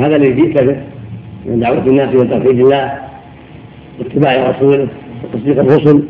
هذا 0.00 0.16
الذي 0.16 0.32
جئت 0.32 0.62
به 0.62 0.76
من 1.46 1.60
دعوة 1.60 1.86
الناس 1.86 2.14
إلى 2.14 2.28
توحيد 2.28 2.60
الله 2.60 2.98
واتباع 3.98 4.50
رسوله 4.50 4.88
وتصديق 5.24 5.58
الرسل 5.58 6.02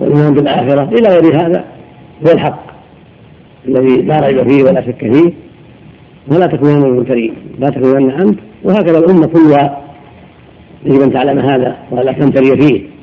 والإيمان 0.00 0.34
بالآخرة. 0.34 0.82
إلى 0.82 1.08
غير 1.08 1.46
هذا 1.46 1.64
هو 2.26 2.32
الحق 2.32 2.62
الذي 3.68 4.02
لا 4.02 4.20
ريب 4.20 4.48
فيه 4.48 4.62
ولا 4.62 4.86
شك 4.86 5.12
فيه. 5.12 5.32
ولا 6.28 6.46
تكونن 6.46 6.80
من 6.80 6.84
المنكرين 6.84 7.34
لا 7.58 7.68
تكونن 7.68 8.10
أنت. 8.10 8.38
وهكذا 8.64 8.98
الأمة 8.98 9.26
كلها 9.26 9.80
يجب 10.84 11.00
أن 11.00 11.12
تعلم 11.12 11.38
هذا 11.38 11.76
ولا 11.90 12.12
تمتري 12.12 12.56
فيه. 12.56 12.97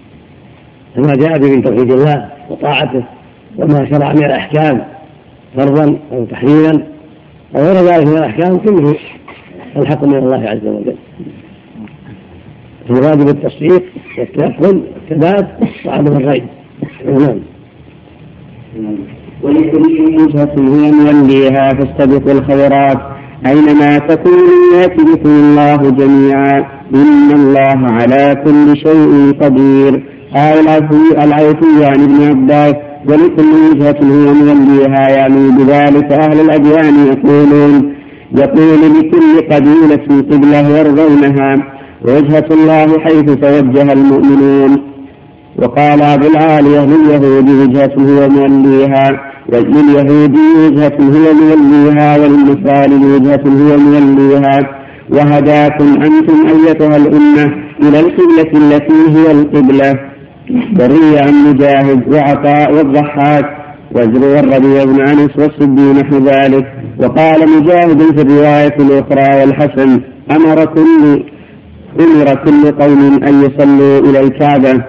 فما 0.96 1.14
جاء 1.16 1.38
به 1.38 1.56
من 1.56 1.64
توحيد 1.64 1.92
الله 1.92 2.30
وطاعته 2.50 3.04
وما 3.58 3.90
شرع 3.92 4.14
من 4.14 4.26
الأحكام 4.26 4.86
فرضا 5.58 5.98
أو 6.12 6.26
تحريما 6.26 6.84
أو 7.56 7.62
غير 7.62 7.76
ذلك 7.76 8.08
من 8.08 8.18
الأحكام 8.18 8.58
كله 8.58 8.96
الحق 9.78 10.04
من 10.04 10.16
الله 10.16 10.50
عز 10.50 10.68
وجل. 10.68 10.96
المراد 12.90 13.26
بالتصديق 13.26 13.84
والتيقن 14.18 14.82
والثبات 14.94 15.48
وعدم 15.86 16.18
الريب 16.18 16.44
نعم. 17.06 17.40
ولكل 19.44 20.16
وجهة 20.22 20.54
هي 20.58 20.92
موليها 20.92 21.74
فاستبقوا 21.74 22.32
الخيرات. 22.32 22.98
أينما 23.46 23.98
تكونوا 23.98 24.82
يأتي 24.82 25.04
بكم 25.14 25.30
الله 25.30 25.90
جميعا. 25.90 26.66
إن 26.94 27.32
الله 27.32 27.94
على 27.94 28.36
كل 28.46 28.78
شيء 28.78 29.32
قدير. 29.42 30.04
قال 30.36 30.68
العوفي 31.24 31.86
عن 31.86 32.04
ابن 32.04 32.24
عباس 32.30 32.76
ولكل 33.08 33.52
وجهة 33.72 33.96
هي 34.02 34.34
موليها 34.34 35.10
يعني 35.10 35.50
بذلك 35.50 36.12
أهل 36.12 36.40
الأديان 36.40 37.08
يقولون 37.08 37.96
يقول 38.36 38.80
لكل 39.00 39.54
قبيلة 39.54 40.22
قبلة 40.32 40.78
يرضونها 40.80 41.56
وجهة 42.06 42.46
الله 42.52 43.00
حيث 43.00 43.26
توجه 43.26 43.94
المؤمنون. 43.94 44.78
وقال 45.60 46.02
أبو 46.02 46.28
العالية 46.28 46.86
لليهود 46.86 47.50
وجهة 47.50 47.94
هو 48.00 48.30
موليها 48.30 49.20
ولليهود 49.50 50.38
وجهة 50.60 50.98
هو 51.00 51.34
موليها 51.34 52.18
وللنصارى 52.18 52.96
وجهة 52.96 53.44
هو 53.46 53.78
موليها 53.78 54.60
وهداكم 55.10 55.86
أنتم 55.86 56.48
أيتها 56.48 56.98
الأمة 56.98 57.54
إلى 57.82 58.00
القبلة 58.00 58.52
التي 58.54 58.94
هي 59.10 59.32
القبلة. 59.32 60.15
بري 60.50 61.20
عن 61.20 61.34
مجاهد 61.50 62.14
وعطاء 62.14 62.74
والضحاك 62.74 63.46
وزر 63.92 64.40
الربيع 64.40 64.84
بن 64.84 65.02
أنس 65.02 65.32
والصدي 65.38 65.94
نحو 66.02 66.18
ذلك. 66.18 66.74
وقال 67.00 67.50
مجاهد 67.50 68.16
في 68.16 68.22
الرواية 68.22 68.76
الأخرى 68.80 69.40
والحسن 69.40 70.02
أمر 70.32 70.66
كل 70.66 71.24
أمر 72.00 72.36
كل 72.36 72.72
قوم 72.72 73.24
أن 73.28 73.44
يصلوا 73.44 74.00
إلى 74.00 74.20
الكعبة. 74.20 74.84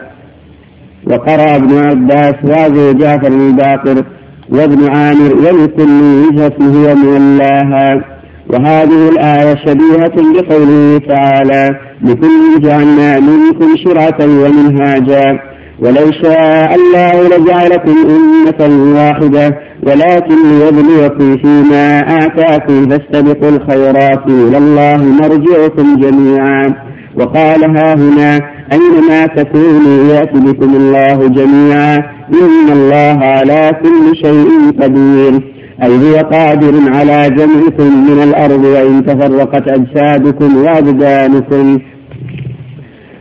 وقرأ 1.10 1.56
ابن 1.56 1.78
عباس 1.78 2.34
وابو 2.44 2.92
جعفر 2.92 3.26
الباقر 3.26 4.04
وابن 4.48 4.96
عامر 4.96 5.34
ولكل 5.34 6.02
وجهة 6.02 6.56
هو 6.60 6.94
مولاها 6.94 8.04
وهذه 8.50 9.08
الآية 9.08 9.54
شبيهة 9.54 10.32
بقوله 10.32 10.98
تعالى 10.98 11.85
لكل 12.02 12.60
جعلنا 12.60 13.20
منكم 13.20 13.76
شرعة 13.84 14.18
ومنهاجا. 14.20 15.38
ولو 15.78 16.12
شاء 16.22 16.74
الله 16.74 17.28
لجعلكم 17.28 17.90
أمة 17.90 18.94
واحدة 18.96 19.58
ولكن 19.82 20.34
ليبلوكم 20.58 21.36
فيما 21.36 22.00
آتاكم 22.26 22.88
فاستبقوا 22.88 23.50
الخيرات. 23.50 24.26
إلى 24.26 24.58
الله 24.58 25.04
مرجعكم 25.20 25.96
جميعا. 25.96 26.74
وقال 27.16 27.76
ها 27.76 27.94
هنا 27.94 28.40
أينما 28.72 29.26
تكونوا 29.26 30.14
يأتي 30.14 30.40
بكم 30.40 30.76
الله 30.76 31.28
جميعا 31.28 31.96
إن 32.32 32.72
الله 32.72 33.24
على 33.24 33.70
كل 33.82 34.16
شيء 34.16 34.82
قدير. 34.82 35.55
أي 35.82 35.88
هو 35.88 36.16
قادر 36.16 36.74
على 36.94 37.30
جمعكم 37.30 38.06
من 38.10 38.22
الأرض 38.22 38.64
وإن 38.64 39.06
تفرقت 39.06 39.68
أجسادكم 39.68 40.56
وأبدانكم 40.56 41.80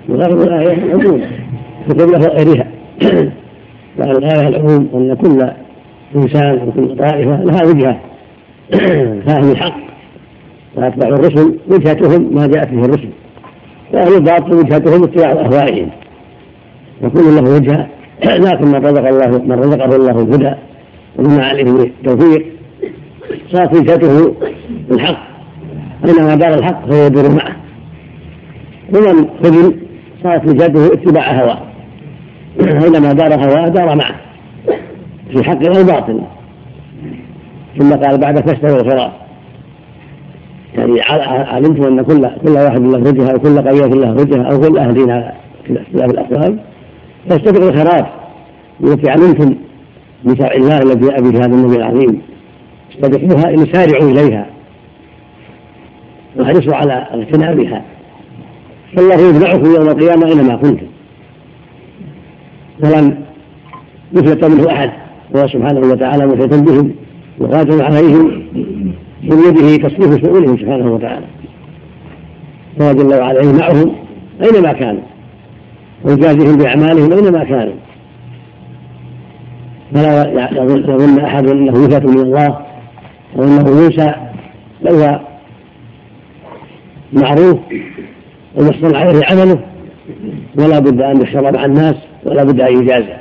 وغرض 0.10 0.42
الآية 0.42 0.74
العموم 0.74 1.22
وقبلة 1.90 2.18
غيرها 2.18 2.68
الآية 4.00 4.48
العموم 4.48 4.90
أن 4.94 5.16
كل 5.16 5.50
إنسان 6.16 6.68
وكل 6.68 6.98
طائفة 6.98 7.44
لها 7.44 7.66
وجهة. 7.66 8.00
فهم 9.28 9.52
الحق. 9.52 9.78
وأتباع 10.76 11.10
الرسل 11.10 11.56
وجهتهم 11.68 12.36
ما 12.36 12.48
جاءت 12.48 12.70
به 12.70 12.86
الرسل. 12.86 13.10
وأهل 13.94 14.16
الباطل 14.16 14.56
وجهتهم 14.56 15.04
اتباع 15.04 15.32
أهوائهم. 15.32 15.90
وكل 17.04 17.36
له 17.36 17.56
وجهة. 17.56 17.88
لكن 18.46 18.68
من 18.68 18.86
رزق 18.86 19.08
الله 19.08 19.44
من 19.46 19.60
رزقه 19.60 19.96
الله 19.96 20.12
الهدى 20.12 20.56
ومن 21.18 21.40
عليه 21.40 21.64
التوفيق. 21.64 22.46
صارت 23.52 23.76
وجهته 23.76 24.36
الحق 24.92 25.28
أينما 26.06 26.36
دار 26.36 26.54
الحق 26.54 26.90
فهو 26.90 27.06
يدور 27.06 27.30
معه. 27.30 27.56
ومن 28.94 29.30
خذل 29.44 29.76
صارت 30.24 30.48
وجهته 30.48 30.94
اتباع 30.94 31.32
هواه 31.42 31.62
أينما 32.60 33.14
دار 33.14 33.34
هواه 33.34 33.68
دار 33.68 33.96
معه. 33.96 34.16
في 35.32 35.44
حق 35.44 35.78
أو 35.78 35.84
باطل. 35.84 36.22
ثم 37.80 37.94
قال 37.94 38.18
بعد 38.18 38.50
فاشتروا 38.50 38.82
الخراف 38.82 39.12
يعني 40.78 41.02
علمتم 41.52 41.84
أن 41.84 42.02
كل 42.02 42.30
كل 42.46 42.52
واحد 42.52 42.82
له 42.82 43.00
وجهه 43.00 43.32
أو 43.32 43.40
كل 43.40 43.58
قرية 43.58 43.86
له 43.86 44.12
وجهه 44.12 44.52
أو 44.52 44.60
كل 44.60 44.78
اهلين 44.78 45.12
على 45.12 45.34
اختلاف 45.80 46.12
الاقوال 46.12 46.60
فاستبقوا 47.30 47.70
الخيرات 47.70 48.06
التي 48.84 49.10
علمتم 49.10 49.56
من 50.26 50.38
شرع 50.38 50.52
الله 50.52 50.78
الذي 50.78 51.08
جاء 51.08 51.22
به 51.22 51.40
هذا 51.40 51.46
النبي 51.46 51.76
العظيم. 51.76 52.22
استبقوها 52.92 53.50
إن 53.50 53.66
سارعوا 53.74 54.12
إليها. 54.12 54.46
واحرصوا 56.36 56.76
على 56.76 56.94
اغتنامها 56.94 57.82
فالله 58.96 59.16
يتبعكم 59.16 59.66
يوم 59.76 59.90
القيامة 59.90 60.28
اينما 60.28 60.56
كنتم 60.56 60.88
فلن 62.82 63.18
يفلت 64.14 64.46
منه 64.46 64.72
أحد. 64.72 64.92
هو 65.36 65.48
سبحانه 65.48 65.80
وتعالى 65.80 66.28
مفلتا 66.28 66.58
بهم 66.58 66.92
وقادر 67.40 67.84
عليهم 67.84 68.26
من 69.24 69.38
يده 69.48 69.88
تصريف 69.90 70.22
شؤونهم 70.22 70.58
سبحانه 70.58 70.94
وتعالى. 70.94 71.26
فهو 72.80 72.94
جل 72.94 73.16
وعلا 73.20 73.52
معهم 73.52 73.96
أينما 74.44 74.74
كانوا. 74.74 75.04
ويجازيهم 76.04 76.58
بأعمالهم 76.58 77.12
أينما 77.12 77.44
كانوا. 77.44 77.74
فلا 79.94 80.50
يظن 80.52 81.20
أحد 81.20 81.48
أنه 81.48 81.86
يفات 81.86 82.06
من 82.06 82.20
الله 82.20 82.60
أو 83.36 83.44
أنه 83.44 83.84
ينسى 83.84 84.14
بل 84.82 84.94
هو 84.94 85.20
معروف 87.14 87.60
ومحصل 88.56 88.96
عليه 88.96 89.22
عمله 89.32 89.60
ولا 90.58 90.80
بد 90.80 91.02
أن 91.02 91.22
يحشر 91.22 91.52
مع 91.52 91.66
الناس 91.66 91.96
ولا 92.26 92.44
بد 92.44 92.62
أن 92.62 92.82
يجازى. 92.82 93.14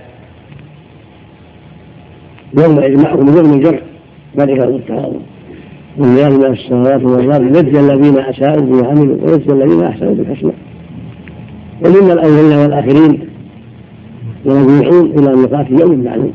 يوم 2.58 2.80
يجمعهم 2.80 3.36
يوم 3.36 3.52
الجمع 3.52 3.78
ذلك 4.38 4.60
هو 4.60 4.76
التعاون 4.76 5.22
ولله 5.98 6.54
في 6.54 6.60
السماوات 6.60 7.02
والارض 7.02 7.56
يجزي 7.56 7.80
الذين 7.80 8.18
أساءوا 8.18 8.62
بما 8.62 8.86
عملوا 8.88 9.16
ويجزي 9.22 9.52
الذين 9.52 9.84
أحسنوا 9.84 10.14
بالحسنى. 10.14 10.52
ومن 11.84 12.10
الأولين 12.10 12.58
والآخرين 12.58 13.28
يرجعون 14.44 15.18
إلى 15.18 15.36
ميقات 15.36 15.70
يوم 15.70 16.04
معلوم. 16.04 16.32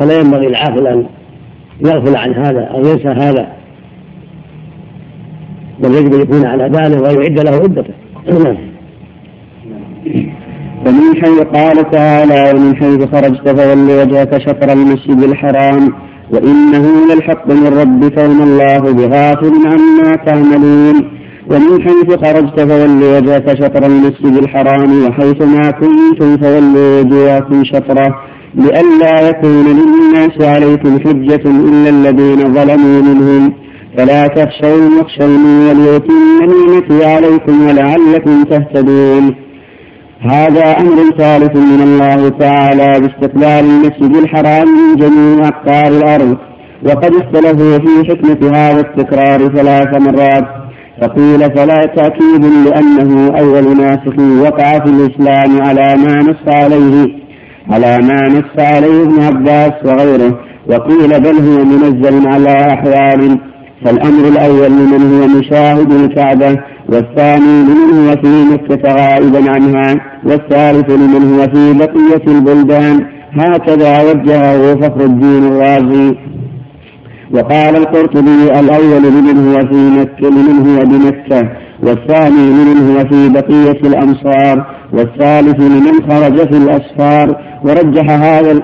فلا 0.00 0.20
ينبغي 0.20 0.46
العاقل 0.46 0.86
ان 0.86 1.04
يغفل 1.80 2.16
عن 2.16 2.34
هذا 2.34 2.60
أو 2.60 2.78
ينسى 2.78 3.08
هذا. 3.08 3.46
بل 5.80 5.94
يجب 5.94 6.14
أن 6.14 6.20
يكون 6.20 6.46
على 6.46 6.68
باله 6.68 7.02
ويعد 7.02 7.40
له 7.40 7.50
عدته. 7.50 7.94
ومن 10.86 11.16
حيث 11.22 11.40
قال 11.40 11.90
تعالى 11.90 12.52
ومن 12.54 12.76
حيث 12.76 13.04
خرجت 13.04 13.48
فول 13.48 13.90
وجهك 13.90 14.38
شطر 14.38 14.72
المسجد 14.72 15.22
الحرام 15.22 15.92
وإنه 16.30 17.14
للحق 17.14 17.46
من 17.46 17.66
ربك 17.66 18.18
وما 18.18 18.44
الله 18.44 18.78
بغافل 18.78 19.52
عما 19.66 20.16
تعملون. 20.16 21.10
ومن 21.50 21.82
حيث 21.82 22.14
خرجت 22.24 22.60
فول 22.60 23.02
وجهك 23.02 23.58
شطر 23.58 23.86
المسجد 23.86 24.36
الحرام 24.42 25.04
وحيث 25.04 25.42
ما 25.42 25.70
كنتم 25.70 26.36
فولوا 26.36 27.00
وجوهكم 27.00 27.64
شطرة. 27.64 28.29
لئلا 28.54 29.28
يكون 29.28 29.64
للناس 29.64 30.48
عليكم 30.54 30.98
حجة 30.98 31.50
إلا 31.50 31.88
الذين 31.88 32.54
ظلموا 32.54 33.02
منهم. 33.02 33.52
فلا 33.96 34.26
تخشوا 34.26 34.98
واخشوني 34.98 35.68
وليتم 35.68 36.14
نعمتي 36.40 37.04
عليكم 37.04 37.68
ولعلكم 37.68 38.42
تهتدون. 38.42 39.34
هذا 40.20 40.80
أمر 40.80 41.10
ثالث 41.18 41.56
من 41.56 41.80
الله 41.82 42.28
تعالى 42.28 43.00
باستقبال 43.00 43.44
المسجد 43.44 44.16
الحرام 44.16 44.68
من 44.68 44.96
جميع 44.96 45.48
أقطار 45.48 45.88
الأرض. 45.88 46.36
وقد 46.86 47.12
اختلفوا 47.14 47.78
في 47.78 48.10
حكمة 48.10 48.50
هذا 48.56 48.80
التكرار 48.80 49.38
ثلاث 49.38 50.02
مرات. 50.02 50.44
فقيل 51.02 51.40
فلا 51.56 51.80
تأكيد 51.96 52.44
لأنه 52.66 53.38
أول 53.38 53.76
ناسخ 53.76 54.18
وقع 54.42 54.78
في 54.78 54.90
الإسلام 54.90 55.62
على 55.62 55.96
ما 55.96 56.16
نص 56.16 56.54
عليه. 56.54 57.20
على 57.70 57.98
ما 57.98 58.28
نص 58.28 58.64
عليه 58.64 59.02
ابن 59.02 59.22
عباس 59.22 59.72
وغيره. 59.84 60.38
وقيل 60.66 61.20
بل 61.20 61.36
هو 61.36 61.64
منزل 61.64 62.28
على 62.28 62.74
أحوال. 62.74 63.38
فالأمر 63.84 64.28
الأول 64.28 64.70
لمن 64.70 65.02
هو 65.12 65.38
مشاهد 65.38 65.92
الكعبة 65.92 66.60
والثاني 66.88 67.62
لمن 67.62 68.08
هو 68.08 68.16
في 68.22 68.44
مكة 68.52 68.94
غائبا 68.94 69.50
عنها 69.50 69.96
والثالث 70.24 70.90
لمن 70.90 71.34
هو 71.34 71.42
في 71.54 71.78
بقية 71.78 72.36
البلدان. 72.38 73.06
هكذا 73.32 74.02
وجهه 74.02 74.74
فخر 74.74 75.04
الدين 75.04 75.52
الرازي. 75.52 76.16
وقال 77.34 77.76
القرطبي 77.76 78.60
الأول 78.60 79.02
لمن 79.02 79.48
هو 79.48 79.58
في 79.66 80.00
مكة 80.00 80.28
لمن 80.28 80.56
هو 80.66 80.78
بمكة 80.84 81.48
والثاني 81.82 82.50
لمن 82.50 82.90
هو 82.90 83.04
في 83.08 83.28
بقية 83.28 83.80
الأمصار. 83.88 84.79
والثالث 84.92 85.60
لمن 85.60 86.10
خرج 86.10 86.36
في 86.48 86.56
الأسفار 86.56 87.36
ورجح 87.64 88.10
هذا 88.10 88.62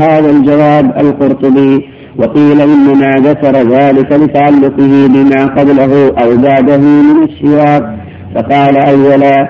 هذا 0.00 0.30
الجواب 0.30 0.92
القرطبي. 1.00 1.92
وقيل 2.18 2.60
إنما 2.60 3.10
ذكر 3.10 3.56
ذلك 3.56 4.12
لتعلقه 4.12 5.06
بما 5.06 5.46
قبله 5.46 6.08
أو 6.08 6.36
بعده 6.36 6.78
من 6.78 7.22
السياق 7.22 7.94
فقال 8.34 8.76
أولا 8.76 9.48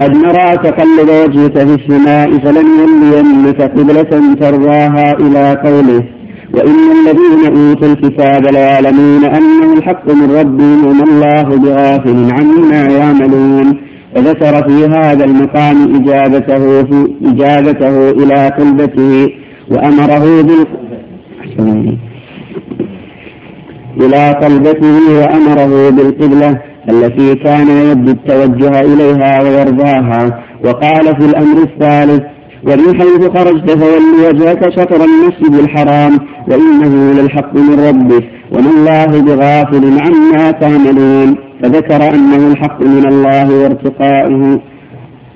قد 0.00 0.16
نرى 0.16 0.56
تقلب 0.56 1.08
وجهك 1.08 1.58
في 1.58 1.74
السماء 1.74 2.30
فلنولينك 2.38 3.62
قبلة 3.62 4.34
ترضاها 4.40 5.12
إلى 5.12 5.60
قوله 5.64 6.04
وإن 6.54 6.76
الذين 6.98 7.56
أوتوا 7.56 7.88
الكتاب 7.88 8.46
ليعلمون 8.46 9.24
أنه 9.24 9.72
الحق 9.78 10.10
من 10.12 10.36
ربهم 10.40 10.86
وما 10.86 11.04
الله 11.04 11.42
بغافل 11.42 12.30
عما 12.32 12.82
يعملون. 12.98 13.87
فذكر 14.14 14.68
في 14.68 14.86
هذا 14.86 15.24
المقام 15.24 15.94
إجابته 15.96 16.82
في 16.82 17.14
إجابته 17.24 18.10
إلى 18.10 18.48
قلبته 18.48 19.28
وأمره 19.70 20.42
بال 20.42 20.66
إلى 24.00 24.30
قلبته 24.30 24.96
وأمره 25.18 25.90
بالقبلة 25.90 26.58
التي 26.90 27.34
كان 27.34 27.68
يود 27.68 28.08
التوجه 28.08 28.80
إليها 28.80 29.42
ويرضاها. 29.42 30.44
وقال 30.64 31.04
في 31.04 31.24
الأمر 31.24 31.62
الثالث 31.62 32.22
ومن 32.64 33.00
حيث 33.00 33.28
خرجت 33.38 33.70
فول 33.70 34.26
وجهك 34.28 34.70
شطر 34.70 35.04
المسجد 35.04 35.54
الحرام 35.54 36.18
وإنه 36.48 37.20
للحق 37.20 37.54
من 37.54 37.80
ربك 37.88 38.24
وما 38.52 38.70
الله 38.70 39.22
بغافل 39.22 40.00
عما 40.00 40.50
تعملون. 40.50 41.47
فذكر 41.62 42.14
أنه 42.14 42.52
الحق 42.52 42.82
من 42.82 43.06
الله 43.06 43.62
وارتقائه 43.62 44.60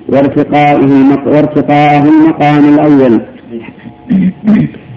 وارتقائه 0.09 0.91
وارتقاءه 1.25 2.03
المقام 2.03 2.73
الأول. 2.73 3.21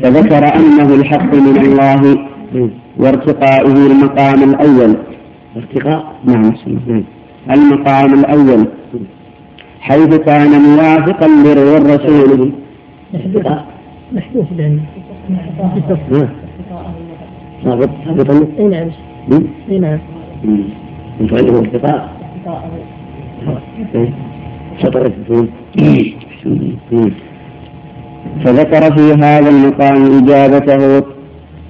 فذكر 0.02 0.56
أنه 0.56 0.94
الحق 0.94 1.34
من 1.34 1.56
الله 1.56 2.16
وارتقائه 2.98 3.86
المقام 3.86 4.42
الأول. 4.50 4.96
ارتقاء؟ 5.56 6.14
نعم. 6.24 6.54
المقام 7.50 8.14
الأول. 8.14 8.66
حيث 9.80 10.14
كان 10.18 10.50
موافقا 10.50 11.28
للرسول. 11.28 12.52
محذوف 14.12 14.52
أي 18.58 18.68
نعم. 18.68 18.90
أي 19.70 19.78
نعم. 19.78 19.98
انت 21.20 21.32
ارتقاء 21.32 22.09
شطر 24.82 25.12
فذكر 28.44 28.97
في 28.97 29.12
هذا 29.22 29.48
المقام 29.48 30.18
إجابته 30.18 31.02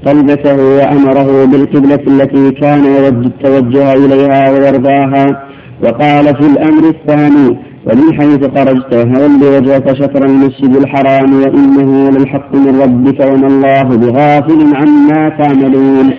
طلبته 0.05 0.57
وأمره 0.57 1.45
بالقبلة 1.45 2.01
التي 2.07 2.51
كان 2.51 2.85
يود 2.85 3.27
التوجه 3.27 3.95
إليها 3.95 4.51
ويرضاها 4.51 5.43
وقال 5.83 6.25
في 6.25 6.47
الأمر 6.53 6.89
الثاني 6.89 7.57
ومن 7.87 8.15
حيث 8.21 8.59
خرجت 8.59 8.95
فول 8.95 9.57
وجهك 9.57 9.97
شطر 9.97 10.25
المسجد 10.25 10.77
الحرام؟ 10.77 11.35
وإنه 11.43 12.11
للحق 12.11 12.55
من 12.55 12.81
ربك 12.81 13.21
وما 13.21 13.47
الله 13.47 13.83
بغافل 13.83 14.77
عما 14.77 15.29
تعملون. 15.29 16.11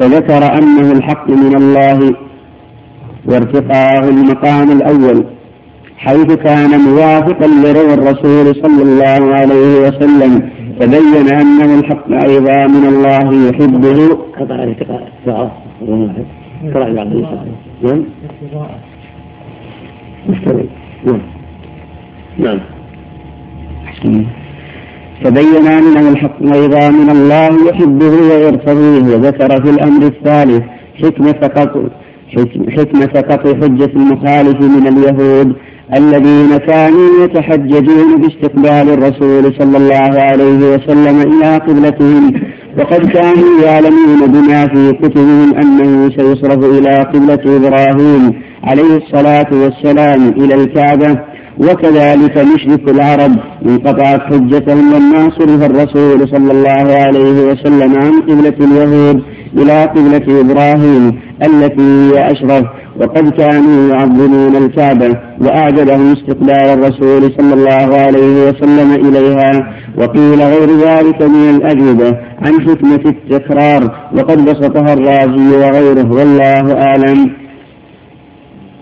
فذكر 0.00 0.58
أنه 0.58 0.92
الحق 0.92 1.30
من 1.30 1.56
الله 1.56 2.14
وارتقاه 3.26 4.08
المقام 4.08 4.70
الأول 4.72 5.24
حيث 5.96 6.32
كان 6.32 6.80
موافقا 6.80 7.46
لروى 7.46 7.94
الرسول 7.94 8.54
صلى 8.54 8.82
الله 8.82 9.34
عليه 9.34 9.88
وسلم 9.88 10.50
تبين 10.80 11.28
أنه 11.32 11.78
الحق 11.78 12.12
أيضا 12.12 12.66
من 12.66 12.86
الله 12.88 13.48
يحبه. 13.48 14.18
قطع 14.40 14.54
الارتقاء 14.54 15.08
بعض 15.26 15.50
نعم. 17.82 18.04
مستمر 20.28 20.66
نعم. 21.04 21.20
نعم. 22.38 22.60
تبين 25.24 25.66
أنه 25.66 26.08
الحق 26.10 26.42
أيضا 26.42 26.90
من 26.90 27.10
الله 27.10 27.68
يحبه 27.68 28.14
ويرتضيه 28.30 29.14
وذكر 29.14 29.62
في 29.62 29.70
الأمر 29.70 30.06
الثالث 30.06 30.62
حكمة 31.02 31.32
قطع 31.32 31.90
حكمة 32.76 33.06
قطع 33.06 33.54
حجة 33.60 33.90
المخالف 33.96 34.60
من 34.60 34.86
اليهود 34.86 35.56
الذين 35.96 36.56
كانوا 36.56 37.24
يتحججون 37.24 38.20
باستقبال 38.20 38.94
الرسول 38.94 39.54
صلى 39.58 39.76
الله 39.76 40.20
عليه 40.20 40.74
وسلم 40.74 41.20
إلى 41.20 41.56
قبلتهم. 41.56 42.32
وقد 42.78 43.06
كانوا 43.10 43.62
يعلمون 43.64 44.26
بما 44.26 44.66
في 44.66 44.92
كتبهم 44.92 45.54
أنه 45.54 46.10
سيصرف 46.10 46.64
إلى 46.64 46.94
قبلة 46.94 47.56
إبراهيم 47.56 48.42
عليه 48.64 48.96
الصلاة 48.96 49.46
والسلام 49.52 50.28
إلى 50.28 50.54
الكعبة. 50.54 51.29
وكذلك 51.58 52.38
مشرك 52.54 52.88
العرب 52.88 53.32
انقطعت 53.66 54.20
حجتهم 54.20 54.92
لما 54.94 55.30
صرف 55.38 55.62
الرسول 55.62 56.28
صلى 56.28 56.52
الله 56.52 56.94
عليه 56.94 57.52
وسلم 57.52 57.98
عن 57.98 58.12
قبلة 58.20 58.54
اليهود 58.60 59.22
إلى 59.56 59.84
قبلة 59.84 60.40
إبراهيم 60.40 61.20
التي 61.42 61.82
هي 61.82 62.32
أشرف. 62.32 62.64
وقد 63.00 63.30
كانوا 63.30 63.94
يعظمون 63.94 64.56
الكعبة 64.56 65.16
وأعجبهم 65.40 66.12
استقبال 66.12 66.50
الرسول 66.50 67.32
صلى 67.38 67.54
الله 67.54 67.96
عليه 67.96 68.48
وسلم 68.48 68.92
إليها. 68.92 69.74
وقيل 69.98 70.40
غير 70.40 70.68
ذلك 70.86 71.22
من 71.22 71.50
الأجوبة 71.56 72.16
عن 72.42 72.60
حكمة 72.60 73.00
التكرار. 73.06 73.94
وقد 74.16 74.44
بسطها 74.44 74.92
الرازي 74.92 75.56
وغيره 75.56 76.12
والله 76.12 76.82
أعلم. 76.82 77.39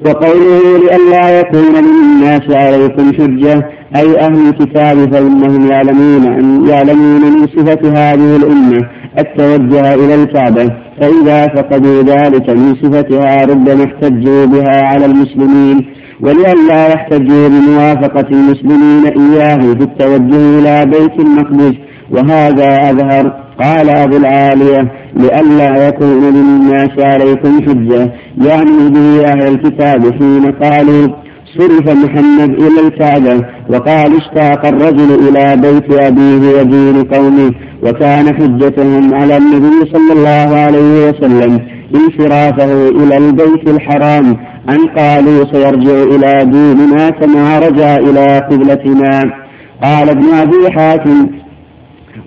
وقوله 0.07 0.79
لئلا 0.79 1.41
يكون 1.41 1.75
للناس 1.75 2.43
عليكم 2.51 3.13
حجة 3.13 3.69
أي 3.97 4.21
أهل 4.21 4.49
الكتاب 4.49 5.13
فإنهم 5.15 5.71
يعلمون 5.71 6.25
أن 6.27 6.69
يعلمون 6.69 7.21
من 7.21 7.47
صفة 7.47 7.89
هذه 7.89 8.37
الأمة 8.37 8.89
التوجه 9.19 9.95
إلى 9.95 10.15
الكعبة. 10.15 10.71
فإذا 11.01 11.47
فقدوا 11.47 12.03
ذلك 12.03 12.51
من 12.51 12.75
صفتها 12.83 13.45
ربما 13.45 13.85
احتجوا 13.85 14.47
بها 14.47 14.83
على 14.85 15.07
المسلمين. 15.07 15.87
ولئلا 16.21 16.89
يحتجوا 16.89 17.49
بموافقة 17.49 18.27
المسلمين 18.31 19.07
إياه 19.07 19.59
في 19.59 19.83
التوجه 19.83 20.59
إلى 20.59 20.87
بيت 20.87 21.21
المقدس 21.21 21.75
وهذا 22.11 22.91
أظهر 22.91 23.48
قال 23.61 23.91
أبو 23.91 24.17
العالية 24.17 24.93
لئلا 25.17 25.89
يكون 25.89 26.31
للناس 26.35 26.91
عليكم 26.99 27.61
حجة. 27.61 28.13
يعني 28.47 28.89
به 28.91 29.25
أهل 29.25 29.49
الكتاب 29.49 30.13
حين 30.13 30.53
قالوا 30.53 31.09
صرف 31.59 31.91
محمد 32.05 32.51
إلى 32.51 32.81
الكعبة 32.87 33.45
وقال 33.71 34.17
اشتاق 34.17 34.67
الرجل 34.67 35.29
إلى 35.29 35.57
بيت 35.57 36.01
أبيه 36.03 36.61
ودين 36.61 37.03
قومه 37.03 37.53
وكان 37.83 38.27
حجتهم 38.35 39.15
على 39.15 39.37
النبي 39.37 39.91
صلى 39.93 40.13
الله 40.13 40.57
عليه 40.57 41.09
وسلم 41.09 41.59
انصرافه 41.95 42.89
إلى 42.89 43.17
البيت 43.17 43.69
الحرام. 43.69 44.37
أن 44.69 44.79
قالوا 44.97 45.45
سيرجع 45.53 46.03
إلى 46.03 46.45
ديننا 46.45 47.11
كما 47.11 47.59
رجع 47.59 47.97
إلى 47.97 48.39
قبلتنا. 48.51 49.33
قال 49.85 50.09
ابن 50.09 50.35
أبي 50.35 50.71
حاتم 50.71 51.27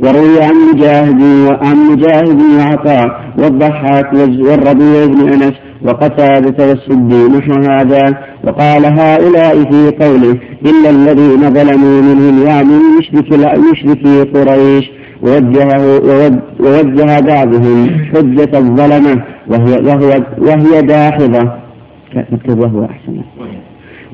وروي 0.04 0.44
عن 0.44 0.56
مجاهد 0.74 1.22
وعن 1.22 1.76
مجاهد 1.92 2.42
وعطاء 2.58 3.22
والضحاك 3.38 4.14
والربيع 4.14 5.06
بن 5.06 5.34
أنس 5.34 5.54
وقتادة 5.82 6.68
والسدي 6.68 7.38
نحو 7.38 7.62
هذا 7.72 8.18
وقال 8.44 8.86
هؤلاء 8.86 9.64
في 9.72 10.06
قوله 10.06 10.38
إلا 10.66 10.90
الذين 10.90 11.54
ظلموا 11.54 12.02
منهم 12.02 12.48
يعني 12.48 12.74
مشرك 13.00 13.58
مشركي 13.72 14.22
قريش. 14.24 14.92
ووجهه 15.24 16.00
ووجه 16.60 17.20
بعضهم 17.20 17.90
حجة 17.90 18.58
الظلمة 18.58 19.24
وهي 19.48 20.24
وهي 20.38 20.82
داحضة 20.82 21.52
نكتب 22.32 22.60
وهو 22.60 22.86
أحسن. 22.86 23.22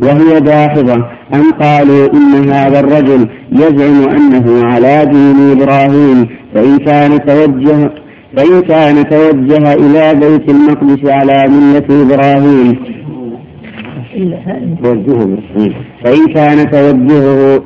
وهي 0.01 0.39
داحضة 0.39 0.95
أن 1.33 1.51
قالوا 1.61 2.13
إن 2.13 2.49
هذا 2.49 2.79
الرجل 2.79 3.29
يزعم 3.51 4.09
أنه 4.09 4.65
على 4.65 5.05
دين 5.05 5.51
إبراهيم. 5.51 6.27
فإن 6.53 6.77
كان 6.77 7.25
توجه 7.25 7.91
فإن 8.37 8.61
كان 8.61 9.09
توجه 9.09 9.73
إلى 9.73 10.19
بيت 10.19 10.49
المقدس 10.49 11.09
على 11.09 11.47
ملة 11.47 11.87
إبراهيم. 12.03 12.75
فإن 16.03 16.27
كان 16.33 16.71
توجهه 16.71 17.63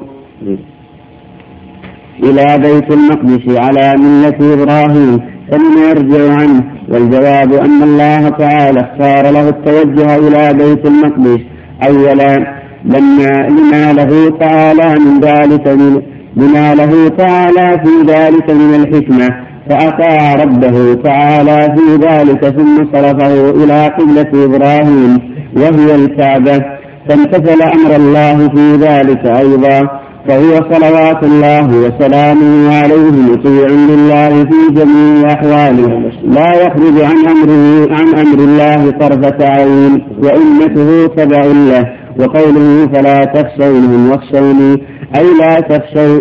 إلى 2.24 2.58
بيت 2.58 2.92
المقدس 2.92 3.58
على 3.58 3.96
ملة 3.98 4.54
إبراهيم 4.54 5.20
فلم 5.52 5.78
يرجع 5.90 6.34
عنه. 6.34 6.64
والجواب 6.90 7.54
أن 7.54 7.84
الله 7.84 8.30
تعالى 8.30 8.80
اختار 8.80 9.32
له 9.32 9.50
التوجه 9.50 10.16
إلى 10.16 10.54
بيت 10.54 10.86
المقدس. 10.86 11.42
أولا 11.88 12.62
لما 12.86 13.48
لما 13.50 13.94
له 13.94 14.38
تعالى 14.40 15.00
من 15.00 15.20
ذلك 15.20 15.68
من 15.68 16.02
لما 16.36 16.76
له 16.76 17.10
تعالى 17.18 17.82
في 17.84 18.12
ذلك 18.14 18.50
من 18.50 18.76
الحكمة 18.76 19.30
فأطاع 19.70 20.36
ربه 20.36 20.94
تعالى 20.94 21.76
في 21.76 22.06
ذلك 22.08 22.46
ثم 22.46 22.86
صرفه 22.94 23.50
إلى 23.50 23.88
قبلة 23.88 24.46
إبراهيم 24.46 25.20
وهي 25.56 25.96
الكعبة 25.96 26.66
فامتثل 27.10 27.62
أمر 27.62 27.96
الله 27.96 28.48
في 28.50 28.76
ذلك 28.76 29.26
أيضا. 29.26 30.01
فهو 30.28 30.74
صلوات 30.74 31.24
الله 31.24 31.68
وسلامه 31.68 32.76
عليه 32.76 33.12
مطيع 33.12 33.68
لله 33.68 34.30
في 34.30 34.74
جميع 34.74 35.34
أحواله. 35.34 36.12
لا 36.24 36.54
يخرج 36.64 37.02
عن 37.02 37.18
أمره 37.28 37.96
عن 37.96 38.08
أمر 38.16 38.40
الله 38.40 38.92
طرفة 38.92 39.46
عين 39.46 40.04
وأمته 40.24 41.08
تبع 41.08 41.42
له 41.46 41.94
وقوله 42.20 42.88
فلا 42.94 43.26
تخشونهم 43.26 44.12
واخشوني 44.12 44.84
أي 45.16 45.26
لا 45.40 45.60
تخشوا 45.60 46.20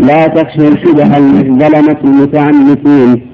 لا 0.00 0.26
تخشوا 0.26 0.76
شبه 0.84 1.16
الظلمة 1.16 1.96
المتعنتين. 2.04 3.26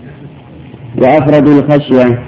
وأفردوا 0.98 1.60
الخشية 1.60 2.18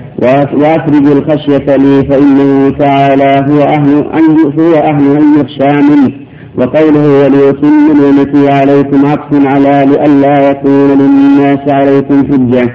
وأفردوا 0.54 1.14
الخشية 1.14 1.76
لي 1.76 2.04
فإنه 2.08 2.70
تعالى 2.70 3.46
هو 3.48 3.60
أهل 3.62 4.06
أن 4.14 4.52
هو 4.60 4.74
أهل 4.74 5.16
أن 5.16 5.40
يخشى 5.40 5.82
منه. 5.82 6.21
وقوله 6.58 7.24
وليتم 7.24 8.02
نعمتي 8.02 8.52
عليكم 8.52 9.06
عطف 9.06 9.46
على 9.46 9.86
لئلا 9.90 10.50
يكون 10.50 10.88
للناس 10.98 11.58
عليكم 11.68 12.26
حجة. 12.26 12.74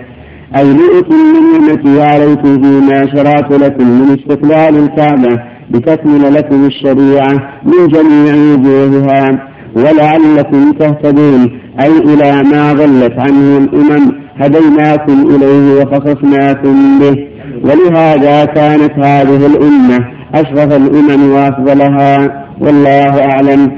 أي 0.57 0.73
لأتم 0.73 1.15
نعمتي 1.53 2.01
عليكم 2.01 2.61
فيما 2.61 3.07
شرعت 3.15 3.51
لكم 3.51 3.83
من 3.83 4.19
استقلال 4.19 4.77
الكعبة 4.83 5.39
لتكمل 5.71 6.33
لكم 6.33 6.65
الشريعة 6.65 7.33
من 7.63 7.87
جميع 7.87 8.35
وجوهها. 8.53 9.47
ولعلكم 9.75 10.71
تهتدون. 10.71 11.59
أي 11.79 11.97
إلى 11.97 12.43
ما 12.43 12.73
ضلت 12.73 13.13
عنه 13.19 13.57
الأمم 13.57 14.11
هديناكم 14.37 15.27
إليه 15.35 15.81
وخصصناكم 15.81 16.99
به. 16.99 17.27
ولهذا 17.63 18.45
كانت 18.45 18.91
هذه 18.99 19.45
الأمة 19.45 20.05
أشرف 20.35 20.73
الأمم 20.73 21.31
وأفضلها. 21.31 22.46
والله 22.61 23.13
أعلم. 23.31 23.71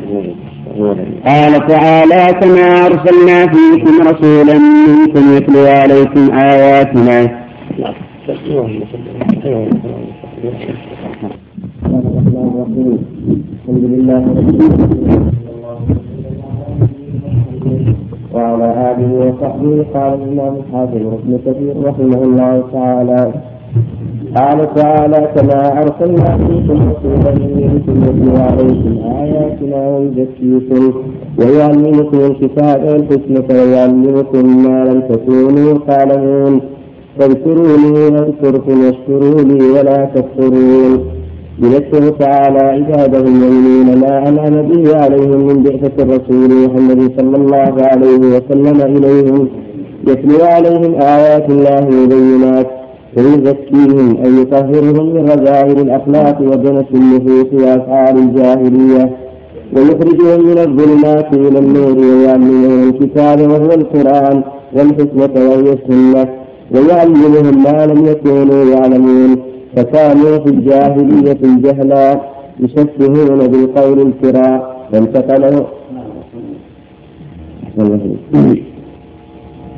قال 1.25 1.67
تعالى 1.67 2.33
كما 2.39 2.85
أرسلنا 2.85 3.47
فيكم 3.53 3.93
رسولا 4.09 4.55
منكم 4.87 5.37
يتلو 5.37 5.65
عليكم 5.67 6.31
آياتنا. 6.31 7.17
وعلى 18.33 18.67
آله 18.91 19.09
وصحبه 19.13 19.85
قال 19.93 20.13
الإمام 20.13 20.53
الحافظ 20.55 21.03
ابن 21.17 21.39
كثير 21.45 21.73
رحمه 21.83 22.23
الله 22.23 22.63
تعالى. 22.73 23.31
قال 24.35 24.73
تعالى 24.75 25.29
كما 25.35 25.81
أرسلنا 25.81 26.37
فيكم 26.37 26.77
رسولا 26.89 27.31
منكم 27.35 27.95
يتلو 28.03 28.35
عليكم 28.37 28.93
آياتنا 29.21 29.87
ويزكيكم 29.87 30.93
ويعلمكم 31.39 32.17
الكتاب 32.17 32.83
والحكمة 32.83 33.47
ويعلمكم 33.61 34.63
ما 34.63 34.85
لم 34.85 35.01
تكونوا 35.01 35.77
تعلمون. 35.87 36.61
فاذكروني 37.19 38.07
أذكركم 38.07 38.85
واشكروا 38.85 39.41
لي 39.41 39.71
ولا 39.71 40.05
تكفرون. 40.15 40.99
يذكر 41.59 42.09
تعالى 42.09 42.59
عباده 42.59 43.19
المؤمنين 43.19 43.99
ما 44.01 44.29
أنعم 44.29 44.61
به 44.69 44.83
عليهم 45.03 45.47
من 45.47 45.63
بعثة 45.63 46.03
الرسول 46.03 46.49
محمد 46.65 47.11
صلى 47.17 47.37
الله 47.37 47.73
عليه 47.91 48.17
وسلم 48.35 48.77
إليهم. 48.97 49.47
يتلو 50.07 50.45
عليهم 50.45 50.93
آيات 51.01 51.49
الله 51.49 51.89
مبينات 51.89 52.78
فيزكيهم 53.15 54.17
أي 54.25 54.41
يطهرهم 54.41 55.15
من 55.15 55.29
رذائل 55.29 55.79
الأخلاق 55.79 56.41
ودنس 56.41 56.85
النفوس 56.93 57.53
وأفعال 57.53 58.17
الجاهلية 58.17 59.17
ويخرجهم 59.73 60.45
من 60.45 60.57
الظلمات 60.57 61.33
إلى 61.33 61.59
النور 61.59 61.97
ويعلمهم 61.97 62.89
الكتاب 62.89 63.41
وهو 63.41 63.71
القرآن 63.71 64.43
والحكمة 64.73 65.31
وهي 65.35 65.73
السنة 65.73 66.29
ويعلمهم 66.71 67.63
ما 67.63 67.85
لم 67.85 68.05
يكونوا 68.05 68.65
يعلمون. 68.65 69.35
فكانوا 69.75 70.37
في 70.39 70.49
الجاهلية 70.49 71.37
الجهلا 71.43 72.21
يشبهون 72.59 73.47
بالقول 73.47 73.99
الكراء 74.01 74.87
فانتقلوا. 74.91 75.65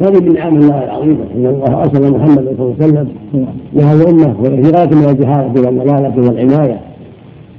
هذه 0.02 0.20
من 0.20 0.34
نعم 0.34 0.56
الله 0.56 0.84
العظيمة 0.84 1.24
أن 1.36 1.46
الله 1.46 1.82
أرسل 1.82 2.12
محمد 2.12 2.56
صلى 2.58 2.66
الله 2.66 2.76
عليه 2.82 2.86
وسلم 2.86 3.08
لهذه 3.74 4.02
الأمة 4.02 4.36
والغاية 4.42 4.90
من 4.90 5.10
الجهاد 5.10 5.60
والضلالة 5.60 6.14
والعناية 6.18 6.80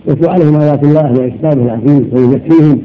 يتلو 0.09 0.31
عليهم 0.31 0.60
آيات 0.60 0.85
الله 0.85 1.12
وكتابه 1.12 1.62
العزيز 1.64 2.02
ويزكيهم 2.12 2.82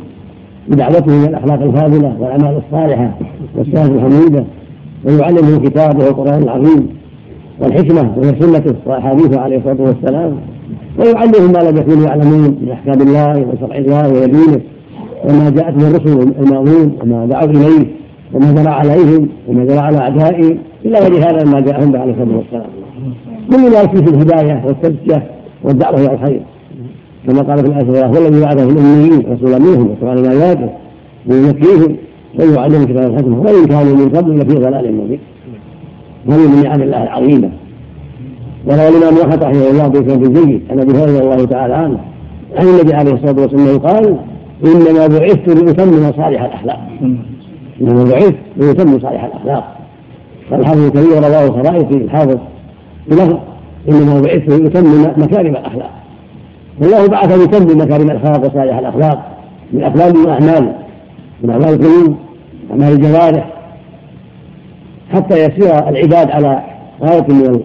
بدعوته 0.67 1.05
إلى 1.05 1.29
الأخلاق 1.29 1.61
الفاضلة 1.61 2.15
والأعمال 2.19 2.61
الصالحة 2.65 3.17
والصلاة 3.57 3.85
الحميدة 3.85 4.43
ويعلمهم 5.05 5.65
كتابه 5.65 6.05
والقرآن 6.05 6.43
العظيم 6.43 6.87
والحكمة 7.59 8.13
وهي 8.17 8.35
سنته 8.39 8.75
وأحاديثه 8.85 9.39
عليه 9.39 9.57
الصلاة 9.57 9.81
والسلام 9.81 10.37
ويعلمهم 10.99 11.51
ما 11.51 11.69
لم 11.69 11.77
يكونوا 11.77 12.05
يعلمون 12.05 12.57
من 12.61 12.69
أحكام 12.71 13.01
الله 13.01 13.45
وشرع 13.47 13.77
الله 13.77 14.09
ودينه 14.09 14.61
وما 15.29 15.49
جاءت 15.49 15.75
من 15.75 15.83
الرسل 15.83 16.33
الماضين 16.39 16.91
وما 17.03 17.25
دعوا 17.25 17.49
إليه. 17.49 17.87
وما 18.33 18.51
جرى 18.51 18.69
عليهم 18.69 19.29
وما 19.47 19.65
جرى 19.65 19.77
على 19.77 19.97
أعدائهم 19.97 20.57
إلا 20.85 20.99
غير 20.99 21.17
هذا 21.17 21.43
ما 21.43 21.59
جاءهم 21.59 21.91
به 21.91 21.99
عليه 21.99 22.11
الصلاة 22.11 22.37
والسلام. 22.37 22.69
كل 23.51 23.75
ذلك 23.75 24.05
في 24.05 24.15
الهداية 24.15 24.63
والتزكية 24.65 25.23
والدعوة 25.63 25.99
إلى 25.99 26.13
الخير. 26.13 26.41
كما 27.27 27.41
قال 27.41 27.57
في 27.57 27.65
الآية 27.65 27.81
الأخرى 27.81 28.19
هو 28.19 28.27
الذي 28.27 28.41
بعثه 28.41 28.67
في 28.67 28.73
الأميين 28.73 29.23
رسولا 29.31 29.59
منهم 29.59 29.91
يتلو 29.91 30.09
عليهم 30.09 30.25
آياته 30.25 30.69
ويزكيهم 31.27 31.95
ويعلمهم 32.39 32.85
كتاب 32.85 33.11
الحكمة 33.11 33.41
وإن 33.41 33.65
كانوا 33.65 33.95
من 33.95 34.09
قبل 34.09 34.37
لفي 34.37 34.55
ضلال 34.55 34.95
مبين. 34.95 35.19
هذه 36.29 36.47
من 36.47 36.63
نعم 36.63 36.81
الله 36.81 37.03
العظيمة. 37.03 37.49
وروى 38.67 38.87
الإمام 38.87 39.17
أحمد 39.17 39.43
رحمه 39.43 39.69
الله 39.69 39.87
بإسناد 39.87 40.33
جيد 40.33 40.61
عن 40.71 40.79
أبي 40.79 40.91
هريرة 40.91 41.19
الله 41.23 41.45
تعالى 41.45 41.73
عنه 41.73 41.97
عن 42.55 42.67
النبي 42.67 42.93
عليه 42.93 43.13
الصلاة 43.13 43.41
والسلام 43.41 43.77
قال 43.79 44.17
إنما 44.65 45.07
بعثت 45.07 45.47
لأتمم 45.47 46.11
صالح 46.11 46.43
الأخلاق. 46.43 46.79
إنما 47.81 48.03
بعثت 48.03 48.35
لأتمم 48.57 48.99
صالح 48.99 49.23
الأخلاق. 49.23 49.77
قال 50.51 50.59
الحافظ 50.59 50.85
الكريم 50.85 51.23
رواه 51.23 51.49
خرائطي 51.49 51.97
الحافظ 51.97 52.37
بلفظ 53.07 53.37
إنما 53.89 54.21
بعثت 54.21 54.49
لأتمم 54.49 55.13
مكارم 55.17 55.55
الأخلاق. 55.55 55.91
والله 56.81 57.07
بعث 57.07 57.37
ليتمم 57.37 57.81
مكارم 57.81 58.11
الأخلاق 58.11 58.39
وصالح 58.39 58.77
الأخلاق 58.77 59.37
من 59.73 59.83
أقوال 59.83 60.17
وأعمال 60.17 60.75
من 61.43 61.49
أعمال 61.49 61.69
القلوب 61.69 62.15
أعمال 62.71 62.93
الجوارح. 62.93 63.53
حتى 65.13 65.35
يسير 65.45 65.89
العباد 65.89 66.31
على 66.31 66.63
غاية 67.03 67.25
من 67.29 67.61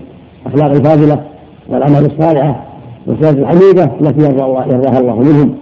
الأخلاق 0.46 0.70
الفاضلة 0.70 1.20
والأعمال 1.68 2.06
الصالحة 2.06 2.64
والصلاة 3.06 3.30
الحميدة 3.30 3.90
التي 4.00 4.24
يرضاها 4.24 5.00
الله 5.00 5.16
منهم. 5.16 5.54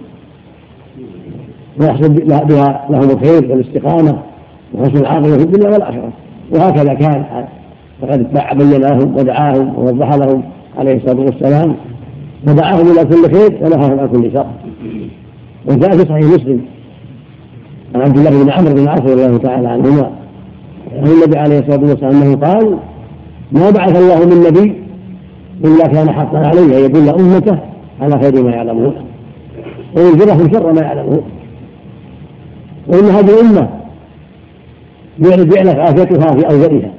ويحصل 1.79 2.09
بها 2.09 2.85
لهم 2.89 3.09
الخير 3.09 3.51
والاستقامة. 3.51 4.17
وحسن 4.73 4.97
العاقبة 4.97 5.37
في 5.37 5.43
الدنيا 5.43 5.69
والآخرة. 5.69 6.09
وهكذا 6.51 6.93
كان. 6.93 7.25
فقد 8.01 8.57
بين 8.57 8.81
لهم 8.81 9.17
ودعاهم 9.17 9.73
ووضح 9.77 10.13
لهم 10.13 10.43
عليه 10.77 10.95
الصلاة 10.95 11.19
والسلام. 11.19 11.75
فدعاهم 12.45 12.91
إلى 12.91 13.05
كل 13.05 13.35
خير 13.35 13.59
ونهاهم 13.61 13.99
عن 13.99 14.07
كل 14.07 14.31
شر. 14.33 14.45
وجاء 15.67 15.91
في 15.91 16.05
صحيح 16.05 16.25
مسلم 16.25 16.61
عن 17.95 18.01
عبد 18.01 18.17
الله 18.17 18.43
بن 18.43 18.49
عمرو 18.49 18.73
بن 18.73 18.87
عاص 18.87 19.01
رضي 19.01 19.25
الله 19.25 19.37
تعالى 19.37 19.67
عنهما. 19.67 20.11
عن 20.97 21.07
النبي 21.07 21.37
عليه 21.37 21.59
الصلاة 21.59 21.89
والسلام 21.89 22.21
أنه 22.21 22.35
قال 22.35 22.77
ما 23.51 23.69
بعث 23.69 23.97
الله 23.97 24.25
من 24.25 24.43
نبي 24.47 24.81
إلا 25.65 25.87
كان 25.87 26.11
حقا 26.11 26.37
عليه 26.37 26.77
أن 26.77 26.83
يدل 26.85 27.09
أمته 27.09 27.57
على 28.01 28.19
خير 28.19 28.43
ما 28.43 28.51
يعلمون. 28.51 28.93
وينذرهم 29.97 30.53
شر 30.53 30.73
ما 30.73 30.81
يعلمون. 30.81 31.21
وإن 32.87 33.05
هذه 33.05 33.39
الأمة 33.39 33.80
جعلت 35.19 35.79
عافيتها 35.79 36.35
في 36.35 36.45
اولها 36.45 36.93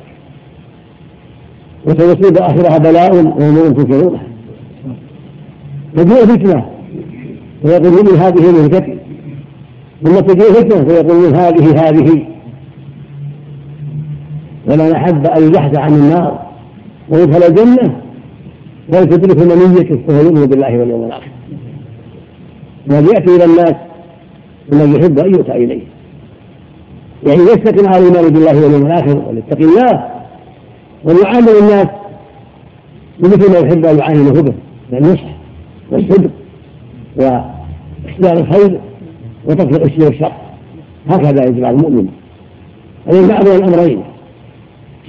وسيصيب 1.86 2.36
آخرها 2.36 2.78
بلاء 2.78 3.14
وأمور 3.14 3.70
تنكرونها 3.70 4.22
تجيء 5.96 6.26
فتنة 6.26 6.64
فيقول 7.62 8.08
هذه 8.08 8.52
مهلكتي 8.52 9.02
ثم 10.04 10.20
تجيء 10.20 10.52
فتنة 10.52 10.84
فيقول 10.84 11.34
هذه 11.34 11.88
هذه. 11.88 12.26
ولمن 14.66 14.92
أحب 14.92 15.26
أن 15.26 15.42
يزحزح 15.42 15.80
عن 15.80 15.94
النار. 15.94 16.42
ويدخل 17.08 17.42
الجنة 17.42 18.00
فلتدرك 18.92 19.36
منيته 19.36 20.00
وهو 20.08 20.22
يؤمن 20.22 20.46
بالله 20.46 20.78
واليوم 20.78 21.04
الآخر. 21.04 21.30
الذي 22.90 23.06
يأتي 23.06 23.36
إلى 23.36 23.44
الناس 23.44 23.74
الذي 24.72 24.98
يحب 24.98 25.18
أن 25.18 25.30
يؤتى 25.30 25.52
إليه. 25.52 25.82
يعني 27.26 27.42
يستقم 27.42 27.88
على 27.88 28.08
الإيمان 28.08 28.32
بالله 28.32 28.64
واليوم 28.64 28.86
الآخر 28.86 29.22
وليتقي 29.28 29.64
الله. 29.64 30.10
ويعامل 31.04 31.48
الناس 31.48 31.86
بمثل 33.18 33.52
ما 33.52 33.58
يحب 33.58 33.86
أن 33.86 33.98
يعامله 33.98 34.42
به 34.42 34.52
من 34.92 34.98
النصح 34.98 35.24
والصدق 35.90 36.30
وإحسان 37.16 38.36
الخير 38.38 38.80
وترك 39.46 39.76
العسر 39.76 40.04
والشر. 40.04 40.32
هكذا 41.08 41.44
يجب 41.44 41.64
على 41.64 41.76
المؤمن 41.76 42.06
أن 43.10 43.16
يجمع 43.16 43.38
بين 43.40 43.52
الأمرين 43.52 44.02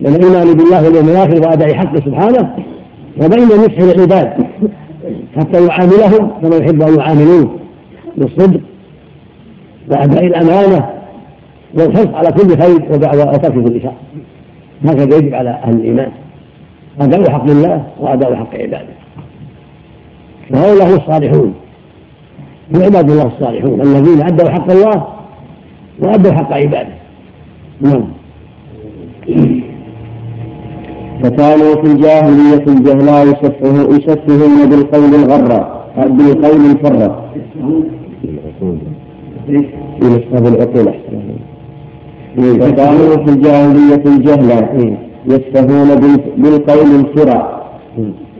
بين 0.02 0.16
الإيمان 0.16 0.54
بالله 0.54 0.84
واليوم 0.84 1.10
الآخر 1.10 1.48
وأداء 1.48 1.74
حقه 1.74 1.96
سبحانه 1.96 2.56
وبين 3.22 3.48
نصح 3.48 3.78
العباد 3.78 4.34
حتى 5.38 5.66
يعاملهم 5.66 6.32
كما 6.42 6.56
يحب 6.56 6.82
أن 6.82 7.00
يعاملوه 7.00 7.60
بالصدق 8.18 8.62
وأداء 9.92 10.26
الأمانة 10.26 10.90
والحرص 11.78 12.08
على 12.14 12.32
كل 12.32 12.62
خير 12.62 12.92
وترك 12.92 13.54
كل 13.54 13.82
شر. 13.82 13.94
هكذا 14.86 15.18
يجب 15.18 15.34
على 15.34 15.50
أهل 15.50 15.74
الإيمان. 15.74 16.12
أداء 17.02 17.32
حق 17.32 17.50
الله 17.50 17.84
وأداء 18.00 18.36
حق 18.36 18.56
عباده. 18.56 18.94
وهؤلاء 20.52 20.88
هم 20.90 20.96
الصالحون. 20.96 21.54
هم 22.76 22.84
عباد 22.84 23.10
الله 23.12 23.28
الصالحون 23.28 23.82
الذين 23.82 24.24
أدوا 24.24 24.50
حق 24.50 24.72
الله 24.72 25.08
وأدوا 26.00 26.32
حق 26.32 26.54
عباده. 26.54 26.94
نعم. 27.82 28.04
فكانوا 31.24 31.76
في 31.76 31.92
الجاهلية 31.92 32.66
الجهلاء 32.68 33.28
يسفهون 33.28 34.70
بالقول 34.70 35.16
الغراء. 35.16 35.90
بالقول 35.98 36.72
الفراء. 36.72 37.24
أبو 40.34 40.48
العقول 40.48 40.94
فكانوا 42.38 43.26
في 43.26 43.30
الجاهلية 43.30 44.04
الجهلاء 44.06 44.98
يسفهون 45.26 45.88
بالقول 46.38 46.96
الفراء 47.00 47.64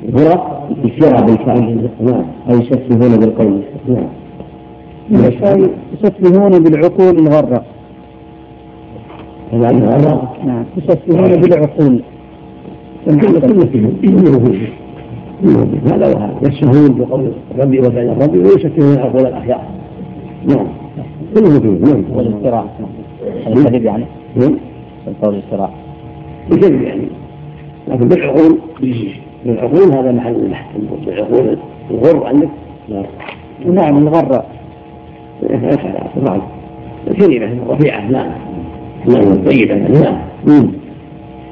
الفراء 0.08 0.70
الفراء 0.86 1.26
بالفعل. 1.26 1.90
نعم. 2.02 2.26
أي 2.50 2.56
يسفهون 2.56 3.20
بالقول. 3.20 3.62
نعم. 3.88 4.08
يسفهون 5.94 6.64
بالعقول 6.64 7.18
الغراء 7.20 7.66
نعم. 10.46 10.66
يسفهون 10.78 11.42
بالعقول. 11.42 12.02
هذا 15.86 16.16
وهذا 16.16 16.34
يشهون 16.42 16.96
بقول 16.98 17.32
ربي 17.60 17.80
وبين 17.80 18.10
ربي 18.10 18.40
ويشكرون 18.40 18.98
عقول 18.98 19.26
الاخيار 19.28 19.62
نعم. 20.46 20.68
كله 21.36 21.60
نعم. 21.60 22.04
الكذب 23.48 23.86
يعني؟ 23.86 24.06
نعم 24.36 24.58
القول 25.08 25.34
الافتراء 25.34 25.74
الكذب 26.52 26.82
يعني. 26.82 27.08
لكن 27.88 28.08
بالعقول 28.08 28.60
بالعقول 29.46 29.92
هذا 29.94 30.12
محل 30.12 30.36
البحث. 30.36 30.66
بالعقول 31.06 31.58
الغر 31.92 32.26
عندك 32.26 32.50
نعم 33.66 33.98
الغر. 33.98 34.44
نعم. 36.24 36.42
الكلمة 37.08 37.50
رفيعة 37.70 38.02
نعم 38.12 38.32
نعم 39.08 39.44
طيبة 39.46 39.76
نعم 39.76 40.18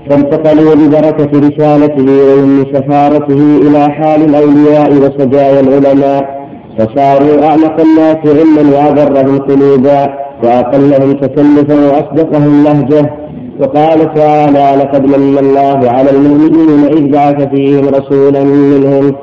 فانتقلوا 0.09 0.76
ببركة 0.76 1.39
رسالته 1.47 2.05
ويمن 2.05 2.65
سفارته 2.73 3.57
إلى 3.68 3.89
حال 3.89 4.22
الأولياء 4.22 4.91
وسجايا 4.91 5.59
العلماء 5.59 6.47
فصاروا 6.77 7.45
أعمق 7.45 7.81
الناس 7.81 8.18
علما 8.26 8.76
وأبرهم 8.76 9.38
قلوبا. 9.38 10.20
وأقلهم 10.43 11.13
تكلفا 11.13 11.76
وأصدقهم 11.76 12.63
لهجة 12.63 13.13
وقال 13.59 14.13
تعالى 14.13 14.84
لقد 14.84 15.05
من 15.05 15.38
الله 15.38 15.89
على 15.91 16.09
المؤمنين 16.11 16.85
إذ 16.85 17.11
بعث 17.11 17.49
فيهم 17.49 17.85
رسولا 17.89 18.43
منهم 18.43 19.15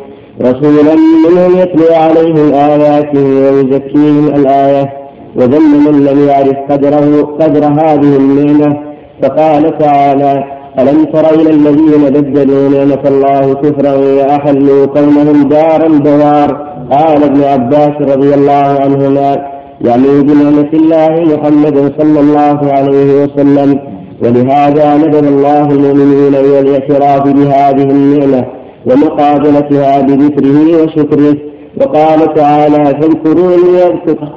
رسولا 0.43 0.95
منهم 1.29 1.59
يتلو 1.59 1.95
عليهم 1.95 2.55
آياته 2.55 3.25
ويزكيهم 3.25 4.27
الآية 4.27 4.93
وذم 5.37 5.85
من 5.87 6.05
لم 6.05 6.29
يعرف 6.29 6.57
قدره 6.71 7.23
قدر 7.41 7.65
هذه 7.65 8.17
النعمة 8.17 8.77
فقال 9.23 9.79
تعالى 9.79 10.45
ألم 10.79 11.05
تر 11.05 11.35
إلى 11.35 11.51
الذين 11.51 12.05
بدلوا 12.11 12.69
نعمة 12.69 13.03
الله 13.09 13.55
كفرا 13.55 13.93
وأحلوا 13.93 14.87
قومهم 14.87 15.49
دار 15.49 15.87
البوار 15.87 16.69
قال 16.93 17.25
ابن 17.25 17.45
عباس 17.45 17.93
رضي 18.01 18.35
الله 18.35 18.81
عنهما 18.81 19.58
يعني 19.81 20.23
بنعمة 20.23 20.71
الله 20.75 21.37
محمد 21.37 21.93
صلى 21.99 22.21
الله 22.21 22.73
عليه 22.73 23.25
وسلم 23.25 23.81
ولهذا 24.23 24.97
ندب 24.97 25.25
الله 25.25 25.71
المؤمنين 25.71 26.35
إلى 26.35 26.61
الاعتراف 26.61 27.23
بهذه 27.29 27.91
النعمة 27.91 28.45
ومقابلتها 28.87 30.01
بذكره 30.01 30.83
وشكره 30.83 31.37
وقال 31.81 32.35
تعالى 32.35 32.85
فاذكروني 32.85 33.83
أذكركم 33.87 34.29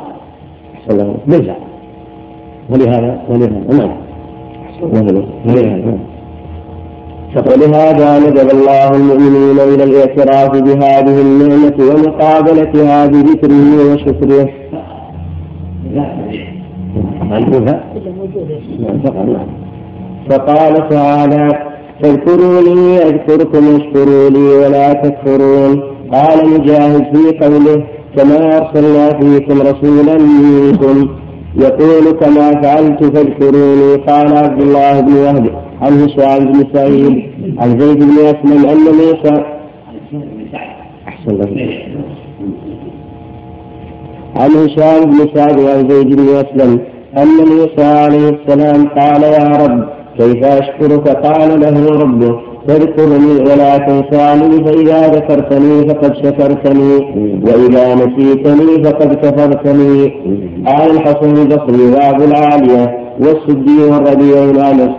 بالفعل 1.27 1.55
ولهذا 2.69 3.22
ولهذا 3.30 3.63
نعم. 3.69 3.91
ولهذا. 5.45 5.97
ولهذا 7.35 8.19
ندب 8.19 8.49
الله 8.49 8.89
المؤمنين 8.95 9.59
إلى 9.59 9.84
الاعتراف 9.84 10.51
بهذه 10.51 11.22
النعمة 11.22 11.73
ومقابلتها 11.80 13.05
بذكره 13.05 13.93
وشكره. 13.93 14.49
فقال 20.30 20.89
تعالى 20.89 21.49
فاذكروني 22.01 22.97
أذكركم 22.97 23.73
واشكروا 23.73 24.30
لي 24.30 24.39
ولا 24.39 24.93
تكفرون. 24.93 25.81
قال 26.11 26.49
مجاهد 26.49 27.03
في 27.15 27.38
قوله 27.39 27.84
كما 28.18 28.57
أرسلنا 28.57 29.19
فيكم 29.19 29.61
رسولا 29.61 30.18
منكم 30.18 31.09
يقول 31.55 32.11
كما 32.11 32.61
فعلت 32.61 33.03
فاذكروني. 33.03 33.95
قال 34.07 34.38
عبد 34.38 34.61
الله 34.61 35.01
بن 35.01 35.13
وهب 35.13 35.51
عن 35.81 35.93
هشام 36.01 36.51
بن 36.51 36.63
سعيد 36.73 37.23
عن 37.59 37.80
زيد 37.80 37.99
بن 37.99 38.18
أسلم 38.26 38.65
أن 38.69 38.77
موسى 38.77 39.43
الله 41.27 42.20
عن 44.35 44.49
هشام 44.49 45.09
بن 45.09 45.17
سعد 45.35 45.59
عن 45.59 45.89
زيد 45.89 46.15
بن 46.15 46.27
أسلم 46.29 46.79
أن 47.17 47.27
موسى 47.27 47.83
عليه 47.83 48.29
السلام 48.29 48.87
قال 48.87 49.23
يا 49.23 49.65
رب 49.65 49.83
كيف 50.17 50.45
أشكرك؟ 50.45 51.07
قال 51.07 51.59
له 51.59 52.01
ربه 52.01 52.39
تذكرني 52.67 53.33
ولا 53.35 53.77
تنساني 53.77 54.63
فإذا 54.65 55.07
ذكرتني 55.07 55.89
فقد 55.89 56.15
شكرتني 56.15 56.93
وإذا 57.45 57.95
نسيتني 57.95 58.83
فقد 58.83 59.13
كفرتني. 59.13 60.13
قال 60.67 60.91
الحسن 60.91 61.31
البصري 61.41 61.85
وأبو 61.93 62.23
العالية 62.23 62.97
والسدي 63.19 63.83
والربيع 63.83 64.69
أنس 64.71 64.91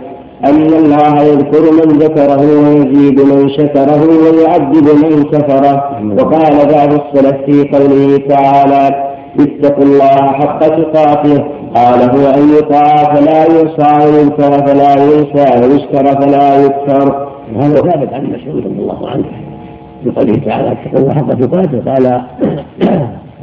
أن 0.45 0.67
الله 0.81 1.23
يذكر 1.23 1.71
من 1.71 1.97
ذكره 1.97 2.41
ويزيد 2.41 3.21
من 3.21 3.49
شكره 3.49 4.01
ويعذب 4.23 4.87
من 5.03 5.23
كفره. 5.23 5.83
وقال 6.19 6.55
بعض 6.73 6.93
السلف 7.01 7.35
في 7.45 7.69
قوله 7.73 8.17
تعالى 8.29 9.12
اتقوا 9.39 9.83
الله 9.83 10.31
حق 10.31 10.59
تقاته. 10.59 11.43
قال 11.75 12.01
هو 12.01 12.29
أن 12.29 12.49
يطاع 12.57 13.13
فلا 13.13 13.39
يعصى 13.45 14.05
ويذكر 14.05 14.67
فلا 14.67 14.93
ينسى 15.03 15.67
ويشكر 15.67 16.21
فلا 16.21 16.65
يكفر. 16.65 17.29
وهذا 17.55 17.75
ثابت 17.75 18.13
عن 18.13 18.23
مسعود 18.23 18.65
رضي 18.65 18.79
الله 18.79 19.09
عنه 19.09 19.23
في 20.03 20.09
قوله 20.09 20.35
تعالى 20.45 20.71
اتقوا 20.71 20.99
الله 20.99 21.13
حق 21.13 21.33
تقاته. 21.33 21.91
قال 21.91 22.05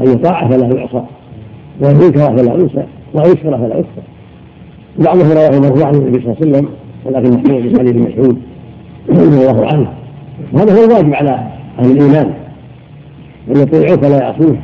أن 0.00 0.12
يطاع 0.12 0.48
فلا 0.48 0.66
يعصى 0.66 1.02
وأن 1.80 2.02
ينكر 2.02 2.36
فلا 2.36 2.54
ينسى 2.54 2.84
وأن 3.14 3.32
يشكر 3.32 3.58
فلا 3.58 3.76
يكفر. 3.76 4.02
بعضهم 4.98 5.32
رواه 5.32 5.60
مرفوعا 5.60 5.88
عن 5.88 5.94
النبي 5.94 6.22
صلى 6.22 6.32
الله 6.32 6.36
عليه 6.40 6.50
وسلم 6.50 6.68
ولكن 7.04 7.30
محمود 7.30 7.62
بن 7.62 7.78
حديث 7.78 7.96
مسعود 7.96 8.36
رضي 9.10 9.50
الله 9.50 9.66
عنه. 9.66 9.88
وهذا 10.52 10.80
هو 10.80 10.84
الواجب 10.84 11.14
على 11.14 11.38
أهل 11.78 11.90
الإيمان 11.90 12.30
أن 13.50 13.56
يطيعوه 13.56 13.96
فلا 13.96 14.18
يعصوه. 14.18 14.56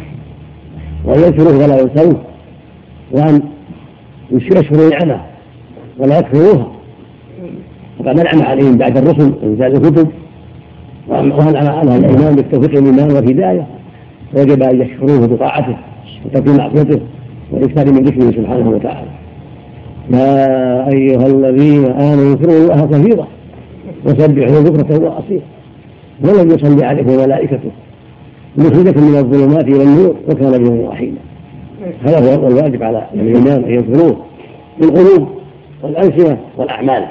وان 1.06 1.18
يذكروه 1.18 1.58
فلا 1.58 1.80
ينسوه 1.80 2.20
وان 3.12 3.42
يشكروا 4.30 4.90
نعمه 4.90 5.20
ولا 5.98 6.18
يكفروها. 6.18 6.72
وقد 8.00 8.18
أنعم 8.20 8.42
عليهم 8.42 8.76
بعد 8.78 8.96
الرسل 8.96 9.32
وانزال 9.42 9.76
الكتب 9.76 10.08
وانعم 11.08 11.66
على 11.68 11.96
الايمان 11.96 12.36
بالتوفيق 12.36 12.74
والإيمان 12.74 13.10
والهداية. 13.10 13.66
وجب 14.34 14.62
أن 14.62 14.80
يشكروه 14.80 15.26
بطاعته 15.26 15.76
وترك 16.24 16.48
معصيته 16.48 17.00
والاكثار 17.52 17.92
من 17.92 18.04
ذكره 18.04 18.30
سبحانه 18.30 18.70
وتعالى. 18.70 19.08
يا 20.10 20.88
أيها 20.92 21.26
الذين 21.26 21.84
آمنوا 21.84 22.34
اذكروا 22.34 22.56
الله 22.56 22.86
كثيرا 22.86 23.26
وسبحوا 24.04 24.60
بكرة 24.60 24.98
وأصيلا. 25.04 25.42
ولم 26.24 26.50
يصلي 26.50 26.86
عليكم 26.86 27.16
ملائكته. 27.16 27.70
مخرجة 28.58 29.00
من 29.00 29.16
الظلمات 29.16 29.64
إلى 29.64 29.82
النور 29.82 30.16
وكان 30.28 30.64
بهم 30.64 30.88
رحيما 30.88 31.18
هذا 32.02 32.36
هو 32.36 32.46
الواجب 32.46 32.82
على 32.82 33.06
الايمان 33.14 33.64
أن 33.64 33.70
يذكروه 33.70 34.16
بالقلوب 34.80 35.28
والألسنة 35.82 36.38
والأعمال. 36.56 37.06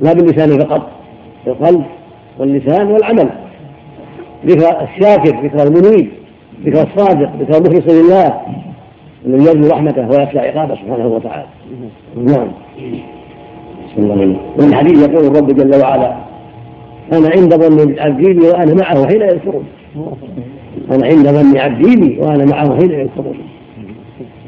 لا 0.00 0.12
باللسان 0.12 0.58
فقط 0.58 0.90
القلب 1.46 1.84
واللسان 2.38 2.90
والعمل. 2.90 3.30
ذكر 4.46 4.82
الشاكر 4.82 5.44
ذكر 5.44 5.62
المنيب 5.62 6.08
ذكر 6.64 6.82
الصادق 6.82 7.30
ذكر 7.40 7.58
المخلص 7.58 7.94
لله 7.94 8.40
الذي 9.26 9.44
يرجو 9.44 9.68
رحمته 9.68 10.08
ويخشى 10.08 10.38
عقابه 10.38 10.74
سبحانه 10.74 11.06
وتعالى. 11.06 11.46
نعم. 12.16 12.48
بسم 13.92 14.02
الله 14.02 14.14
من 14.58 14.64
الحديث 14.68 15.08
يقول 15.08 15.26
الرب 15.26 15.56
جل 15.56 15.80
وعلا 15.82 16.16
أنا 17.12 17.30
عند 17.36 17.54
ظن 17.54 17.98
عبدي 17.98 18.40
وأنا 18.40 18.74
معه 18.74 19.06
حين 19.06 19.22
يذكرون. 19.22 19.64
أنا 20.90 21.06
عند 21.06 21.28
ظن 21.28 21.56
عبدي 21.56 21.96
بي 21.96 22.20
وأنا 22.20 22.44
معه 22.44 22.76
حين 22.76 22.90
يذكرون 22.90 23.38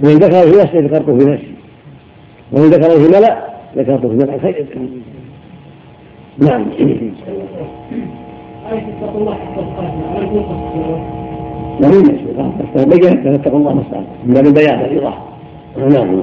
وإن 0.05 0.17
ذكر 0.17 0.51
في 0.51 0.63
نفسه 0.63 0.81
ذكرته 0.81 1.19
في 1.19 1.25
نفسي 1.25 1.55
وإن 2.53 2.65
ذكر 2.65 2.91
في 2.91 3.19
ملأ 3.19 3.47
ذكرته 3.77 4.09
في 4.09 4.15
ملأ. 4.15 4.39
خير. 4.39 4.67
نعم. 6.39 6.65
بين 12.75 13.27
اتقوا 13.35 13.59
الله 13.59 13.75
ما 13.75 14.05
من 14.25 14.35
باب 14.35 14.47
البيان 14.47 14.81
الايضاح 14.81 15.23
نعم. 15.77 16.23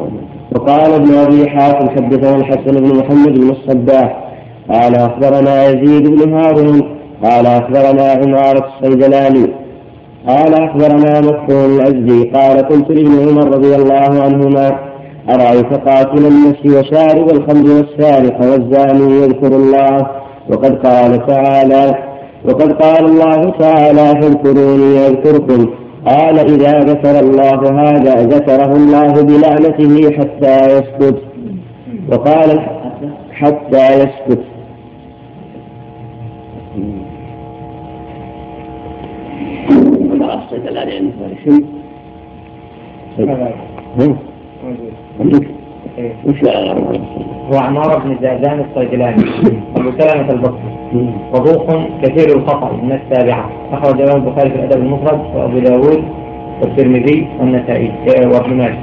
وقال 0.55 0.93
ابن 0.93 1.13
أبي 1.13 1.49
حاتم 1.49 1.89
حدثنا 1.89 2.35
الحسن 2.35 2.71
بن 2.71 2.97
محمد 2.97 3.39
بن 3.39 3.49
الصباح. 3.49 4.23
قال 4.69 4.95
أخبرنا 4.95 5.65
يزيد 5.65 6.07
بن 6.07 6.33
هارون 6.33 7.02
قال 7.23 7.45
أخبرنا 7.47 8.11
عمارة 8.11 8.65
الصيدلاني. 8.67 9.53
قال 10.27 10.53
أخبرنا 10.53 11.21
مكتوم 11.21 11.75
العزي. 11.75 12.29
قال 12.29 12.57
قلت 12.67 12.89
لابن 12.89 13.29
عمر 13.29 13.47
رضي 13.47 13.75
الله 13.75 14.23
عنهما 14.23 14.79
أرأيت 15.29 15.73
قاتل 15.87 16.25
النفس 16.25 16.65
وشارب 16.65 17.29
الخمر 17.29 17.69
والسارق 17.75 18.41
والزاني 18.41 19.21
يذكر 19.21 19.55
الله. 19.55 20.07
وقد 20.49 20.87
قال 20.87 21.25
تعالى 21.27 21.95
وقد 22.45 22.71
قال 22.83 23.05
الله 23.05 23.53
تعالى 23.59 24.21
فاذكروني 24.21 24.95
يذكركم. 24.95 25.69
قال 26.07 26.39
إذا 26.39 26.79
ذكر 26.79 27.19
الله 27.19 27.83
هذا 27.83 28.15
ذكره 28.15 28.71
الله 28.71 29.13
بلعنته 29.23 30.11
حتى 30.11 30.65
يسكت. 30.65 31.17
وقال 32.11 32.59
حتى 33.31 33.93
يسكت. 33.93 34.43
هو 47.51 47.57
عمارة 47.57 47.99
بن 47.99 48.17
زازان 48.21 48.65
الصيدلاني. 48.69 49.23
أبو 49.75 49.91
سلمة 49.99 50.31
البصري. 50.31 50.73
وضوح 51.33 51.87
كثير 52.03 52.37
الخطأ 52.37 52.71
من 52.83 52.91
السابعة 52.91 53.49
أخرج 53.71 54.01
الإمام 54.01 54.27
البخاري 54.27 54.49
في 54.49 54.55
الأدب 54.55 54.81
المفرد 54.81 55.19
وأبو 55.35 55.59
داود 55.59 56.03
والترمذي 56.61 57.27
والنسائي. 57.39 57.91
وابن 58.07 58.53
ماجه. 58.53 58.79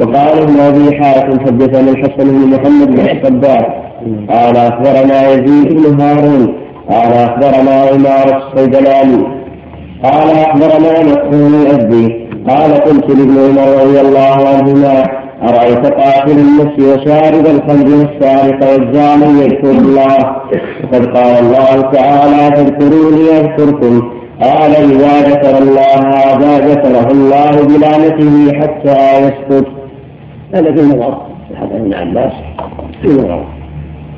وقال 0.00 0.38
ابن 0.42 0.60
ابي 0.60 1.02
حاتم 1.02 1.40
حدثنا 1.40 1.90
الحسن 1.90 2.30
بن 2.30 2.50
محمد 2.50 2.90
بن 2.90 3.00
الصباح. 3.00 3.82
قال 4.30 4.56
أخبرنا 4.56 5.28
يزيد 5.30 5.68
بن 5.72 6.00
هارون 6.00 6.54
قال 6.90 7.12
أخبرنا 7.12 7.70
عمار 7.70 8.42
الصيدلاني 8.42 9.24
قال 10.04 10.30
أخبرنا 10.30 11.02
مسعود 11.02 11.54
الابدي 11.54 12.28
قال 12.48 12.74
قلت 12.74 13.08
لابن 13.08 13.38
عمر 13.38 13.82
رضي 13.82 14.00
الله 14.00 14.48
عنهما 14.48 15.04
أرأيت 15.42 15.86
قاتل 15.86 16.38
النفس 16.38 16.78
وشارب 16.78 17.46
الخمر 17.46 17.96
والسارق 17.96 18.72
والزاني 18.72 19.44
يذكر 19.44 19.70
الله؟ 19.70 20.36
وقد 20.84 21.06
قال 21.06 21.38
الله 21.44 21.80
تعالى 21.80 22.56
فاذكروني 22.56 23.30
أذكركم. 23.40 24.12
قال 24.42 24.76
إذا 24.76 25.20
ذكر 25.20 25.58
الله 25.58 25.98
هذا 25.98 26.58
ذكره 26.58 27.10
الله 27.10 27.50
بلعنته 27.50 28.52
حتى 28.60 29.18
يسكت 29.18 29.66
هذا 30.54 30.72
في 30.74 30.82
نظر 30.82 31.18
حتى 31.60 31.76
ابن 31.76 31.94
عباس 31.94 32.32
في 33.02 33.08
نظر 33.08 33.61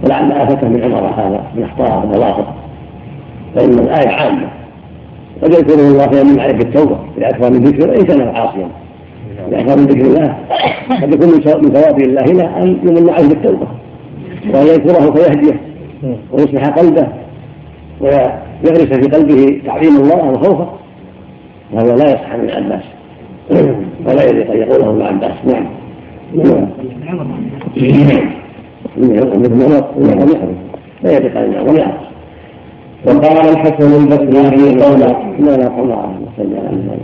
ولعل 0.05 0.32
آفته 0.32 0.68
من 0.68 0.82
عمر 0.85 1.06
هذا 1.06 1.43
من 1.55 1.62
أخطاء 1.62 2.05
النواقض 2.05 2.44
فإن 3.55 3.70
الآية 3.70 4.09
عامة. 4.09 4.48
قد 5.43 5.52
يذكره 5.52 5.81
الله 5.81 6.06
فيمن 6.06 6.40
عليك 6.40 6.60
التوبة 6.60 6.97
إذا 7.18 7.28
أكثر 7.28 7.51
من 7.51 7.64
ذكر 7.64 8.01
إن 8.01 8.05
كان 8.05 8.20
عاصيا 8.20 8.68
إذا 9.48 9.60
أكثر 9.60 9.76
من 9.76 9.86
ذكر 9.86 10.06
الله 10.06 10.35
قد 11.02 11.14
يكون 11.14 11.28
من 11.28 11.72
ثواب 11.72 12.01
الله 12.01 12.24
لا 12.24 12.62
أن 12.62 12.78
يمن 12.82 13.10
عليه 13.10 13.28
بالتوبة. 13.28 13.66
وأن 14.55 14.66
يذكره 14.66 15.12
فيهديه 15.12 15.60
ويصلح 16.32 16.68
قلبه 16.68 17.09
ويغرس 18.01 18.93
في 18.93 19.09
قلبه 19.09 19.60
تعظيم 19.66 19.97
الله 19.97 20.31
وخوفه. 20.31 20.68
وهذا 21.72 21.97
لا 21.97 22.10
يصح 22.10 22.35
من 22.35 22.51
عباس 22.51 22.82
ولا 24.06 24.24
يليق 24.24 24.51
أن 24.51 24.56
يقوله 24.59 24.90
ابن 24.90 25.02
عباس 25.02 25.35
نعم. 25.44 25.66
لا 31.03 31.19
ان 31.45 31.53
يقول 31.53 31.81
وقال 33.07 33.49
الحسن 33.49 34.03
البصري 34.03 34.57
في 34.57 34.83
قوله 34.83 35.16
لا 35.39 35.57
لا 35.57 35.81
الله 35.81 36.15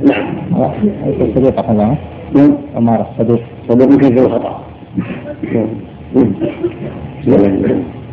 نعم 0.08 0.72
الصديق 1.20 1.70
الله 1.70 1.96
نعم. 2.34 2.52
عمار 2.76 3.06
الصديق. 3.10 3.40
صدوق 3.68 3.96
كثير 4.00 4.26
الخطأ. 4.26 4.60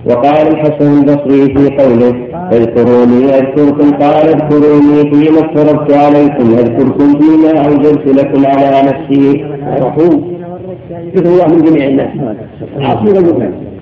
وقال 0.05 0.47
الحسن 0.47 0.99
البصري 0.99 1.55
في 1.55 1.77
قوله 1.77 2.13
اذكروني 2.51 3.25
أذكركم 3.25 3.91
قال 3.91 4.27
اذكروني 4.27 5.11
فيما 5.11 5.39
افترضت 5.39 5.93
عليكم 5.93 6.49
أذكركم 6.51 7.19
فيما 7.19 7.67
اوجبت 7.67 8.07
لكم 8.07 8.45
على 8.45 8.81
نفسي. 8.89 9.45
الرسول 9.77 10.36
ذكر 11.15 11.29
الله 11.29 11.47
من 11.47 11.61
جميع 11.65 11.87
الناس. 11.87 12.09
عاصي 12.79 13.11
والمؤمن 13.13 13.76